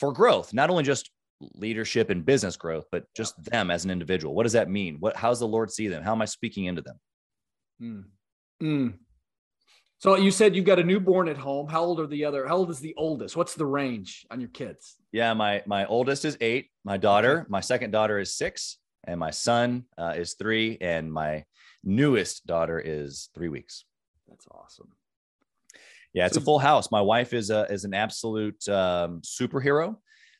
for 0.00 0.12
growth, 0.12 0.54
not 0.54 0.70
only 0.70 0.84
just 0.84 1.10
leadership 1.54 2.10
and 2.10 2.24
business 2.24 2.56
growth, 2.56 2.86
but 2.90 3.04
just 3.14 3.42
them 3.44 3.70
as 3.70 3.84
an 3.84 3.90
individual. 3.90 4.34
What 4.34 4.44
does 4.44 4.54
that 4.54 4.70
mean? 4.70 4.96
What, 5.00 5.16
how 5.16 5.28
does 5.28 5.40
the 5.40 5.46
Lord 5.46 5.70
see 5.70 5.88
them? 5.88 6.02
How 6.02 6.12
am 6.12 6.22
I 6.22 6.24
speaking 6.24 6.64
into 6.64 6.82
them? 6.82 7.00
Mm. 7.80 8.04
Mm. 8.62 8.94
So 9.98 10.16
you 10.16 10.30
said 10.30 10.54
you've 10.54 10.64
got 10.64 10.78
a 10.78 10.84
newborn 10.84 11.28
at 11.28 11.36
home. 11.36 11.66
How 11.68 11.82
old 11.82 11.98
are 11.98 12.06
the 12.06 12.24
other? 12.24 12.46
How 12.46 12.56
old 12.56 12.70
is 12.70 12.78
the 12.78 12.94
oldest? 12.96 13.36
What's 13.36 13.54
the 13.54 13.66
range 13.66 14.24
on 14.30 14.40
your 14.40 14.50
kids? 14.50 14.96
Yeah, 15.10 15.34
my 15.34 15.62
my 15.66 15.86
oldest 15.86 16.24
is 16.24 16.36
eight. 16.40 16.70
My 16.84 16.96
daughter, 16.96 17.46
my 17.48 17.60
second 17.60 17.90
daughter 17.90 18.20
is 18.20 18.36
six, 18.36 18.78
and 19.04 19.18
my 19.18 19.30
son 19.30 19.84
uh, 19.96 20.14
is 20.16 20.34
three, 20.34 20.78
and 20.80 21.12
my 21.12 21.44
newest 21.84 22.46
daughter 22.46 22.80
is 22.84 23.30
three 23.34 23.48
weeks. 23.48 23.84
That's 24.28 24.46
awesome. 24.50 24.88
Yeah, 26.12 26.26
it's 26.26 26.34
so, 26.34 26.40
a 26.40 26.44
full 26.44 26.58
house. 26.58 26.90
My 26.90 27.00
wife 27.00 27.32
is 27.32 27.50
a 27.50 27.64
is 27.70 27.84
an 27.84 27.94
absolute 27.94 28.66
um, 28.68 29.20
superhero. 29.22 29.96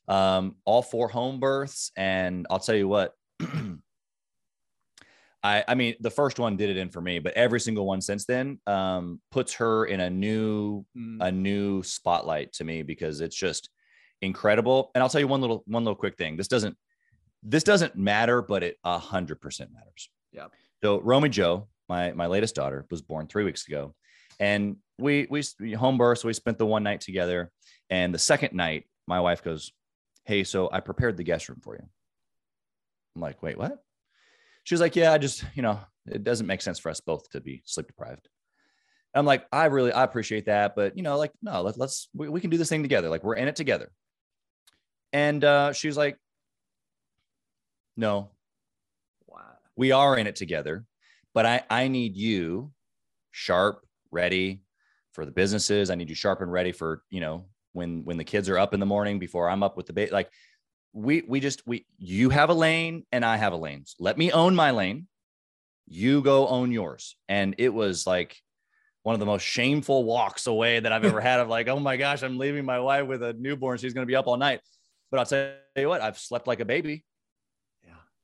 Um, 0.09 0.57
all 0.65 0.83
four 0.83 1.09
home 1.09 1.41
births, 1.41 1.93
and 1.97 2.47
I'll 2.51 2.59
tell 2.59 2.75
you 2.75 2.89
what. 2.89 3.15
I, 5.41 5.63
I 5.69 5.75
mean, 5.77 5.95
the 6.01 6.11
first 6.11 6.41
one 6.41 6.57
did 6.57 6.69
it 6.69 6.77
in 6.77 6.89
for 6.89 7.01
me, 7.01 7.21
but 7.21 7.33
every 7.35 7.61
single 7.61 7.87
one 7.87 8.01
since 8.01 8.25
then 8.25 8.59
um, 8.67 9.21
puts 9.31 9.55
her 9.55 9.85
in 9.85 10.01
a 10.01 10.11
new 10.11 10.85
mm. 10.97 11.19
a 11.21 11.31
new 11.31 11.83
spotlight 11.83 12.53
to 12.55 12.65
me 12.65 12.83
because 12.83 13.21
it's 13.21 13.37
just 13.37 13.71
incredible. 14.21 14.91
And 14.95 15.03
I'll 15.03 15.09
tell 15.09 15.21
you 15.21 15.29
one 15.29 15.41
little 15.41 15.63
one 15.67 15.85
little 15.85 15.97
quick 15.97 16.17
thing. 16.17 16.37
This 16.37 16.49
doesn't 16.49 16.77
this 17.43 17.63
doesn't 17.63 17.95
matter, 17.97 18.43
but 18.43 18.65
it 18.65 18.77
a 18.83 18.99
hundred 18.99 19.41
percent 19.41 19.71
matters. 19.73 20.11
Yeah. 20.33 20.47
So 20.83 21.01
Romy 21.01 21.29
Joe, 21.29 21.69
my 21.89 22.13
my 22.13 22.27
latest 22.27 22.55
daughter, 22.55 22.87
was 22.91 23.03
born 23.03 23.27
three 23.27 23.45
weeks 23.45 23.67
ago, 23.67 23.95
and 24.39 24.77
we 24.99 25.27
we 25.31 25.73
home 25.73 25.99
birth. 25.99 26.19
So 26.19 26.29
we 26.29 26.35
spent 26.35 26.59
the 26.59 26.67
one 26.67 26.83
night 26.83 27.01
together, 27.01 27.51
and 27.91 28.15
the 28.15 28.19
second 28.19 28.53
night, 28.53 28.85
my 29.07 29.21
wife 29.21 29.43
goes, 29.43 29.73
"Hey, 30.25 30.45
so 30.45 30.69
I 30.73 30.81
prepared 30.81 31.17
the 31.17 31.25
guest 31.25 31.49
room 31.49 31.61
for 31.63 31.75
you." 31.75 31.87
I'm 33.17 33.23
like, 33.23 33.43
"Wait, 33.43 33.59
what?" 33.59 33.83
she 34.69 34.75
was 34.75 34.83
like, 34.83 34.97
yeah, 34.97 35.15
I 35.15 35.17
just, 35.17 35.47
you 35.55 35.63
know, 35.63 35.81
it 36.05 36.23
doesn't 36.23 36.47
make 36.47 36.61
sense 36.61 36.79
for 36.79 36.91
us 36.91 37.01
both 37.01 37.31
to 37.31 37.41
be 37.41 37.63
sleep 37.65 37.87
deprived. 37.87 38.29
I'm 39.15 39.25
like, 39.25 39.47
I 39.51 39.65
really, 39.65 39.93
I 39.93 40.05
appreciate 40.05 40.45
that. 40.45 40.77
But, 40.77 40.95
you 40.95 41.03
know, 41.03 41.17
like, 41.17 41.33
no, 41.41 41.63
let, 41.63 41.81
us 41.81 42.09
we, 42.15 42.29
we, 42.29 42.43
can 42.43 42.51
do 42.51 42.59
this 42.59 42.69
thing 42.69 42.83
together. 42.83 43.09
Like 43.09 43.25
we're 43.25 43.37
in 43.37 43.49
it 43.49 43.57
together. 43.57 43.91
And 45.11 45.43
uh, 45.43 45.73
she 45.73 45.87
was 45.87 45.97
like, 45.97 46.19
no. 47.97 48.29
We 49.79 49.93
are 49.93 50.19
in 50.19 50.27
it 50.27 50.35
together, 50.35 50.85
but 51.33 51.47
I, 51.47 51.63
I 51.71 51.87
need 51.87 52.17
you 52.17 52.73
sharp, 53.31 53.87
ready 54.11 54.63
for 55.13 55.25
the 55.25 55.31
businesses. 55.31 55.89
I 55.89 55.95
need 55.95 56.09
you 56.09 56.17
sharp 56.17 56.41
and 56.41 56.51
ready 56.51 56.73
for, 56.73 57.05
you 57.11 57.21
know, 57.21 57.47
when, 57.75 58.05
when 58.05 58.17
the 58.17 58.25
kids 58.25 58.49
are 58.49 58.59
up 58.59 58.75
in 58.75 58.81
the 58.81 58.87
morning 58.87 59.21
before 59.21 59.49
I'm 59.49 59.63
up 59.63 59.77
with 59.77 59.87
the 59.87 59.93
baby, 59.93 60.11
like 60.11 60.31
we 60.93 61.23
we 61.29 61.39
just 61.39 61.65
we 61.65 61.87
you 61.99 62.31
have 62.31 62.51
a 62.51 62.55
lane 62.55 63.05
and 63.13 63.25
I 63.25 63.37
have 63.37 63.53
a 63.53 63.57
lane. 63.57 63.85
Let 64.01 64.19
me 64.19 64.33
own 64.33 64.57
my 64.57 64.73
lane. 64.73 65.07
You 65.87 66.23
go 66.23 66.49
own 66.49 66.73
yours. 66.73 67.17
And 67.29 67.55
it 67.59 67.69
was 67.69 68.05
like 68.05 68.37
one 69.05 69.15
of 69.15 69.21
the 69.21 69.27
most 69.27 69.43
shameful 69.43 70.03
walks 70.03 70.49
away 70.49 70.81
that 70.81 70.91
I've 70.91 71.05
ever 71.05 71.21
had 71.31 71.39
of 71.39 71.49
like, 71.49 71.69
oh 71.69 71.79
my 71.79 71.97
gosh, 71.97 72.23
I'm 72.23 72.37
leaving 72.37 72.65
my 72.65 72.81
wife 72.81 73.07
with 73.07 73.23
a 73.23 73.33
newborn. 73.35 73.79
She's 73.79 73.95
going 73.95 74.07
to 74.07 74.11
be 74.11 74.17
up 74.17 74.27
all 74.27 74.37
night. 74.37 74.61
But 75.13 75.21
I'll 75.21 75.27
tell 75.27 75.53
you 75.77 75.89
what, 75.89 76.01
I've 76.01 76.19
slept 76.19 76.49
like 76.49 76.59
a 76.59 76.65
baby. 76.65 77.05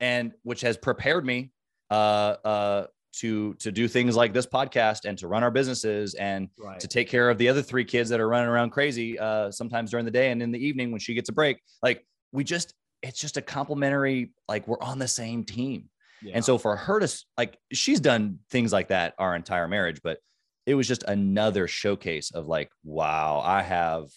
And 0.04 0.32
which 0.42 0.60
has 0.60 0.76
prepared 0.76 1.24
me 1.24 1.50
uh 1.90 2.36
uh 2.44 2.86
to 3.20 3.54
to 3.54 3.70
do 3.70 3.86
things 3.86 4.16
like 4.16 4.32
this 4.32 4.46
podcast 4.46 5.04
and 5.04 5.16
to 5.18 5.28
run 5.28 5.42
our 5.42 5.50
businesses 5.50 6.14
and 6.14 6.48
right. 6.58 6.80
to 6.80 6.88
take 6.88 7.08
care 7.08 7.30
of 7.30 7.38
the 7.38 7.48
other 7.48 7.62
three 7.62 7.84
kids 7.84 8.10
that 8.10 8.18
are 8.20 8.28
running 8.28 8.48
around 8.48 8.70
crazy 8.70 9.18
uh 9.18 9.50
sometimes 9.50 9.90
during 9.90 10.04
the 10.04 10.10
day 10.10 10.30
and 10.30 10.42
in 10.42 10.50
the 10.50 10.58
evening 10.58 10.90
when 10.90 11.00
she 11.00 11.14
gets 11.14 11.28
a 11.28 11.32
break. 11.32 11.58
Like 11.82 12.04
we 12.32 12.44
just 12.44 12.74
it's 13.02 13.20
just 13.20 13.36
a 13.36 13.42
complimentary 13.42 14.32
like 14.48 14.66
we're 14.66 14.80
on 14.80 14.98
the 14.98 15.08
same 15.08 15.44
team 15.44 15.88
yeah. 16.22 16.32
and 16.34 16.44
so 16.44 16.58
for 16.58 16.74
her 16.74 16.98
to 16.98 17.24
like 17.36 17.58
she's 17.72 18.00
done 18.00 18.38
things 18.50 18.72
like 18.72 18.88
that 18.88 19.14
our 19.18 19.36
entire 19.36 19.68
marriage 19.68 20.00
but 20.02 20.18
it 20.66 20.74
was 20.74 20.88
just 20.88 21.02
another 21.04 21.68
showcase 21.68 22.30
of 22.32 22.46
like 22.46 22.70
wow 22.82 23.42
i 23.44 23.62
have 23.62 24.08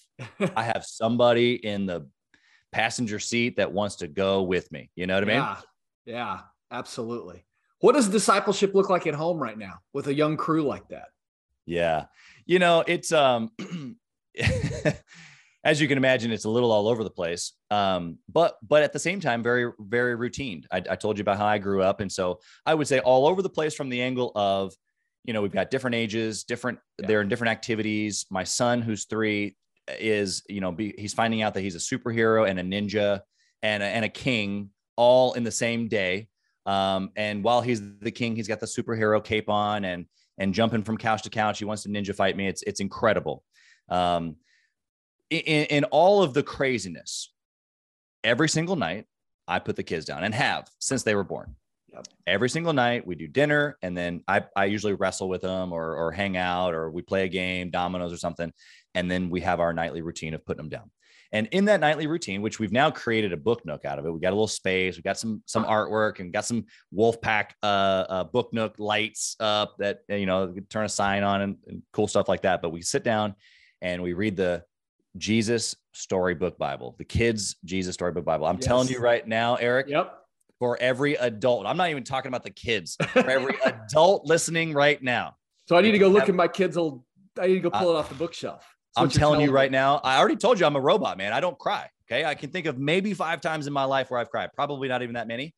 i 0.56 0.64
have 0.74 0.84
somebody 0.86 1.54
in 1.54 1.86
the 1.86 2.08
passenger 2.72 3.20
seat 3.20 3.58
that 3.58 3.72
wants 3.72 3.98
to 3.98 4.08
go 4.08 4.44
with 4.44 4.72
me 4.72 4.90
you 4.96 5.06
know 5.06 5.16
what 5.16 5.24
i 5.24 5.28
mean 5.28 5.36
yeah 5.36 5.58
yeah 6.08 6.40
absolutely 6.72 7.46
what 7.80 7.94
does 7.94 8.10
discipleship 8.10 8.74
look 8.74 8.90
like 8.90 9.06
at 9.06 9.14
home 9.14 9.38
right 9.38 9.58
now 9.58 9.76
with 9.94 10.08
a 10.08 10.14
young 10.14 10.36
crew 10.36 10.64
like 10.64 10.88
that 10.88 11.10
yeah 11.68 12.06
you 12.48 12.58
know 12.58 12.84
it's 12.88 13.12
um 13.12 13.52
as 15.68 15.82
you 15.82 15.88
can 15.90 15.98
imagine, 15.98 16.32
it's 16.32 16.46
a 16.46 16.50
little 16.50 16.72
all 16.72 16.88
over 16.88 17.04
the 17.04 17.10
place. 17.10 17.52
Um, 17.72 18.20
but 18.30 18.58
but 18.66 18.84
at 18.84 18.94
the 18.94 19.00
same 19.00 19.20
time, 19.20 19.44
very 19.44 19.70
very 19.80 20.16
routine. 20.16 20.66
I, 20.72 20.78
I 20.78 20.96
told 20.96 21.18
you 21.18 21.24
about 21.24 21.38
how 21.38 21.46
I 21.46 21.58
grew 21.58 21.82
up, 21.82 22.00
and 22.00 22.10
so 22.10 22.40
I 22.66 22.74
would 22.74 22.88
say 22.88 23.00
all 23.00 23.28
over 23.28 23.42
the 23.42 23.50
place 23.50 23.76
from 23.76 23.90
the 23.90 24.02
angle 24.02 24.32
of, 24.34 24.74
you 25.26 25.34
know, 25.34 25.42
we've 25.42 25.52
got 25.52 25.70
different 25.70 25.96
ages, 25.96 26.46
different 26.46 26.80
yeah. 27.00 27.08
they're 27.08 27.22
in 27.22 27.28
different 27.28 27.52
activities. 27.52 28.26
My 28.30 28.46
son, 28.46 28.82
who's 28.82 29.06
three, 29.06 29.58
is 30.00 30.42
you 30.48 30.62
know 30.62 30.72
be, 30.72 30.94
he's 30.98 31.14
finding 31.14 31.42
out 31.42 31.54
that 31.56 31.62
he's 31.62 31.76
a 31.76 31.80
superhero 31.80 32.50
and 32.50 32.60
a 32.60 32.64
ninja 32.64 33.20
and 33.62 33.84
a, 33.84 33.88
and 33.88 34.06
a 34.06 34.10
king 34.10 34.70
all 34.98 35.34
in 35.34 35.44
the 35.44 35.52
same 35.52 35.88
day. 35.88 36.28
Um, 36.66 37.12
and 37.16 37.44
while 37.44 37.62
he's 37.62 37.82
the 38.00 38.12
king, 38.12 38.36
he's 38.36 38.48
got 38.48 38.60
the 38.60 38.66
superhero 38.66 39.24
cape 39.24 39.50
on 39.50 39.86
and 39.86 40.06
and 40.38 40.54
jumping 40.54 40.84
from 40.84 40.98
couch 40.98 41.24
to 41.24 41.30
couch. 41.30 41.60
He 41.60 41.66
wants 41.66 41.84
to 41.84 41.90
ninja 41.90 42.14
fight 42.14 42.36
me. 42.36 42.48
It's 42.48 42.62
it's 42.64 42.82
incredible. 42.82 43.44
Um, 43.90 44.36
in, 45.30 45.66
in 45.66 45.84
all 45.86 46.22
of 46.22 46.34
the 46.34 46.44
craziness, 46.44 47.34
every 48.24 48.50
single 48.50 48.76
night, 48.76 49.06
I 49.48 49.60
put 49.60 49.76
the 49.76 49.84
kids 49.84 50.06
down 50.06 50.24
and 50.24 50.34
have 50.34 50.70
since 50.80 51.04
they 51.04 51.16
were 51.16 51.24
born. 51.24 51.56
Yep. 51.94 52.08
Every 52.28 52.50
single 52.50 52.74
night 52.74 53.08
we 53.08 53.16
do 53.16 53.28
dinner 53.28 53.78
and 53.82 53.98
then 53.98 54.24
I, 54.28 54.44
I 54.56 54.66
usually 54.66 54.94
wrestle 54.94 55.30
with 55.30 55.42
them 55.42 55.72
or, 55.72 55.96
or 55.96 56.12
hang 56.12 56.36
out 56.36 56.74
or 56.74 56.92
we 56.92 57.02
play 57.02 57.24
a 57.24 57.30
game, 57.30 57.70
dominoes 57.70 58.12
or 58.12 58.18
something. 58.18 58.52
And 58.94 59.10
then 59.10 59.30
we 59.30 59.42
have 59.42 59.60
our 59.60 59.74
nightly 59.74 60.02
routine 60.02 60.34
of 60.34 60.46
putting 60.46 60.58
them 60.58 60.70
down. 60.70 60.92
And 61.32 61.48
in 61.52 61.66
that 61.66 61.80
nightly 61.80 62.08
routine, 62.08 62.42
which 62.42 62.60
we've 62.60 62.72
now 62.72 62.90
created 62.90 63.34
a 63.34 63.38
book 63.38 63.66
nook 63.66 63.86
out 63.86 64.00
of 64.00 64.06
it, 64.06 64.12
we 64.12 64.20
got 64.20 64.30
a 64.30 64.36
little 64.36 64.48
space, 64.48 64.96
we 64.96 65.02
got 65.02 65.18
some 65.18 65.44
some 65.46 65.66
artwork, 65.66 66.20
and 66.20 66.32
got 66.32 66.46
some 66.46 66.66
Wolfpack 66.94 67.52
uh, 67.64 67.66
uh, 67.66 68.24
book 68.24 68.54
nook 68.54 68.76
lights 68.78 69.36
up 69.40 69.76
that 69.80 70.02
you 70.10 70.26
know 70.26 70.54
turn 70.70 70.86
a 70.86 70.90
sign 70.90 71.24
on 71.24 71.42
and, 71.42 71.58
and 71.68 71.82
cool 71.92 72.08
stuff 72.08 72.30
like 72.30 72.44
that. 72.44 72.62
But 72.62 72.70
we 72.70 72.82
sit 72.82 73.04
down 73.04 73.36
and 73.82 74.02
we 74.02 74.14
read 74.14 74.38
the 74.38 74.64
Jesus 75.18 75.76
Storybook 75.94 76.58
Bible, 76.58 76.96
the 76.98 77.06
kids' 77.06 77.56
Jesus 77.66 77.96
Storybook 77.96 78.26
Bible. 78.26 78.46
I'm 78.46 78.56
yes. 78.56 78.66
telling 78.66 78.88
you 78.88 79.00
right 79.00 79.28
now, 79.28 79.56
Eric. 79.56 79.88
Yep. 79.90 80.14
For 80.60 80.76
every 80.82 81.14
adult, 81.14 81.68
I'm 81.68 81.78
not 81.78 81.92
even 81.92 82.04
talking 82.04 82.30
about 82.30 82.44
the 82.44 82.50
kids. 82.50 82.98
For 83.10 83.30
every 83.30 83.56
adult 83.64 84.26
listening 84.26 84.74
right 84.74 85.02
now. 85.04 85.36
So 85.68 85.78
I 85.78 85.82
need 85.82 85.92
to 85.92 86.00
go 86.00 86.08
look 86.08 86.30
at 86.30 86.34
my 86.34 86.48
kids' 86.48 86.78
old. 86.78 87.04
I 87.40 87.46
need 87.46 87.56
to 87.56 87.60
go 87.60 87.70
pull 87.70 87.92
it 87.92 87.96
off 87.96 88.10
the 88.10 88.16
bookshelf. 88.16 88.66
I'm 88.98 89.10
telling 89.10 89.42
you 89.42 89.52
right 89.52 89.72
me. 89.72 89.78
now. 89.78 90.02
I 90.04 90.18
already 90.18 90.36
told 90.36 90.60
you 90.60 90.66
I'm 90.66 90.76
a 90.76 90.82
robot, 90.82 91.18
man. 91.18 91.34
I 91.34 91.40
don't 91.40 91.58
cry. 91.58 91.90
Okay, 92.10 92.26
I 92.26 92.36
can 92.36 92.50
think 92.50 92.66
of 92.66 92.78
maybe 92.78 93.14
five 93.14 93.42
times 93.42 93.68
in 93.68 93.74
my 93.74 93.84
life 93.84 94.10
where 94.10 94.20
I've 94.20 94.30
cried. 94.30 94.50
Probably 94.54 94.88
not 94.88 95.02
even 95.02 95.16
that 95.16 95.28
many, 95.28 95.54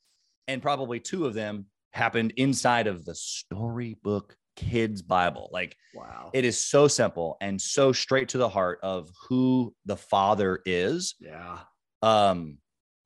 and 0.47 0.61
probably 0.61 0.99
two 0.99 1.25
of 1.25 1.33
them 1.33 1.65
happened 1.93 2.33
inside 2.37 2.87
of 2.87 3.05
the 3.05 3.15
storybook 3.15 4.35
kids 4.55 5.01
Bible. 5.01 5.49
Like, 5.51 5.75
wow, 5.93 6.31
it 6.33 6.45
is 6.45 6.59
so 6.59 6.87
simple 6.87 7.37
and 7.39 7.61
so 7.61 7.91
straight 7.91 8.29
to 8.29 8.37
the 8.37 8.49
heart 8.49 8.79
of 8.83 9.09
who 9.27 9.73
the 9.85 9.95
Father 9.95 10.59
is. 10.65 11.15
Yeah. 11.19 11.59
Um, 12.01 12.57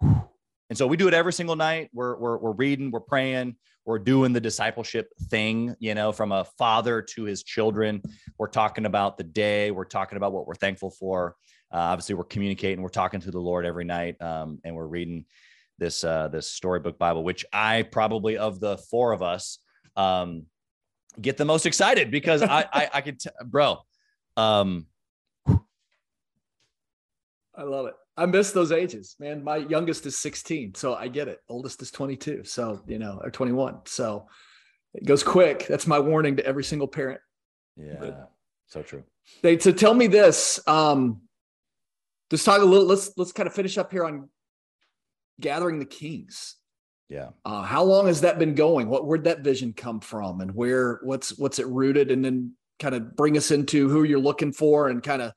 and 0.01 0.77
so 0.77 0.87
we 0.87 0.97
do 0.97 1.07
it 1.07 1.13
every 1.13 1.33
single 1.33 1.55
night. 1.55 1.89
We're 1.93 2.17
we're 2.17 2.37
we're 2.37 2.53
reading, 2.53 2.91
we're 2.91 2.99
praying, 3.01 3.55
we're 3.85 3.99
doing 3.99 4.33
the 4.33 4.41
discipleship 4.41 5.09
thing, 5.29 5.75
you 5.79 5.93
know, 5.93 6.11
from 6.11 6.31
a 6.31 6.45
father 6.57 7.01
to 7.01 7.23
his 7.23 7.43
children. 7.43 8.01
We're 8.37 8.47
talking 8.47 8.85
about 8.85 9.17
the 9.17 9.23
day. 9.23 9.71
We're 9.71 9.85
talking 9.85 10.17
about 10.17 10.31
what 10.31 10.47
we're 10.47 10.55
thankful 10.55 10.91
for. 10.91 11.35
Uh, 11.71 11.77
obviously, 11.77 12.15
we're 12.15 12.23
communicating. 12.23 12.81
We're 12.81 12.89
talking 12.89 13.19
to 13.21 13.31
the 13.31 13.39
Lord 13.39 13.65
every 13.65 13.85
night, 13.85 14.21
um, 14.21 14.59
and 14.63 14.75
we're 14.75 14.87
reading 14.87 15.25
this 15.79 16.03
uh, 16.03 16.27
this 16.27 16.49
storybook 16.49 16.97
Bible, 16.97 17.23
which 17.23 17.45
I 17.51 17.81
probably 17.83 18.37
of 18.37 18.59
the 18.59 18.77
four 18.77 19.11
of 19.11 19.21
us 19.21 19.59
um, 19.95 20.45
get 21.19 21.37
the 21.37 21.45
most 21.45 21.65
excited 21.65 22.11
because 22.11 22.41
I, 22.41 22.65
I, 22.71 22.89
I 22.93 23.01
could, 23.01 23.19
t- 23.19 23.29
bro, 23.45 23.79
Um, 24.37 24.87
I 27.55 27.63
love 27.63 27.85
it. 27.85 27.93
I 28.17 28.25
miss 28.25 28.51
those 28.51 28.71
ages, 28.71 29.15
man. 29.19 29.43
My 29.43 29.57
youngest 29.57 30.05
is 30.05 30.17
16, 30.19 30.75
so 30.75 30.95
I 30.95 31.07
get 31.07 31.27
it. 31.27 31.39
Oldest 31.49 31.81
is 31.81 31.91
22, 31.91 32.43
so 32.43 32.81
you 32.87 32.99
know, 32.99 33.19
or 33.23 33.31
21. 33.31 33.79
So 33.85 34.27
it 34.93 35.05
goes 35.05 35.23
quick. 35.23 35.67
That's 35.67 35.87
my 35.87 35.99
warning 35.99 36.37
to 36.37 36.45
every 36.45 36.63
single 36.63 36.87
parent. 36.87 37.21
Yeah, 37.75 37.95
but 37.99 38.31
so 38.67 38.83
true. 38.83 39.03
They 39.41 39.57
to 39.57 39.73
tell 39.73 39.93
me 39.93 40.07
this. 40.07 40.59
Um, 40.67 41.21
just 42.29 42.45
talk 42.45 42.61
a 42.61 42.65
little. 42.65 42.87
Let's 42.87 43.11
let's 43.17 43.31
kind 43.31 43.47
of 43.47 43.53
finish 43.53 43.77
up 43.77 43.91
here 43.91 44.05
on 44.05 44.29
gathering 45.39 45.79
the 45.79 45.85
kings. 45.85 46.55
Yeah. 47.09 47.29
Uh, 47.45 47.63
how 47.63 47.83
long 47.83 48.07
has 48.07 48.21
that 48.21 48.39
been 48.39 48.55
going? 48.55 48.89
What 48.89 49.05
where'd 49.05 49.25
that 49.25 49.41
vision 49.41 49.73
come 49.73 49.99
from, 49.99 50.41
and 50.41 50.53
where 50.55 50.99
what's 51.03 51.37
what's 51.37 51.59
it 51.59 51.67
rooted? 51.67 52.11
And 52.11 52.23
then 52.23 52.53
kind 52.79 52.95
of 52.95 53.15
bring 53.15 53.37
us 53.37 53.51
into 53.51 53.89
who 53.89 54.03
you're 54.03 54.19
looking 54.19 54.51
for, 54.51 54.89
and 54.89 55.01
kind 55.01 55.21
of 55.21 55.33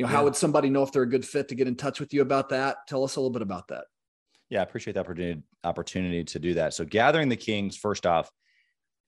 you 0.00 0.06
know 0.06 0.12
yeah. 0.12 0.16
how 0.16 0.24
would 0.24 0.34
somebody 0.34 0.70
know 0.70 0.82
if 0.82 0.92
they're 0.92 1.02
a 1.02 1.08
good 1.08 1.26
fit 1.26 1.48
to 1.48 1.54
get 1.54 1.68
in 1.68 1.76
touch 1.76 2.00
with 2.00 2.14
you 2.14 2.22
about 2.22 2.48
that? 2.48 2.78
Tell 2.88 3.04
us 3.04 3.16
a 3.16 3.20
little 3.20 3.30
bit 3.30 3.42
about 3.42 3.68
that. 3.68 3.84
Yeah, 4.48 4.60
I 4.60 4.62
appreciate 4.62 4.94
the 4.94 5.00
opportunity 5.00 5.42
opportunity 5.62 6.24
to 6.24 6.38
do 6.38 6.54
that. 6.54 6.72
So 6.72 6.86
gathering 6.86 7.28
the 7.28 7.36
kings, 7.36 7.76
first 7.76 8.06
off, 8.06 8.30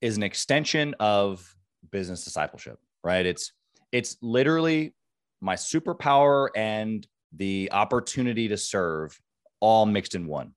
is 0.02 0.18
an 0.18 0.22
extension 0.22 0.94
of 1.00 1.50
business 1.90 2.24
discipleship, 2.24 2.78
right? 3.02 3.24
It's 3.24 3.54
it's 3.90 4.18
literally 4.20 4.94
my 5.40 5.54
superpower 5.54 6.48
and 6.54 7.06
the 7.34 7.70
opportunity 7.72 8.48
to 8.48 8.58
serve 8.58 9.18
all 9.60 9.86
mixed 9.86 10.14
in 10.14 10.26
one. 10.26 10.52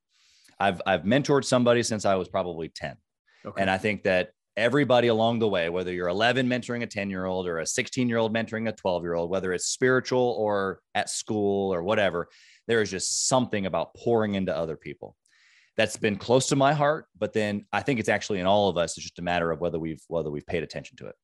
I've 0.60 0.82
I've 0.86 1.04
mentored 1.04 1.46
somebody 1.46 1.82
since 1.82 2.04
I 2.04 2.16
was 2.16 2.28
probably 2.28 2.68
10. 2.68 2.98
Okay. 3.46 3.62
And 3.62 3.70
I 3.70 3.78
think 3.78 4.04
that 4.04 4.32
everybody 4.58 5.08
along 5.08 5.40
the 5.40 5.48
way, 5.48 5.70
whether 5.70 5.92
you're 5.92 6.08
11 6.08 6.48
mentoring 6.48 6.84
a 6.84 6.88
10 6.88 7.10
year 7.10 7.26
old 7.26 7.48
or 7.48 7.60
a 7.60 7.66
16 7.66 8.08
year 8.08 8.18
old 8.18 8.34
mentoring 8.34 8.70
a 8.70 8.72
12 8.72 9.04
year 9.04 9.16
old, 9.16 9.30
whether 9.30 9.54
it's 9.54 9.68
spiritual 9.68 10.36
or 10.38 10.82
at 10.94 11.10
school 11.10 11.74
or 11.74 11.84
whatever, 11.84 12.30
there 12.68 12.82
is 12.82 12.90
just 12.90 13.28
something 13.28 13.66
about 13.66 13.94
pouring 13.96 14.36
into 14.36 14.56
other 14.56 14.76
people 14.76 15.16
that's 15.78 15.98
been 15.98 16.16
close 16.16 16.48
to 16.48 16.56
my 16.56 16.74
heart. 16.74 17.08
But 17.18 17.34
then 17.34 17.66
I 17.74 17.82
think 17.82 18.00
it's 18.00 18.10
actually 18.10 18.40
in 18.40 18.46
all 18.46 18.70
of 18.70 18.78
us. 18.78 18.98
It's 18.98 19.04
just 19.04 19.20
a 19.20 19.24
matter 19.24 19.52
of 19.52 19.60
whether 19.60 19.80
we've 19.80 20.04
whether 20.08 20.32
we've 20.32 20.46
paid 20.46 20.64
attention 20.64 20.98
to 20.98 21.08
it. 21.08 21.16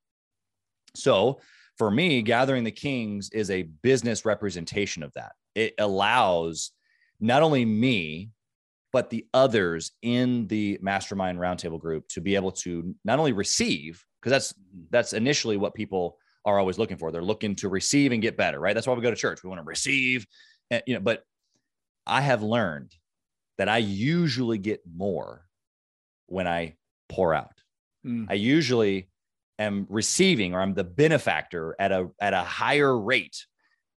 So 0.96 1.40
for 1.78 1.90
me, 1.90 2.22
gathering 2.22 2.64
the 2.64 2.72
kings 2.72 3.30
is 3.32 3.50
a 3.50 3.64
business 3.64 4.26
representation 4.26 5.04
of 5.04 5.14
that. 5.14 5.32
It 5.56 5.74
allows 5.80 6.72
not 7.20 7.44
only 7.44 7.66
me 7.66 8.30
but 8.94 9.10
the 9.10 9.26
others 9.34 9.92
in 10.02 10.48
the 10.48 10.78
mastermind 10.82 11.40
roundtable 11.40 11.80
group 11.80 12.08
to 12.10 12.22
be 12.22 12.36
able 12.36 12.52
to 12.52 12.94
not 13.06 13.20
only 13.20 13.32
receive 13.32 14.04
because 14.20 14.32
that's 14.32 14.54
that's 14.90 15.14
initially 15.14 15.58
what 15.58 15.74
people 15.74 16.18
are 16.46 16.60
always 16.60 16.78
looking 16.78 16.98
for. 16.98 17.12
They're 17.12 17.22
looking 17.22 17.56
to 17.58 17.70
receive 17.70 18.12
and 18.12 18.22
get 18.22 18.38
better 18.38 18.60
right? 18.60 18.74
That's 18.74 18.88
why 18.88 18.94
we 18.94 19.02
go 19.02 19.10
to 19.10 19.16
church. 19.16 19.44
We 19.44 19.50
want 19.50 19.60
to 19.60 19.66
receive 19.66 20.26
and 20.72 20.82
you 20.88 20.96
know 20.96 21.00
but 21.02 21.24
i 22.08 22.22
have 22.22 22.42
learned 22.42 22.96
that 23.60 23.70
i 23.70 23.78
usually 23.78 24.58
get 24.58 24.82
more 24.92 25.46
when 26.26 26.48
i 26.48 26.76
pour 27.10 27.36
out. 27.36 27.54
Mm. 28.06 28.26
i 28.30 28.34
usually 28.34 29.10
am 29.60 29.86
receiving 29.90 30.56
or 30.56 30.62
i'm 30.62 30.74
the 30.74 30.84
benefactor 30.84 31.76
at 31.78 31.92
a 31.92 32.10
at 32.20 32.34
a 32.34 32.42
higher 32.42 32.98
rate 32.98 33.46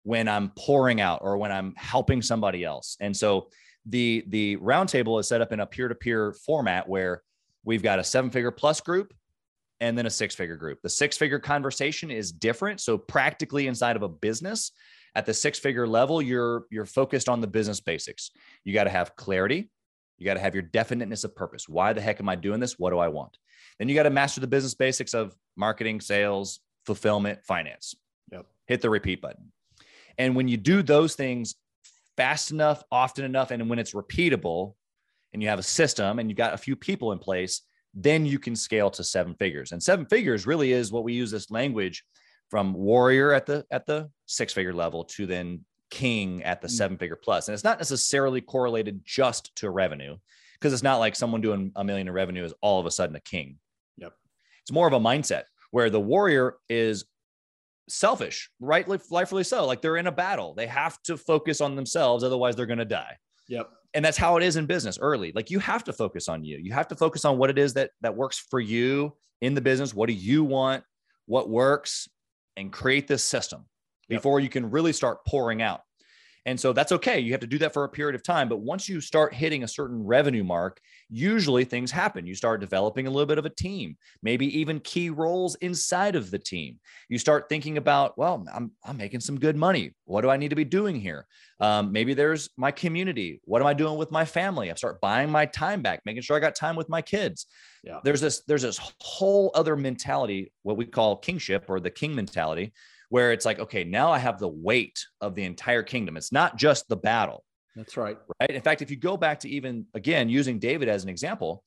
when 0.02 0.28
i'm 0.28 0.50
pouring 0.58 1.00
out 1.00 1.20
or 1.22 1.38
when 1.38 1.52
i'm 1.52 1.72
helping 1.76 2.20
somebody 2.20 2.64
else. 2.64 2.98
And 3.00 3.16
so 3.16 3.48
the 3.86 4.24
the 4.28 4.56
roundtable 4.56 5.20
is 5.20 5.28
set 5.28 5.40
up 5.40 5.52
in 5.52 5.60
a 5.60 5.66
peer-to-peer 5.66 6.32
format 6.32 6.88
where 6.88 7.22
we've 7.64 7.82
got 7.82 7.98
a 7.98 8.04
seven-figure 8.04 8.50
plus 8.50 8.80
group 8.80 9.12
and 9.80 9.98
then 9.98 10.06
a 10.06 10.10
six-figure 10.10 10.56
group. 10.56 10.80
The 10.82 10.88
six-figure 10.88 11.40
conversation 11.40 12.10
is 12.10 12.32
different. 12.32 12.80
So 12.80 12.96
practically 12.96 13.66
inside 13.66 13.96
of 13.96 14.02
a 14.02 14.08
business, 14.08 14.72
at 15.14 15.26
the 15.26 15.34
six-figure 15.34 15.86
level, 15.86 16.22
you're 16.22 16.64
you're 16.70 16.86
focused 16.86 17.28
on 17.28 17.40
the 17.40 17.46
business 17.46 17.80
basics. 17.80 18.30
You 18.64 18.72
got 18.72 18.84
to 18.84 18.90
have 18.90 19.16
clarity. 19.16 19.70
You 20.18 20.24
got 20.24 20.34
to 20.34 20.40
have 20.40 20.54
your 20.54 20.62
definiteness 20.62 21.24
of 21.24 21.34
purpose. 21.34 21.68
Why 21.68 21.92
the 21.92 22.00
heck 22.00 22.20
am 22.20 22.28
I 22.28 22.36
doing 22.36 22.60
this? 22.60 22.78
What 22.78 22.90
do 22.90 22.98
I 22.98 23.08
want? 23.08 23.36
Then 23.78 23.88
you 23.88 23.94
got 23.94 24.04
to 24.04 24.10
master 24.10 24.40
the 24.40 24.46
business 24.46 24.74
basics 24.74 25.12
of 25.12 25.36
marketing, 25.56 26.00
sales, 26.00 26.60
fulfillment, 26.86 27.44
finance. 27.44 27.94
Yep. 28.30 28.46
Hit 28.66 28.80
the 28.80 28.90
repeat 28.90 29.20
button. 29.20 29.52
And 30.16 30.36
when 30.36 30.46
you 30.46 30.56
do 30.56 30.82
those 30.82 31.16
things 31.16 31.56
fast 32.16 32.50
enough, 32.50 32.82
often 32.90 33.24
enough, 33.24 33.50
and 33.50 33.68
when 33.68 33.78
it's 33.78 33.92
repeatable 33.92 34.74
and 35.32 35.42
you 35.42 35.48
have 35.48 35.58
a 35.58 35.64
system 35.64 36.18
and 36.18 36.30
you've 36.30 36.36
got 36.36 36.54
a 36.54 36.58
few 36.58 36.76
people 36.76 37.12
in 37.12 37.18
place, 37.18 37.62
then 37.94 38.26
you 38.26 38.38
can 38.38 38.56
scale 38.56 38.90
to 38.90 39.04
seven 39.04 39.34
figures. 39.34 39.72
And 39.72 39.82
seven 39.82 40.06
figures 40.06 40.46
really 40.46 40.72
is 40.72 40.92
what 40.92 41.04
we 41.04 41.12
use 41.12 41.30
this 41.30 41.50
language 41.50 42.04
from 42.50 42.72
warrior 42.74 43.32
at 43.32 43.46
the 43.46 43.64
at 43.70 43.86
the 43.86 44.10
six 44.26 44.52
figure 44.52 44.74
level 44.74 45.04
to 45.04 45.26
then 45.26 45.64
king 45.90 46.42
at 46.42 46.60
the 46.60 46.68
mm. 46.68 46.72
seven 46.72 46.98
figure 46.98 47.16
plus. 47.16 47.48
And 47.48 47.54
it's 47.54 47.64
not 47.64 47.78
necessarily 47.78 48.40
correlated 48.40 49.00
just 49.04 49.54
to 49.56 49.70
revenue 49.70 50.16
because 50.54 50.72
it's 50.72 50.82
not 50.82 50.98
like 50.98 51.16
someone 51.16 51.40
doing 51.40 51.72
a 51.76 51.84
million 51.84 52.08
in 52.08 52.14
revenue 52.14 52.44
is 52.44 52.54
all 52.60 52.80
of 52.80 52.86
a 52.86 52.90
sudden 52.90 53.16
a 53.16 53.20
king. 53.20 53.58
Yep. 53.98 54.12
It's 54.62 54.72
more 54.72 54.86
of 54.86 54.92
a 54.92 55.00
mindset 55.00 55.44
where 55.70 55.90
the 55.90 56.00
warrior 56.00 56.56
is 56.68 57.04
selfish, 57.88 58.50
rightly, 58.60 58.98
rightfully 59.10 59.44
so. 59.44 59.66
Like 59.66 59.82
they're 59.82 59.96
in 59.96 60.06
a 60.06 60.12
battle. 60.12 60.54
They 60.54 60.66
have 60.66 61.00
to 61.02 61.16
focus 61.16 61.60
on 61.60 61.76
themselves, 61.76 62.24
otherwise 62.24 62.56
they're 62.56 62.66
going 62.66 62.78
to 62.78 62.84
die. 62.84 63.16
Yep. 63.48 63.70
And 63.94 64.04
that's 64.04 64.16
how 64.16 64.36
it 64.36 64.42
is 64.42 64.56
in 64.56 64.66
business 64.66 64.98
early. 65.00 65.32
Like 65.34 65.50
you 65.50 65.58
have 65.60 65.84
to 65.84 65.92
focus 65.92 66.28
on 66.28 66.44
you. 66.44 66.58
You 66.58 66.72
have 66.72 66.88
to 66.88 66.96
focus 66.96 67.24
on 67.24 67.38
what 67.38 67.50
it 67.50 67.58
is 67.58 67.74
that 67.74 67.90
that 68.00 68.16
works 68.16 68.38
for 68.38 68.58
you 68.58 69.14
in 69.40 69.54
the 69.54 69.60
business. 69.60 69.94
What 69.94 70.08
do 70.08 70.14
you 70.14 70.42
want? 70.44 70.82
What 71.26 71.48
works? 71.48 72.08
And 72.56 72.72
create 72.72 73.08
this 73.08 73.24
system 73.24 73.66
yep. 74.08 74.18
before 74.18 74.40
you 74.40 74.48
can 74.48 74.70
really 74.70 74.92
start 74.92 75.24
pouring 75.26 75.60
out. 75.60 75.82
And 76.46 76.60
so 76.60 76.74
that's 76.74 76.92
okay. 76.92 77.20
You 77.20 77.32
have 77.32 77.40
to 77.40 77.46
do 77.46 77.58
that 77.58 77.72
for 77.72 77.84
a 77.84 77.88
period 77.88 78.14
of 78.14 78.22
time. 78.22 78.48
But 78.48 78.60
once 78.60 78.86
you 78.88 79.00
start 79.00 79.32
hitting 79.32 79.64
a 79.64 79.68
certain 79.68 80.04
revenue 80.04 80.44
mark, 80.44 80.78
usually 81.08 81.64
things 81.64 81.90
happen. 81.90 82.26
You 82.26 82.34
start 82.34 82.60
developing 82.60 83.06
a 83.06 83.10
little 83.10 83.26
bit 83.26 83.38
of 83.38 83.46
a 83.46 83.50
team, 83.50 83.96
maybe 84.22 84.58
even 84.58 84.80
key 84.80 85.08
roles 85.08 85.54
inside 85.56 86.16
of 86.16 86.30
the 86.30 86.38
team. 86.38 86.78
You 87.08 87.18
start 87.18 87.48
thinking 87.48 87.78
about, 87.78 88.18
well, 88.18 88.44
I'm, 88.52 88.72
I'm 88.84 88.96
making 88.98 89.20
some 89.20 89.40
good 89.40 89.56
money. 89.56 89.94
What 90.04 90.20
do 90.20 90.28
I 90.28 90.36
need 90.36 90.50
to 90.50 90.56
be 90.56 90.64
doing 90.64 91.00
here? 91.00 91.26
Um, 91.60 91.92
maybe 91.92 92.12
there's 92.12 92.50
my 92.58 92.70
community. 92.70 93.40
What 93.44 93.62
am 93.62 93.66
I 93.66 93.72
doing 93.72 93.96
with 93.96 94.10
my 94.10 94.26
family? 94.26 94.70
I 94.70 94.74
start 94.74 95.00
buying 95.00 95.30
my 95.30 95.46
time 95.46 95.80
back, 95.80 96.02
making 96.04 96.22
sure 96.22 96.36
I 96.36 96.40
got 96.40 96.54
time 96.54 96.76
with 96.76 96.90
my 96.90 97.00
kids. 97.00 97.46
Yeah. 97.82 98.00
There's 98.04 98.20
this, 98.20 98.42
there's 98.46 98.62
this 98.62 98.80
whole 99.00 99.50
other 99.54 99.76
mentality, 99.76 100.52
what 100.62 100.76
we 100.76 100.84
call 100.84 101.16
kingship 101.16 101.66
or 101.68 101.80
the 101.80 101.90
king 101.90 102.14
mentality, 102.14 102.72
where 103.08 103.32
it's 103.32 103.44
like, 103.44 103.58
okay, 103.58 103.84
now 103.84 104.10
I 104.10 104.18
have 104.18 104.38
the 104.38 104.48
weight 104.48 105.04
of 105.20 105.34
the 105.34 105.44
entire 105.44 105.82
kingdom. 105.82 106.16
It's 106.16 106.32
not 106.32 106.56
just 106.56 106.88
the 106.88 106.96
battle. 106.96 107.44
That's 107.76 107.96
right. 107.96 108.16
Right. 108.40 108.50
In 108.50 108.62
fact, 108.62 108.82
if 108.82 108.90
you 108.90 108.96
go 108.96 109.16
back 109.16 109.40
to 109.40 109.48
even 109.48 109.86
again 109.94 110.28
using 110.28 110.58
David 110.58 110.88
as 110.88 111.02
an 111.02 111.08
example, 111.08 111.64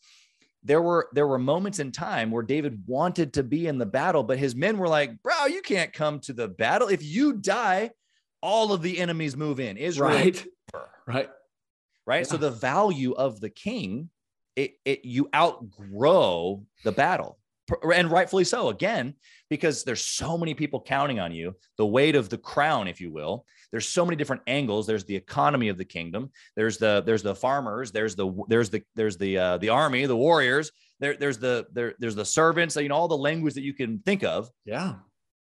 there 0.64 0.82
were 0.82 1.10
there 1.14 1.28
were 1.28 1.38
moments 1.38 1.80
in 1.80 1.92
time 1.92 2.32
where 2.32 2.44
David 2.44 2.82
wanted 2.88 3.34
to 3.34 3.44
be 3.44 3.68
in 3.68 3.78
the 3.78 3.86
battle, 3.86 4.24
but 4.24 4.38
his 4.38 4.56
men 4.56 4.78
were 4.78 4.88
like, 4.88 5.22
"Bro, 5.22 5.48
you 5.48 5.62
can't 5.62 5.92
come 5.94 6.20
to 6.22 6.34
the 6.34 6.48
battle. 6.48 6.88
If 6.88 7.04
you 7.04 7.34
die, 7.34 7.92
all 8.42 8.72
of 8.72 8.82
the 8.82 9.00
enemies 9.00 9.36
move 9.36 9.60
in." 9.60 9.78
Israel, 9.78 10.12
right, 10.12 10.46
right, 11.06 11.30
right. 12.06 12.20
Yeah. 12.20 12.24
So 12.24 12.38
the 12.38 12.52
value 12.52 13.14
of 13.14 13.40
the 13.42 13.50
king, 13.50 14.10
it, 14.56 14.76
it 14.86 15.04
you 15.04 15.30
outgrow 15.36 16.64
the 16.84 16.92
battle 16.94 17.38
and 17.92 18.10
rightfully 18.10 18.44
so 18.44 18.70
again 18.70 19.14
because 19.50 19.84
there's 19.84 20.02
so 20.02 20.38
many 20.38 20.54
people 20.54 20.82
counting 20.82 21.20
on 21.20 21.32
you 21.32 21.56
the 21.78 21.86
weight 21.86 22.16
of 22.16 22.30
the 22.30 22.38
crown 22.38 22.88
if 22.88 23.02
you 23.02 23.12
will. 23.12 23.46
There's 23.72 23.88
so 23.88 24.06
many 24.06 24.16
different 24.16 24.44
angles. 24.48 24.88
There's 24.88 25.04
the 25.04 25.16
economy 25.16 25.68
of 25.68 25.78
the 25.78 25.86
kingdom. 25.86 26.32
There's 26.56 26.78
the 26.78 27.04
there's 27.06 27.24
the 27.24 27.36
farmers. 27.36 27.92
There's 27.92 28.16
the 28.16 28.32
there's 28.48 28.70
the 28.70 28.84
there's 28.96 29.18
the 29.18 29.38
uh, 29.38 29.58
the 29.58 29.70
army 29.70 30.06
the 30.06 30.16
warriors. 30.16 30.72
There 31.00 31.16
there's 31.16 31.38
the 31.38 31.68
there 31.74 31.94
there's 32.00 32.16
the 32.16 32.26
servants 32.26 32.76
you 32.76 32.90
know 32.90 32.96
all 32.96 33.08
the 33.08 33.18
language 33.18 33.56
that 33.56 33.64
you 33.64 33.74
can 33.74 34.00
think 34.00 34.24
of. 34.24 34.50
Yeah. 34.66 34.96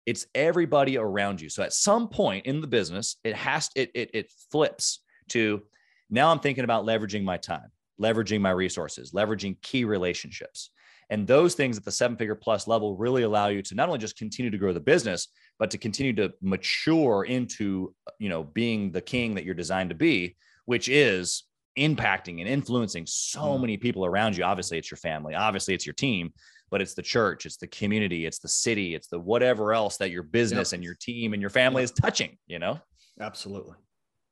It's 0.05 0.27
everybody 0.35 0.97
around 0.97 1.39
you. 1.39 1.49
So 1.49 1.63
at 1.63 1.71
some 1.71 2.09
point 2.09 2.45
in 2.45 2.61
the 2.61 2.67
business 2.67 3.17
it 3.23 3.35
has 3.35 3.69
it 3.75 3.91
it, 3.93 4.11
it 4.13 4.31
flips 4.51 4.99
to 5.29 5.61
now 6.09 6.29
i'm 6.29 6.39
thinking 6.39 6.63
about 6.63 6.85
leveraging 6.85 7.23
my 7.23 7.37
time 7.37 7.71
leveraging 7.99 8.41
my 8.41 8.51
resources 8.51 9.11
leveraging 9.11 9.59
key 9.61 9.85
relationships 9.85 10.69
and 11.09 11.27
those 11.27 11.55
things 11.55 11.77
at 11.77 11.85
the 11.85 11.91
seven 11.91 12.17
figure 12.17 12.35
plus 12.35 12.67
level 12.67 12.95
really 12.95 13.23
allow 13.23 13.47
you 13.47 13.61
to 13.61 13.75
not 13.75 13.87
only 13.87 13.99
just 13.99 14.17
continue 14.17 14.51
to 14.51 14.57
grow 14.57 14.73
the 14.73 14.79
business, 14.79 15.27
but 15.59 15.71
to 15.71 15.77
continue 15.77 16.13
to 16.13 16.31
mature 16.41 17.23
into, 17.23 17.93
you 18.19 18.29
know, 18.29 18.43
being 18.43 18.91
the 18.91 19.01
king 19.01 19.35
that 19.35 19.45
you're 19.45 19.55
designed 19.55 19.89
to 19.89 19.95
be, 19.95 20.35
which 20.65 20.89
is 20.89 21.43
impacting 21.77 22.39
and 22.39 22.47
influencing 22.47 23.05
so 23.05 23.41
mm. 23.41 23.61
many 23.61 23.77
people 23.77 24.05
around 24.05 24.37
you. 24.37 24.43
Obviously, 24.43 24.77
it's 24.77 24.91
your 24.91 24.97
family, 24.97 25.35
obviously, 25.35 25.73
it's 25.73 25.85
your 25.85 25.93
team, 25.93 26.31
but 26.69 26.81
it's 26.81 26.93
the 26.93 27.01
church, 27.01 27.45
it's 27.45 27.57
the 27.57 27.67
community, 27.67 28.25
it's 28.25 28.39
the 28.39 28.47
city, 28.47 28.95
it's 28.95 29.07
the 29.07 29.19
whatever 29.19 29.73
else 29.73 29.97
that 29.97 30.11
your 30.11 30.23
business 30.23 30.71
yep. 30.71 30.77
and 30.77 30.83
your 30.83 30.95
team 30.95 31.33
and 31.33 31.41
your 31.41 31.49
family 31.49 31.81
yep. 31.81 31.85
is 31.85 31.91
touching, 31.91 32.37
you 32.47 32.59
know? 32.59 32.79
Absolutely. 33.19 33.75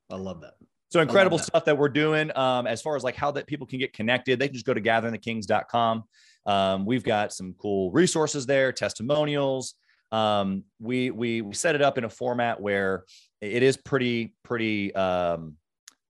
I 0.10 0.16
love 0.16 0.42
that. 0.42 0.54
So 0.90 1.00
incredible 1.00 1.38
that. 1.38 1.46
stuff 1.46 1.66
that 1.66 1.78
we're 1.78 1.90
doing. 1.90 2.36
Um, 2.38 2.68
as 2.68 2.82
far 2.82 2.96
as 2.96 3.04
like 3.04 3.16
how 3.16 3.32
that 3.32 3.48
people 3.48 3.66
can 3.66 3.80
get 3.80 3.94
connected, 3.94 4.40
they 4.40 4.48
can 4.48 4.54
just 4.54 4.66
go 4.66 4.74
to 4.74 4.82
gatheringthekings.com. 4.82 6.04
Um, 6.46 6.86
we've 6.86 7.04
got 7.04 7.34
some 7.34 7.54
cool 7.60 7.92
resources 7.92 8.46
there, 8.46 8.72
testimonials, 8.72 9.76
um, 10.12 10.66
we, 10.80 11.10
we 11.10 11.42
we 11.42 11.54
set 11.54 11.76
it 11.76 11.82
up 11.82 11.98
in 11.98 12.04
a 12.04 12.10
format 12.10 12.60
where 12.60 13.06
it 13.40 13.64
is 13.64 13.78
pretty 13.78 14.34
pretty. 14.44 14.94
Um, 14.94 15.56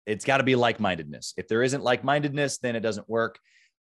it's 0.07 0.25
got 0.25 0.37
to 0.37 0.43
be 0.43 0.55
like-mindedness. 0.55 1.35
If 1.37 1.47
there 1.47 1.61
isn't 1.61 1.83
like-mindedness, 1.83 2.57
then 2.57 2.75
it 2.75 2.79
doesn't 2.79 3.07
work. 3.07 3.37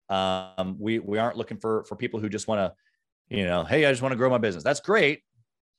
Um, 0.08 0.76
we 0.78 0.98
we 0.98 1.18
aren't 1.18 1.36
looking 1.36 1.58
for 1.58 1.84
for 1.84 1.94
people 1.94 2.18
who 2.18 2.28
just 2.28 2.48
want 2.48 2.58
to, 2.58 3.36
you 3.36 3.44
know, 3.44 3.62
hey, 3.62 3.86
I 3.86 3.90
just 3.90 4.02
want 4.02 4.12
to 4.12 4.16
grow 4.16 4.30
my 4.30 4.38
business. 4.38 4.64
That's 4.64 4.80
great, 4.80 5.22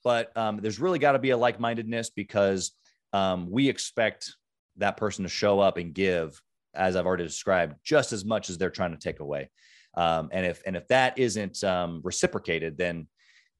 but 0.03 0.35
um, 0.37 0.59
there's 0.61 0.79
really 0.79 0.99
got 0.99 1.13
to 1.13 1.19
be 1.19 1.31
a 1.31 1.37
like-mindedness 1.37 2.11
because 2.11 2.71
um, 3.11 3.49
we 3.51 3.67
expect 3.67 4.33
that 4.77 4.95
person 4.95 5.23
to 5.23 5.29
show 5.29 5.59
up 5.59 5.75
and 5.75 5.93
give, 5.93 6.41
as 6.73 6.95
I've 6.95 7.05
already 7.05 7.25
described, 7.25 7.75
just 7.83 8.13
as 8.13 8.23
much 8.23 8.49
as 8.49 8.57
they're 8.57 8.69
trying 8.69 8.91
to 8.91 8.97
take 8.97 9.19
away. 9.19 9.49
Um, 9.99 10.29
and 10.31 10.45
if 10.45 10.61
and 10.65 10.77
if 10.77 10.87
that 10.87 11.19
isn't 11.19 11.61
um, 11.63 11.99
reciprocated, 12.03 12.77
then 12.77 13.07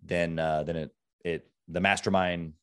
then 0.04 0.40
uh, 0.40 0.64
then 0.64 0.76
it 0.78 0.96
it 1.26 1.50
the 1.68 1.82
mastermind 1.82 2.54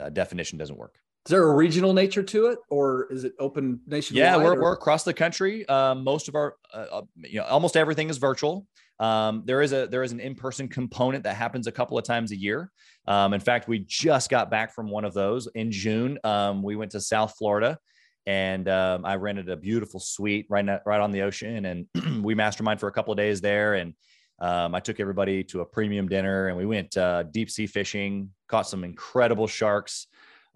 uh, 0.00 0.08
definition 0.08 0.58
doesn't 0.58 0.76
work. 0.76 0.96
Is 1.26 1.30
there 1.30 1.44
a 1.44 1.54
regional 1.54 1.92
nature 1.92 2.22
to 2.24 2.46
it, 2.46 2.58
or 2.68 3.06
is 3.12 3.22
it 3.24 3.34
open 3.38 3.80
nationwide? 3.86 4.24
Yeah, 4.24 4.36
we're, 4.36 4.56
or? 4.56 4.60
we're 4.60 4.72
across 4.72 5.04
the 5.04 5.14
country. 5.14 5.68
Um, 5.68 6.02
most 6.04 6.28
of 6.28 6.34
our, 6.34 6.54
uh, 6.72 6.86
uh, 6.92 7.02
you 7.16 7.40
know, 7.40 7.44
almost 7.44 7.76
everything 7.76 8.10
is 8.10 8.18
virtual. 8.18 8.66
Um, 8.98 9.42
there 9.44 9.60
is 9.62 9.72
a 9.72 9.86
there 9.86 10.02
is 10.02 10.12
an 10.12 10.20
in 10.20 10.34
person 10.34 10.66
component 10.68 11.22
that 11.24 11.36
happens 11.36 11.66
a 11.68 11.72
couple 11.72 11.98
of 11.98 12.04
times 12.04 12.32
a 12.32 12.36
year. 12.36 12.72
Um, 13.06 13.34
in 13.34 13.40
fact, 13.40 13.68
we 13.68 13.84
just 13.86 14.30
got 14.30 14.50
back 14.50 14.74
from 14.74 14.90
one 14.90 15.04
of 15.04 15.14
those 15.14 15.46
in 15.54 15.70
June. 15.70 16.18
Um, 16.24 16.62
we 16.62 16.74
went 16.74 16.90
to 16.92 17.00
South 17.00 17.34
Florida, 17.38 17.78
and 18.26 18.68
um, 18.68 19.04
I 19.04 19.14
rented 19.14 19.48
a 19.48 19.56
beautiful 19.56 20.00
suite 20.00 20.46
right 20.48 20.66
right 20.84 21.00
on 21.00 21.12
the 21.12 21.22
ocean, 21.22 21.64
and 21.64 22.24
we 22.24 22.34
mastermind 22.34 22.80
for 22.80 22.88
a 22.88 22.92
couple 22.92 23.12
of 23.12 23.16
days 23.16 23.40
there. 23.40 23.74
And 23.74 23.94
um, 24.40 24.74
I 24.74 24.80
took 24.80 25.00
everybody 25.00 25.44
to 25.44 25.60
a 25.60 25.64
premium 25.64 26.08
dinner, 26.08 26.48
and 26.48 26.56
we 26.56 26.66
went 26.66 26.96
uh, 26.96 27.22
deep 27.24 27.50
sea 27.50 27.66
fishing, 27.66 28.30
caught 28.48 28.68
some 28.68 28.84
incredible 28.84 29.46
sharks. 29.46 30.08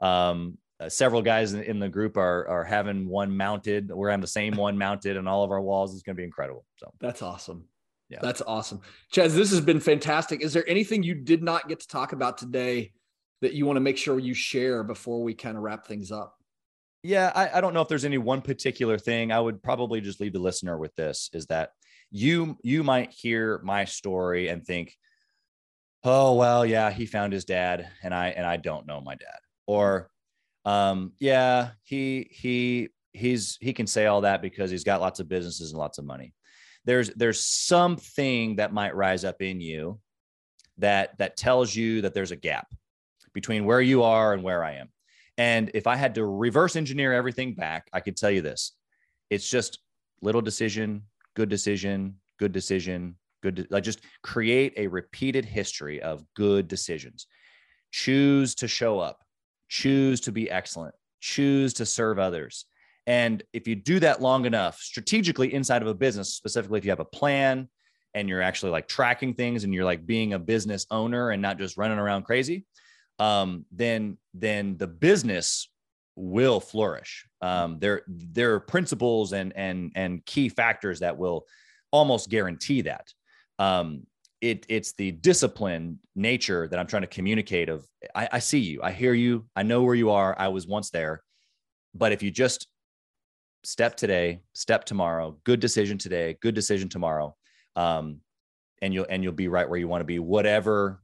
Um, 0.03 0.59
uh, 0.81 0.89
several 0.89 1.21
guys 1.23 1.53
in, 1.53 1.63
in, 1.63 1.79
the 1.79 1.89
group 1.89 2.17
are 2.17 2.49
are 2.49 2.65
having 2.65 3.07
one 3.07 3.37
mounted. 3.37 3.91
We're 3.91 4.11
having 4.11 4.23
the 4.23 4.27
same 4.27 4.57
one 4.57 4.77
mounted 4.77 5.17
on 5.17 5.29
all 5.29 5.45
of 5.45 5.51
our 5.51 5.61
walls. 5.61 5.95
It's 5.95 6.03
going 6.03 6.17
to 6.17 6.21
be 6.21 6.25
incredible. 6.25 6.65
So 6.77 6.93
that's 7.01 7.23
awesome. 7.23 7.67
Yeah, 8.09 8.19
that's 8.21 8.43
awesome, 8.45 8.81
Chaz. 9.15 9.37
This 9.37 9.51
has 9.51 9.61
been 9.61 9.79
fantastic. 9.79 10.43
Is 10.43 10.53
there 10.53 10.69
anything 10.69 11.05
you 11.05 11.15
did 11.15 11.45
not 11.45 11.69
get 11.69 11.79
to 11.81 11.87
talk 11.87 12.13
about 12.13 12.39
today 12.39 12.93
that 13.41 13.53
you 13.53 13.67
want 13.67 13.77
to 13.77 13.81
make 13.81 13.97
sure 13.97 14.19
you 14.19 14.35
share 14.35 14.83
before 14.83 15.23
we 15.23 15.35
kind 15.35 15.57
of 15.57 15.63
wrap 15.63 15.87
things 15.87 16.11
up? 16.11 16.40
Yeah, 17.03 17.33
I, 17.35 17.59
I 17.59 17.61
don't 17.61 17.73
know 17.73 17.81
if 17.81 17.89
there's 17.89 18.05
any 18.05 18.19
one 18.19 18.43
particular 18.43 18.99
thing. 18.99 19.33
I 19.33 19.41
would 19.41 19.63
probably 19.63 20.01
just 20.01 20.21
leave 20.21 20.35
the 20.35 20.39
listener 20.39 20.77
with 20.77 20.95
this: 20.97 21.31
is 21.33 21.47
that 21.47 21.71
you 22.11 22.59
you 22.63 22.83
might 22.83 23.11
hear 23.11 23.61
my 23.65 23.85
story 23.87 24.49
and 24.49 24.65
think, 24.65 24.97
oh 26.05 26.35
well, 26.35 26.67
yeah, 26.67 26.91
he 26.91 27.07
found 27.07 27.33
his 27.33 27.45
dad, 27.45 27.89
and 28.03 28.15
I 28.15 28.29
and 28.29 28.47
I 28.47 28.59
don't 28.59 28.87
know 28.87 29.01
my 29.01 29.15
dad, 29.15 29.39
or 29.67 30.11
um, 30.65 31.13
yeah, 31.19 31.71
he 31.83 32.29
he 32.31 32.91
he's 33.13 33.57
he 33.61 33.73
can 33.73 33.87
say 33.87 34.07
all 34.07 34.21
that 34.23 34.43
because 34.43 34.71
he's 34.71 34.85
got 34.85 35.01
lots 35.01 35.21
of 35.21 35.29
businesses 35.29 35.71
and 35.71 35.79
lots 35.79 35.99
of 35.99 36.05
money. 36.05 36.35
There's 36.85 37.11
there's 37.11 37.45
something 37.45 38.57
that 38.57 38.73
might 38.75 38.95
rise 38.95 39.25
up 39.25 39.41
in 39.41 39.61
you 39.61 40.01
that 40.79 41.17
that 41.19 41.37
tells 41.37 41.75
you 41.75 42.03
that 42.03 42.13
there's 42.15 42.31
a 42.31 42.37
gap 42.37 42.67
between 43.33 43.65
where 43.65 43.81
you 43.81 44.03
are 44.03 44.35
and 44.35 44.43
where 44.43 44.63
I 44.63 44.73
am. 44.73 44.91
And 45.41 45.71
if 45.73 45.87
I 45.87 45.97
had 45.97 46.15
to 46.17 46.25
reverse 46.27 46.77
engineer 46.77 47.13
everything 47.13 47.55
back, 47.55 47.89
I 47.93 48.01
could 48.01 48.17
tell 48.17 48.31
you 48.31 48.43
this. 48.43 48.73
It's 49.31 49.49
just 49.49 49.79
little 50.21 50.43
decision, 50.43 51.03
good 51.35 51.49
decision, 51.49 52.17
good 52.39 52.53
decision, 52.53 53.17
good 53.43 53.55
de- 53.55 53.67
like 53.71 53.85
just 53.85 54.01
create 54.23 54.75
a 54.77 54.87
repeated 54.87 55.47
history 55.47 56.03
of 56.03 56.23
good 56.35 56.69
decisions. 56.69 57.27
Choose 57.91 58.55
to 58.57 58.69
show 58.69 59.01
up 59.01 59.25
choose 59.71 60.21
to 60.23 60.33
be 60.33 60.51
excellent, 60.51 60.95
choose 61.21 61.73
to 61.75 61.87
serve 61.87 62.19
others. 62.19 62.67
And 63.07 63.43
if 63.55 63.67
you 63.67 63.77
do 63.77 63.99
that 64.01 64.21
long 64.21 64.45
enough, 64.45 64.79
strategically 64.79 65.55
inside 65.55 65.81
of 65.81 65.89
a 65.89 65.95
business, 65.95 66.35
specifically 66.35 66.79
if 66.79 66.85
you 66.85 66.91
have 66.91 67.01
a 67.01 67.05
plan 67.05 67.69
and 68.13 68.29
you're 68.29 68.43
actually 68.43 68.73
like 68.73 68.89
tracking 68.89 69.33
things 69.33 69.65
and 69.65 69.73
you're 69.73 69.85
like 69.85 70.05
being 70.05 70.35
a 70.35 70.39
business 70.39 70.87
owner 70.91 71.31
and 71.31 71.41
not 71.41 71.57
just 71.57 71.79
running 71.79 71.99
around 71.99 72.25
crazy, 72.25 72.67
um, 73.21 73.67
then 73.71 74.19
then 74.35 74.77
the 74.79 74.87
business 74.89 75.69
will 76.17 76.59
flourish. 76.59 77.27
Um, 77.41 77.79
there 77.79 78.03
there 78.09 78.55
are 78.55 78.61
principles 78.61 79.33
and 79.33 79.53
and 79.55 79.93
and 79.95 80.25
key 80.27 80.49
factors 80.49 81.01
that 81.01 81.17
will 81.17 81.47
almost 81.93 82.31
guarantee 82.31 82.81
that. 82.83 83.13
Um, 83.59 84.07
it 84.41 84.65
it's 84.71 84.93
the 84.95 85.13
disciplined 85.13 85.99
nature 86.17 86.67
that 86.67 86.79
I'm 86.79 86.87
trying 86.87 87.03
to 87.03 87.09
communicate 87.09 87.69
of 87.69 87.87
I, 88.15 88.29
I 88.33 88.39
see 88.39 88.59
you, 88.59 88.81
I 88.83 88.91
hear 88.91 89.13
you, 89.13 89.47
I 89.55 89.63
know 89.63 89.83
where 89.83 89.95
you 89.95 90.11
are, 90.11 90.35
I 90.39 90.49
was 90.49 90.67
once 90.67 90.91
there. 90.91 91.23
But 91.95 92.13
if 92.13 92.23
you 92.23 92.31
just 92.31 92.69
step 93.65 93.97
today, 93.97 94.41
step 94.55 94.85
tomorrow, 94.85 95.37
good 95.45 95.61
decision 95.61 95.99
today, 95.99 96.39
good 96.41 96.55
decision 96.55 96.89
tomorrow, 96.89 97.37
um, 97.77 98.21
and 98.81 98.95
you'll 98.95 99.07
and 99.11 99.23
you'll 99.23 99.35
be 99.35 99.49
right 99.49 99.69
where 99.69 99.79
you 99.79 99.89
want 99.89 100.01
to 100.01 100.07
be, 100.07 100.19
whatever, 100.19 101.03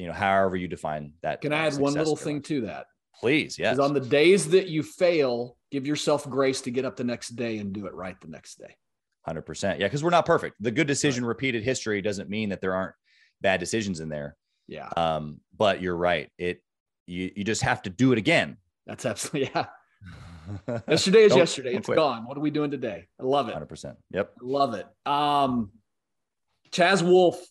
you 0.00 0.06
know, 0.06 0.12
however 0.14 0.56
you 0.56 0.66
define 0.66 1.12
that. 1.22 1.42
Can 1.42 1.52
I 1.52 1.66
add 1.66 1.76
one 1.76 1.92
little 1.92 2.16
thing 2.16 2.40
to 2.42 2.62
that? 2.62 2.86
Please, 3.20 3.58
yes. 3.58 3.78
On 3.78 3.92
the 3.92 4.00
days 4.00 4.48
that 4.48 4.68
you 4.68 4.82
fail, 4.82 5.58
give 5.70 5.86
yourself 5.86 6.28
grace 6.28 6.62
to 6.62 6.70
get 6.70 6.86
up 6.86 6.96
the 6.96 7.04
next 7.04 7.30
day 7.30 7.58
and 7.58 7.70
do 7.70 7.84
it 7.84 7.92
right 7.92 8.18
the 8.22 8.28
next 8.28 8.58
day. 8.58 8.76
100%. 9.28 9.78
Yeah, 9.78 9.86
because 9.86 10.02
we're 10.02 10.08
not 10.08 10.24
perfect. 10.24 10.56
The 10.60 10.70
good 10.70 10.86
decision 10.86 11.22
right. 11.24 11.28
repeated 11.28 11.62
history 11.62 12.00
doesn't 12.00 12.30
mean 12.30 12.48
that 12.48 12.62
there 12.62 12.74
aren't 12.74 12.94
bad 13.42 13.60
decisions 13.60 14.00
in 14.00 14.08
there. 14.08 14.36
Yeah. 14.68 14.88
Um, 14.96 15.40
but 15.54 15.82
you're 15.82 15.96
right. 15.96 16.30
It 16.38 16.62
you 17.06 17.30
you 17.36 17.44
just 17.44 17.62
have 17.62 17.82
to 17.82 17.90
do 17.90 18.12
it 18.12 18.18
again. 18.18 18.56
That's 18.86 19.04
absolutely 19.04 19.50
yeah. 19.54 20.80
yesterday 20.88 21.24
is 21.24 21.36
yesterday. 21.36 21.74
It's 21.74 21.86
quit. 21.86 21.96
gone. 21.96 22.26
What 22.26 22.38
are 22.38 22.40
we 22.40 22.50
doing 22.50 22.70
today? 22.70 23.06
I 23.20 23.24
love 23.24 23.50
it. 23.50 23.54
100%. 23.54 23.96
Yep. 24.12 24.32
I 24.40 24.44
love 24.44 24.74
it. 24.74 24.86
Um 25.04 25.72
Chaz 26.72 27.02
Wolfe, 27.02 27.44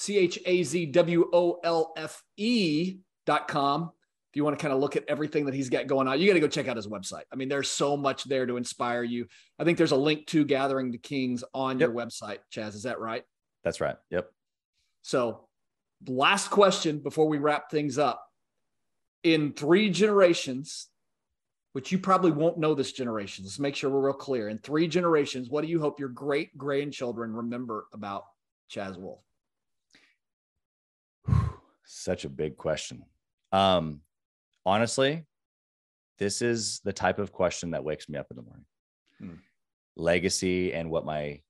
C 0.00 0.16
H 0.16 0.38
A 0.46 0.62
Z 0.62 0.86
W 0.86 1.28
O 1.32 1.60
L 1.62 1.92
F 1.96 2.22
E 2.36 3.00
dot 3.26 3.48
com 3.48 3.92
if 4.30 4.36
you 4.36 4.44
want 4.44 4.56
to 4.56 4.62
kind 4.62 4.72
of 4.72 4.78
look 4.78 4.94
at 4.94 5.04
everything 5.08 5.46
that 5.46 5.54
he's 5.54 5.68
got 5.68 5.88
going 5.88 6.06
on, 6.06 6.20
you 6.20 6.26
got 6.28 6.34
to 6.34 6.40
go 6.40 6.46
check 6.46 6.68
out 6.68 6.76
his 6.76 6.86
website. 6.86 7.24
I 7.32 7.36
mean, 7.36 7.48
there's 7.48 7.68
so 7.68 7.96
much 7.96 8.24
there 8.24 8.46
to 8.46 8.56
inspire 8.56 9.02
you. 9.02 9.26
I 9.58 9.64
think 9.64 9.76
there's 9.76 9.90
a 9.90 9.96
link 9.96 10.26
to 10.28 10.44
Gathering 10.44 10.92
the 10.92 10.98
Kings 10.98 11.42
on 11.52 11.80
yep. 11.80 11.88
your 11.88 11.96
website, 11.96 12.38
Chaz. 12.54 12.76
Is 12.76 12.84
that 12.84 13.00
right? 13.00 13.24
That's 13.64 13.80
right. 13.80 13.96
Yep. 14.10 14.30
So, 15.02 15.48
last 16.06 16.48
question 16.50 17.00
before 17.00 17.26
we 17.26 17.38
wrap 17.38 17.72
things 17.72 17.98
up. 17.98 18.24
In 19.24 19.52
three 19.52 19.90
generations, 19.90 20.86
which 21.72 21.90
you 21.90 21.98
probably 21.98 22.30
won't 22.30 22.56
know 22.56 22.74
this 22.74 22.92
generation, 22.92 23.44
let's 23.44 23.58
make 23.58 23.74
sure 23.74 23.90
we're 23.90 24.06
real 24.06 24.14
clear. 24.14 24.48
In 24.48 24.58
three 24.58 24.86
generations, 24.86 25.50
what 25.50 25.62
do 25.62 25.68
you 25.68 25.80
hope 25.80 25.98
your 25.98 26.08
great 26.08 26.56
grandchildren 26.56 27.34
remember 27.34 27.86
about 27.92 28.24
Chaz 28.72 28.96
Wolfe? 28.96 29.20
Such 31.92 32.24
a 32.24 32.28
big 32.28 32.56
question. 32.56 33.04
Um, 33.50 34.02
honestly, 34.64 35.24
this 36.20 36.40
is 36.40 36.80
the 36.84 36.92
type 36.92 37.18
of 37.18 37.32
question 37.32 37.72
that 37.72 37.82
wakes 37.82 38.08
me 38.08 38.16
up 38.16 38.28
in 38.30 38.36
the 38.36 38.42
morning. 38.42 38.64
Hmm. 39.18 39.34
Legacy 39.96 40.72
and 40.72 40.88
what 40.88 41.04
my 41.04 41.40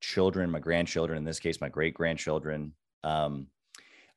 children, 0.00 0.52
my 0.52 0.60
grandchildren, 0.60 1.18
in 1.18 1.24
this 1.24 1.40
case, 1.40 1.60
my 1.60 1.68
great 1.68 1.94
grandchildren. 1.94 2.74
Um, 3.02 3.48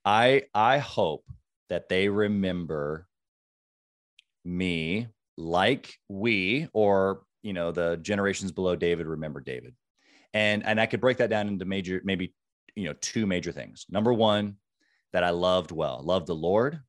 I 0.05 0.43
I 0.53 0.77
hope 0.77 1.25
that 1.69 1.89
they 1.89 2.09
remember 2.09 3.07
me 4.45 5.07
like 5.35 5.95
we 6.07 6.67
or 6.73 7.23
you 7.41 7.53
know 7.53 7.71
the 7.71 7.97
generations 7.97 8.51
below 8.51 8.75
David 8.75 9.07
remember 9.07 9.41
David, 9.41 9.73
and 10.31 10.63
and 10.63 10.79
I 10.79 10.85
could 10.85 11.01
break 11.01 11.17
that 11.17 11.31
down 11.31 11.47
into 11.47 11.65
major 11.65 12.01
maybe 12.03 12.35
you 12.75 12.85
know 12.85 12.93
two 13.01 13.25
major 13.25 13.51
things. 13.51 13.87
Number 13.89 14.13
one, 14.13 14.57
that 15.13 15.23
I 15.23 15.31
loved 15.31 15.71
well, 15.71 16.01
loved 16.03 16.27
the 16.27 16.35
Lord, 16.35 16.79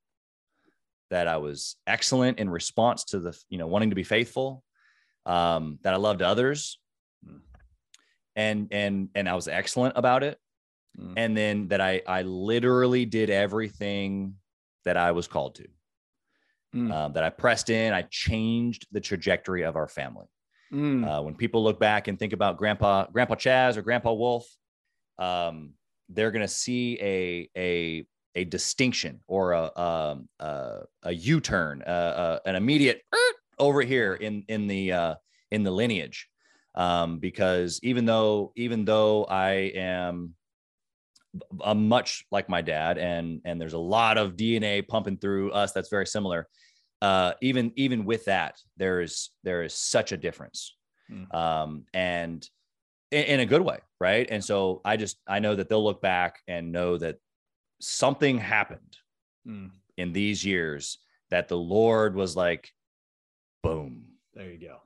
that 1.11 1.29
I 1.29 1.37
was 1.37 1.77
excellent 1.87 2.39
in 2.39 2.49
response 2.49 3.05
to 3.05 3.20
the, 3.20 3.39
you 3.49 3.59
know, 3.59 3.66
wanting 3.66 3.91
to 3.91 3.97
be 3.97 4.05
faithful, 4.05 4.64
um, 5.27 5.79
that 5.83 5.95
I 5.95 5.99
loved 5.99 6.23
others 6.23 6.79
mm. 7.27 7.41
and, 8.35 8.68
and, 8.70 9.09
and 9.14 9.29
I 9.29 9.35
was 9.35 9.49
excellent 9.49 9.97
about 9.97 10.23
it. 10.23 10.39
Mm. 10.99 11.14
And 11.16 11.37
then 11.37 11.68
that 11.68 11.81
I, 11.81 12.03
I 12.07 12.23
literally 12.23 13.05
did 13.05 13.31
everything 13.31 14.35
that 14.85 14.97
I 14.97 15.12
was 15.12 15.27
called 15.27 15.57
to, 15.57 15.68
mm. 16.75 16.93
uh, 16.93 17.09
that 17.09 17.25
I 17.25 17.31
pressed 17.31 17.70
in, 17.70 17.93
I 17.93 18.03
changed 18.11 18.87
the 18.93 19.01
trajectory 19.01 19.62
of 19.62 19.77
our 19.77 19.89
family. 19.89 20.27
Mm. 20.73 21.07
Uh, 21.07 21.23
when 21.23 21.35
people 21.35 21.62
look 21.62 21.79
back 21.79 22.09
and 22.09 22.18
think 22.18 22.33
about 22.33 22.57
grandpa, 22.57 23.07
grandpa 23.12 23.35
Chaz 23.35 23.77
or 23.77 23.83
grandpa 23.83 24.12
Wolfe, 24.12 24.49
um, 25.18 25.75
they're 26.09 26.31
going 26.31 26.47
to 26.47 26.49
see 26.49 26.99
a, 27.01 27.51
a, 27.57 28.07
a 28.35 28.45
distinction 28.45 29.20
or 29.26 29.53
a 29.53 29.78
um, 29.78 30.28
a, 30.41 30.80
a 31.03 31.12
U-turn, 31.12 31.83
uh, 31.87 31.91
uh, 31.91 32.39
an 32.47 32.57
immediate 32.57 33.03
over 33.59 33.83
here 33.83 34.14
in 34.14 34.45
in 34.49 34.66
the 34.66 34.93
uh, 34.93 35.14
in 35.51 35.62
the 35.62 35.70
lineage, 35.70 36.28
um, 36.74 37.18
because 37.18 37.80
even 37.83 38.05
though 38.05 38.53
even 38.57 38.85
though 38.85 39.24
I 39.24 39.72
am 39.74 40.35
I'm 41.62 41.89
much 41.89 42.24
like 42.30 42.49
my 42.49 42.62
dad, 42.62 42.99
and 42.99 43.41
and 43.45 43.61
there's 43.61 43.72
a 43.72 43.78
lot 43.78 44.18
of 44.18 44.37
DNA 44.37 44.87
pumping 44.87 45.18
through 45.18 45.53
us 45.53 45.72
that's 45.72 45.89
very 45.89 46.07
similar. 46.07 46.49
Uh, 47.01 47.33
even 47.41 47.72
even 47.76 48.05
with 48.05 48.24
that, 48.26 48.57
there 48.76 49.01
is 49.01 49.30
there 49.43 49.62
is 49.62 49.74
such 49.74 50.12
a 50.12 50.16
difference, 50.16 50.76
mm. 51.11 51.33
um, 51.35 51.85
and 51.93 52.49
in, 53.11 53.24
in 53.24 53.41
a 53.41 53.47
good 53.47 53.62
way, 53.62 53.78
right? 54.01 54.26
And 54.30 54.45
so 54.45 54.80
I 54.85 54.97
just 54.97 55.18
I 55.26 55.39
know 55.39 55.55
that 55.55 55.68
they'll 55.68 55.83
look 55.83 56.03
back 56.03 56.41
and 56.47 56.70
know 56.72 56.99
that 56.99 57.16
something 57.83 58.39
happened 58.39 58.97
mm. 59.47 59.70
in 59.97 60.12
these 60.12 60.45
years 60.45 60.99
that 61.30 61.49
the 61.49 61.57
Lord 61.57 62.14
was 62.14 62.37
like, 62.37 62.70
boom. 63.62 64.05
There 64.35 64.51
you 64.51 64.59
go. 64.59 64.78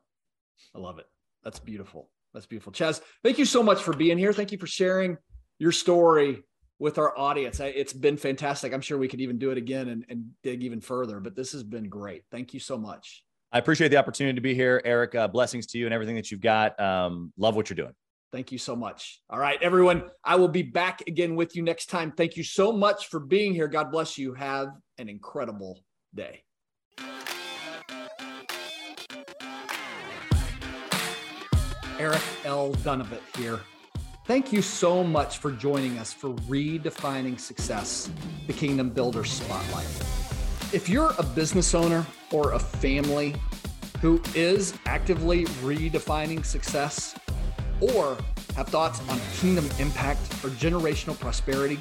I 0.75 0.79
love 0.79 0.99
it. 0.99 1.07
That's 1.45 1.61
beautiful. 1.61 2.09
That's 2.33 2.47
beautiful. 2.47 2.73
Chaz, 2.73 3.01
thank 3.23 3.39
you 3.39 3.45
so 3.45 3.63
much 3.63 3.83
for 3.83 3.95
being 3.95 4.19
here. 4.19 4.33
Thank 4.33 4.51
you 4.51 4.59
for 4.59 4.67
sharing 4.67 5.19
your 5.59 5.73
story 5.73 6.43
with 6.79 6.99
our 6.99 7.17
audience. 7.17 7.61
It's 7.61 7.93
been 7.93 8.17
fantastic. 8.17 8.73
I'm 8.73 8.81
sure 8.81 8.99
we 8.99 9.09
could 9.09 9.21
even 9.21 9.39
do 9.39 9.51
it 9.51 9.59
again 9.59 9.89
and, 9.89 10.05
and 10.09 10.31
dig 10.43 10.63
even 10.63 10.81
further, 10.81 11.21
but 11.21 11.37
this 11.37 11.53
has 11.53 11.63
been 11.63 11.89
great. 11.89 12.25
Thank 12.31 12.53
you 12.53 12.61
so 12.61 12.77
much. 12.77 13.25
I 13.53 13.59
appreciate 13.59 13.89
the 13.89 13.97
opportunity 13.97 14.35
to 14.35 14.41
be 14.41 14.55
here, 14.55 14.83
Eric. 14.85 15.15
Uh, 15.15 15.29
blessings 15.29 15.67
to 15.69 15.79
you 15.79 15.87
and 15.87 15.95
everything 15.95 16.17
that 16.17 16.31
you've 16.31 16.41
got. 16.41 16.79
Um, 16.81 17.33
love 17.39 17.57
what 17.57 17.71
you're 17.71 17.77
doing. 17.77 17.95
Thank 18.33 18.53
you 18.53 18.59
so 18.59 18.77
much. 18.77 19.21
All 19.31 19.39
right, 19.39 19.59
everyone. 19.63 20.11
I 20.25 20.37
will 20.37 20.49
be 20.49 20.63
back 20.63 21.03
again 21.07 21.37
with 21.37 21.55
you 21.57 21.63
next 21.63 21.87
time. 21.87 22.13
Thank 22.13 22.37
you 22.37 22.43
so 22.43 22.73
much 22.73 23.07
for 23.09 23.21
being 23.21 23.55
here. 23.55 23.69
God 23.69 23.91
bless 23.91 24.19
you. 24.19 24.35
Have 24.35 24.69
an 24.99 25.09
incredible 25.09 25.81
day. 26.15 26.43
Eric 31.99 32.23
L. 32.45 32.73
Dunavant 32.75 33.37
here. 33.37 33.61
Thank 34.27 34.53
you 34.53 34.61
so 34.61 35.05
much 35.05 35.39
for 35.39 35.53
joining 35.53 35.99
us 35.99 36.13
for 36.13 36.31
Redefining 36.31 37.39
Success, 37.39 38.11
the 38.49 38.53
Kingdom 38.53 38.91
Builder 38.91 39.25
Spotlight. 39.25 39.87
If 40.73 40.89
you're 40.89 41.15
a 41.19 41.23
business 41.23 41.75
owner 41.75 42.05
or 42.33 42.53
a 42.53 42.59
family 42.59 43.37
who 44.01 44.21
is 44.35 44.75
actively 44.85 45.45
redefining 45.63 46.45
success 46.45 47.15
or 47.81 48.19
have 48.57 48.69
thoughts 48.69 49.01
on 49.09 49.19
kingdom 49.35 49.67
impact 49.79 50.21
or 50.45 50.51
generational 50.51 51.19
prosperity, 51.19 51.79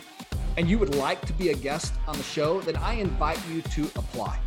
and 0.57 0.69
you 0.69 0.79
would 0.79 0.95
like 0.95 1.25
to 1.25 1.33
be 1.33 1.49
a 1.49 1.55
guest 1.55 1.93
on 2.07 2.15
the 2.17 2.23
show, 2.23 2.61
then 2.61 2.77
I 2.77 2.93
invite 2.95 3.39
you 3.49 3.61
to 3.61 3.83
apply. 3.95 4.39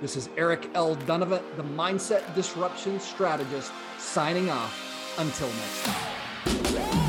This 0.00 0.16
is 0.16 0.28
Eric 0.36 0.68
L. 0.74 0.96
Dunavant, 0.96 1.42
the 1.56 1.62
Mindset 1.62 2.34
Disruption 2.34 2.98
Strategist, 3.00 3.72
signing 3.98 4.50
off. 4.50 4.80
Until 5.16 5.48
next 5.48 5.84
time. 5.84 7.03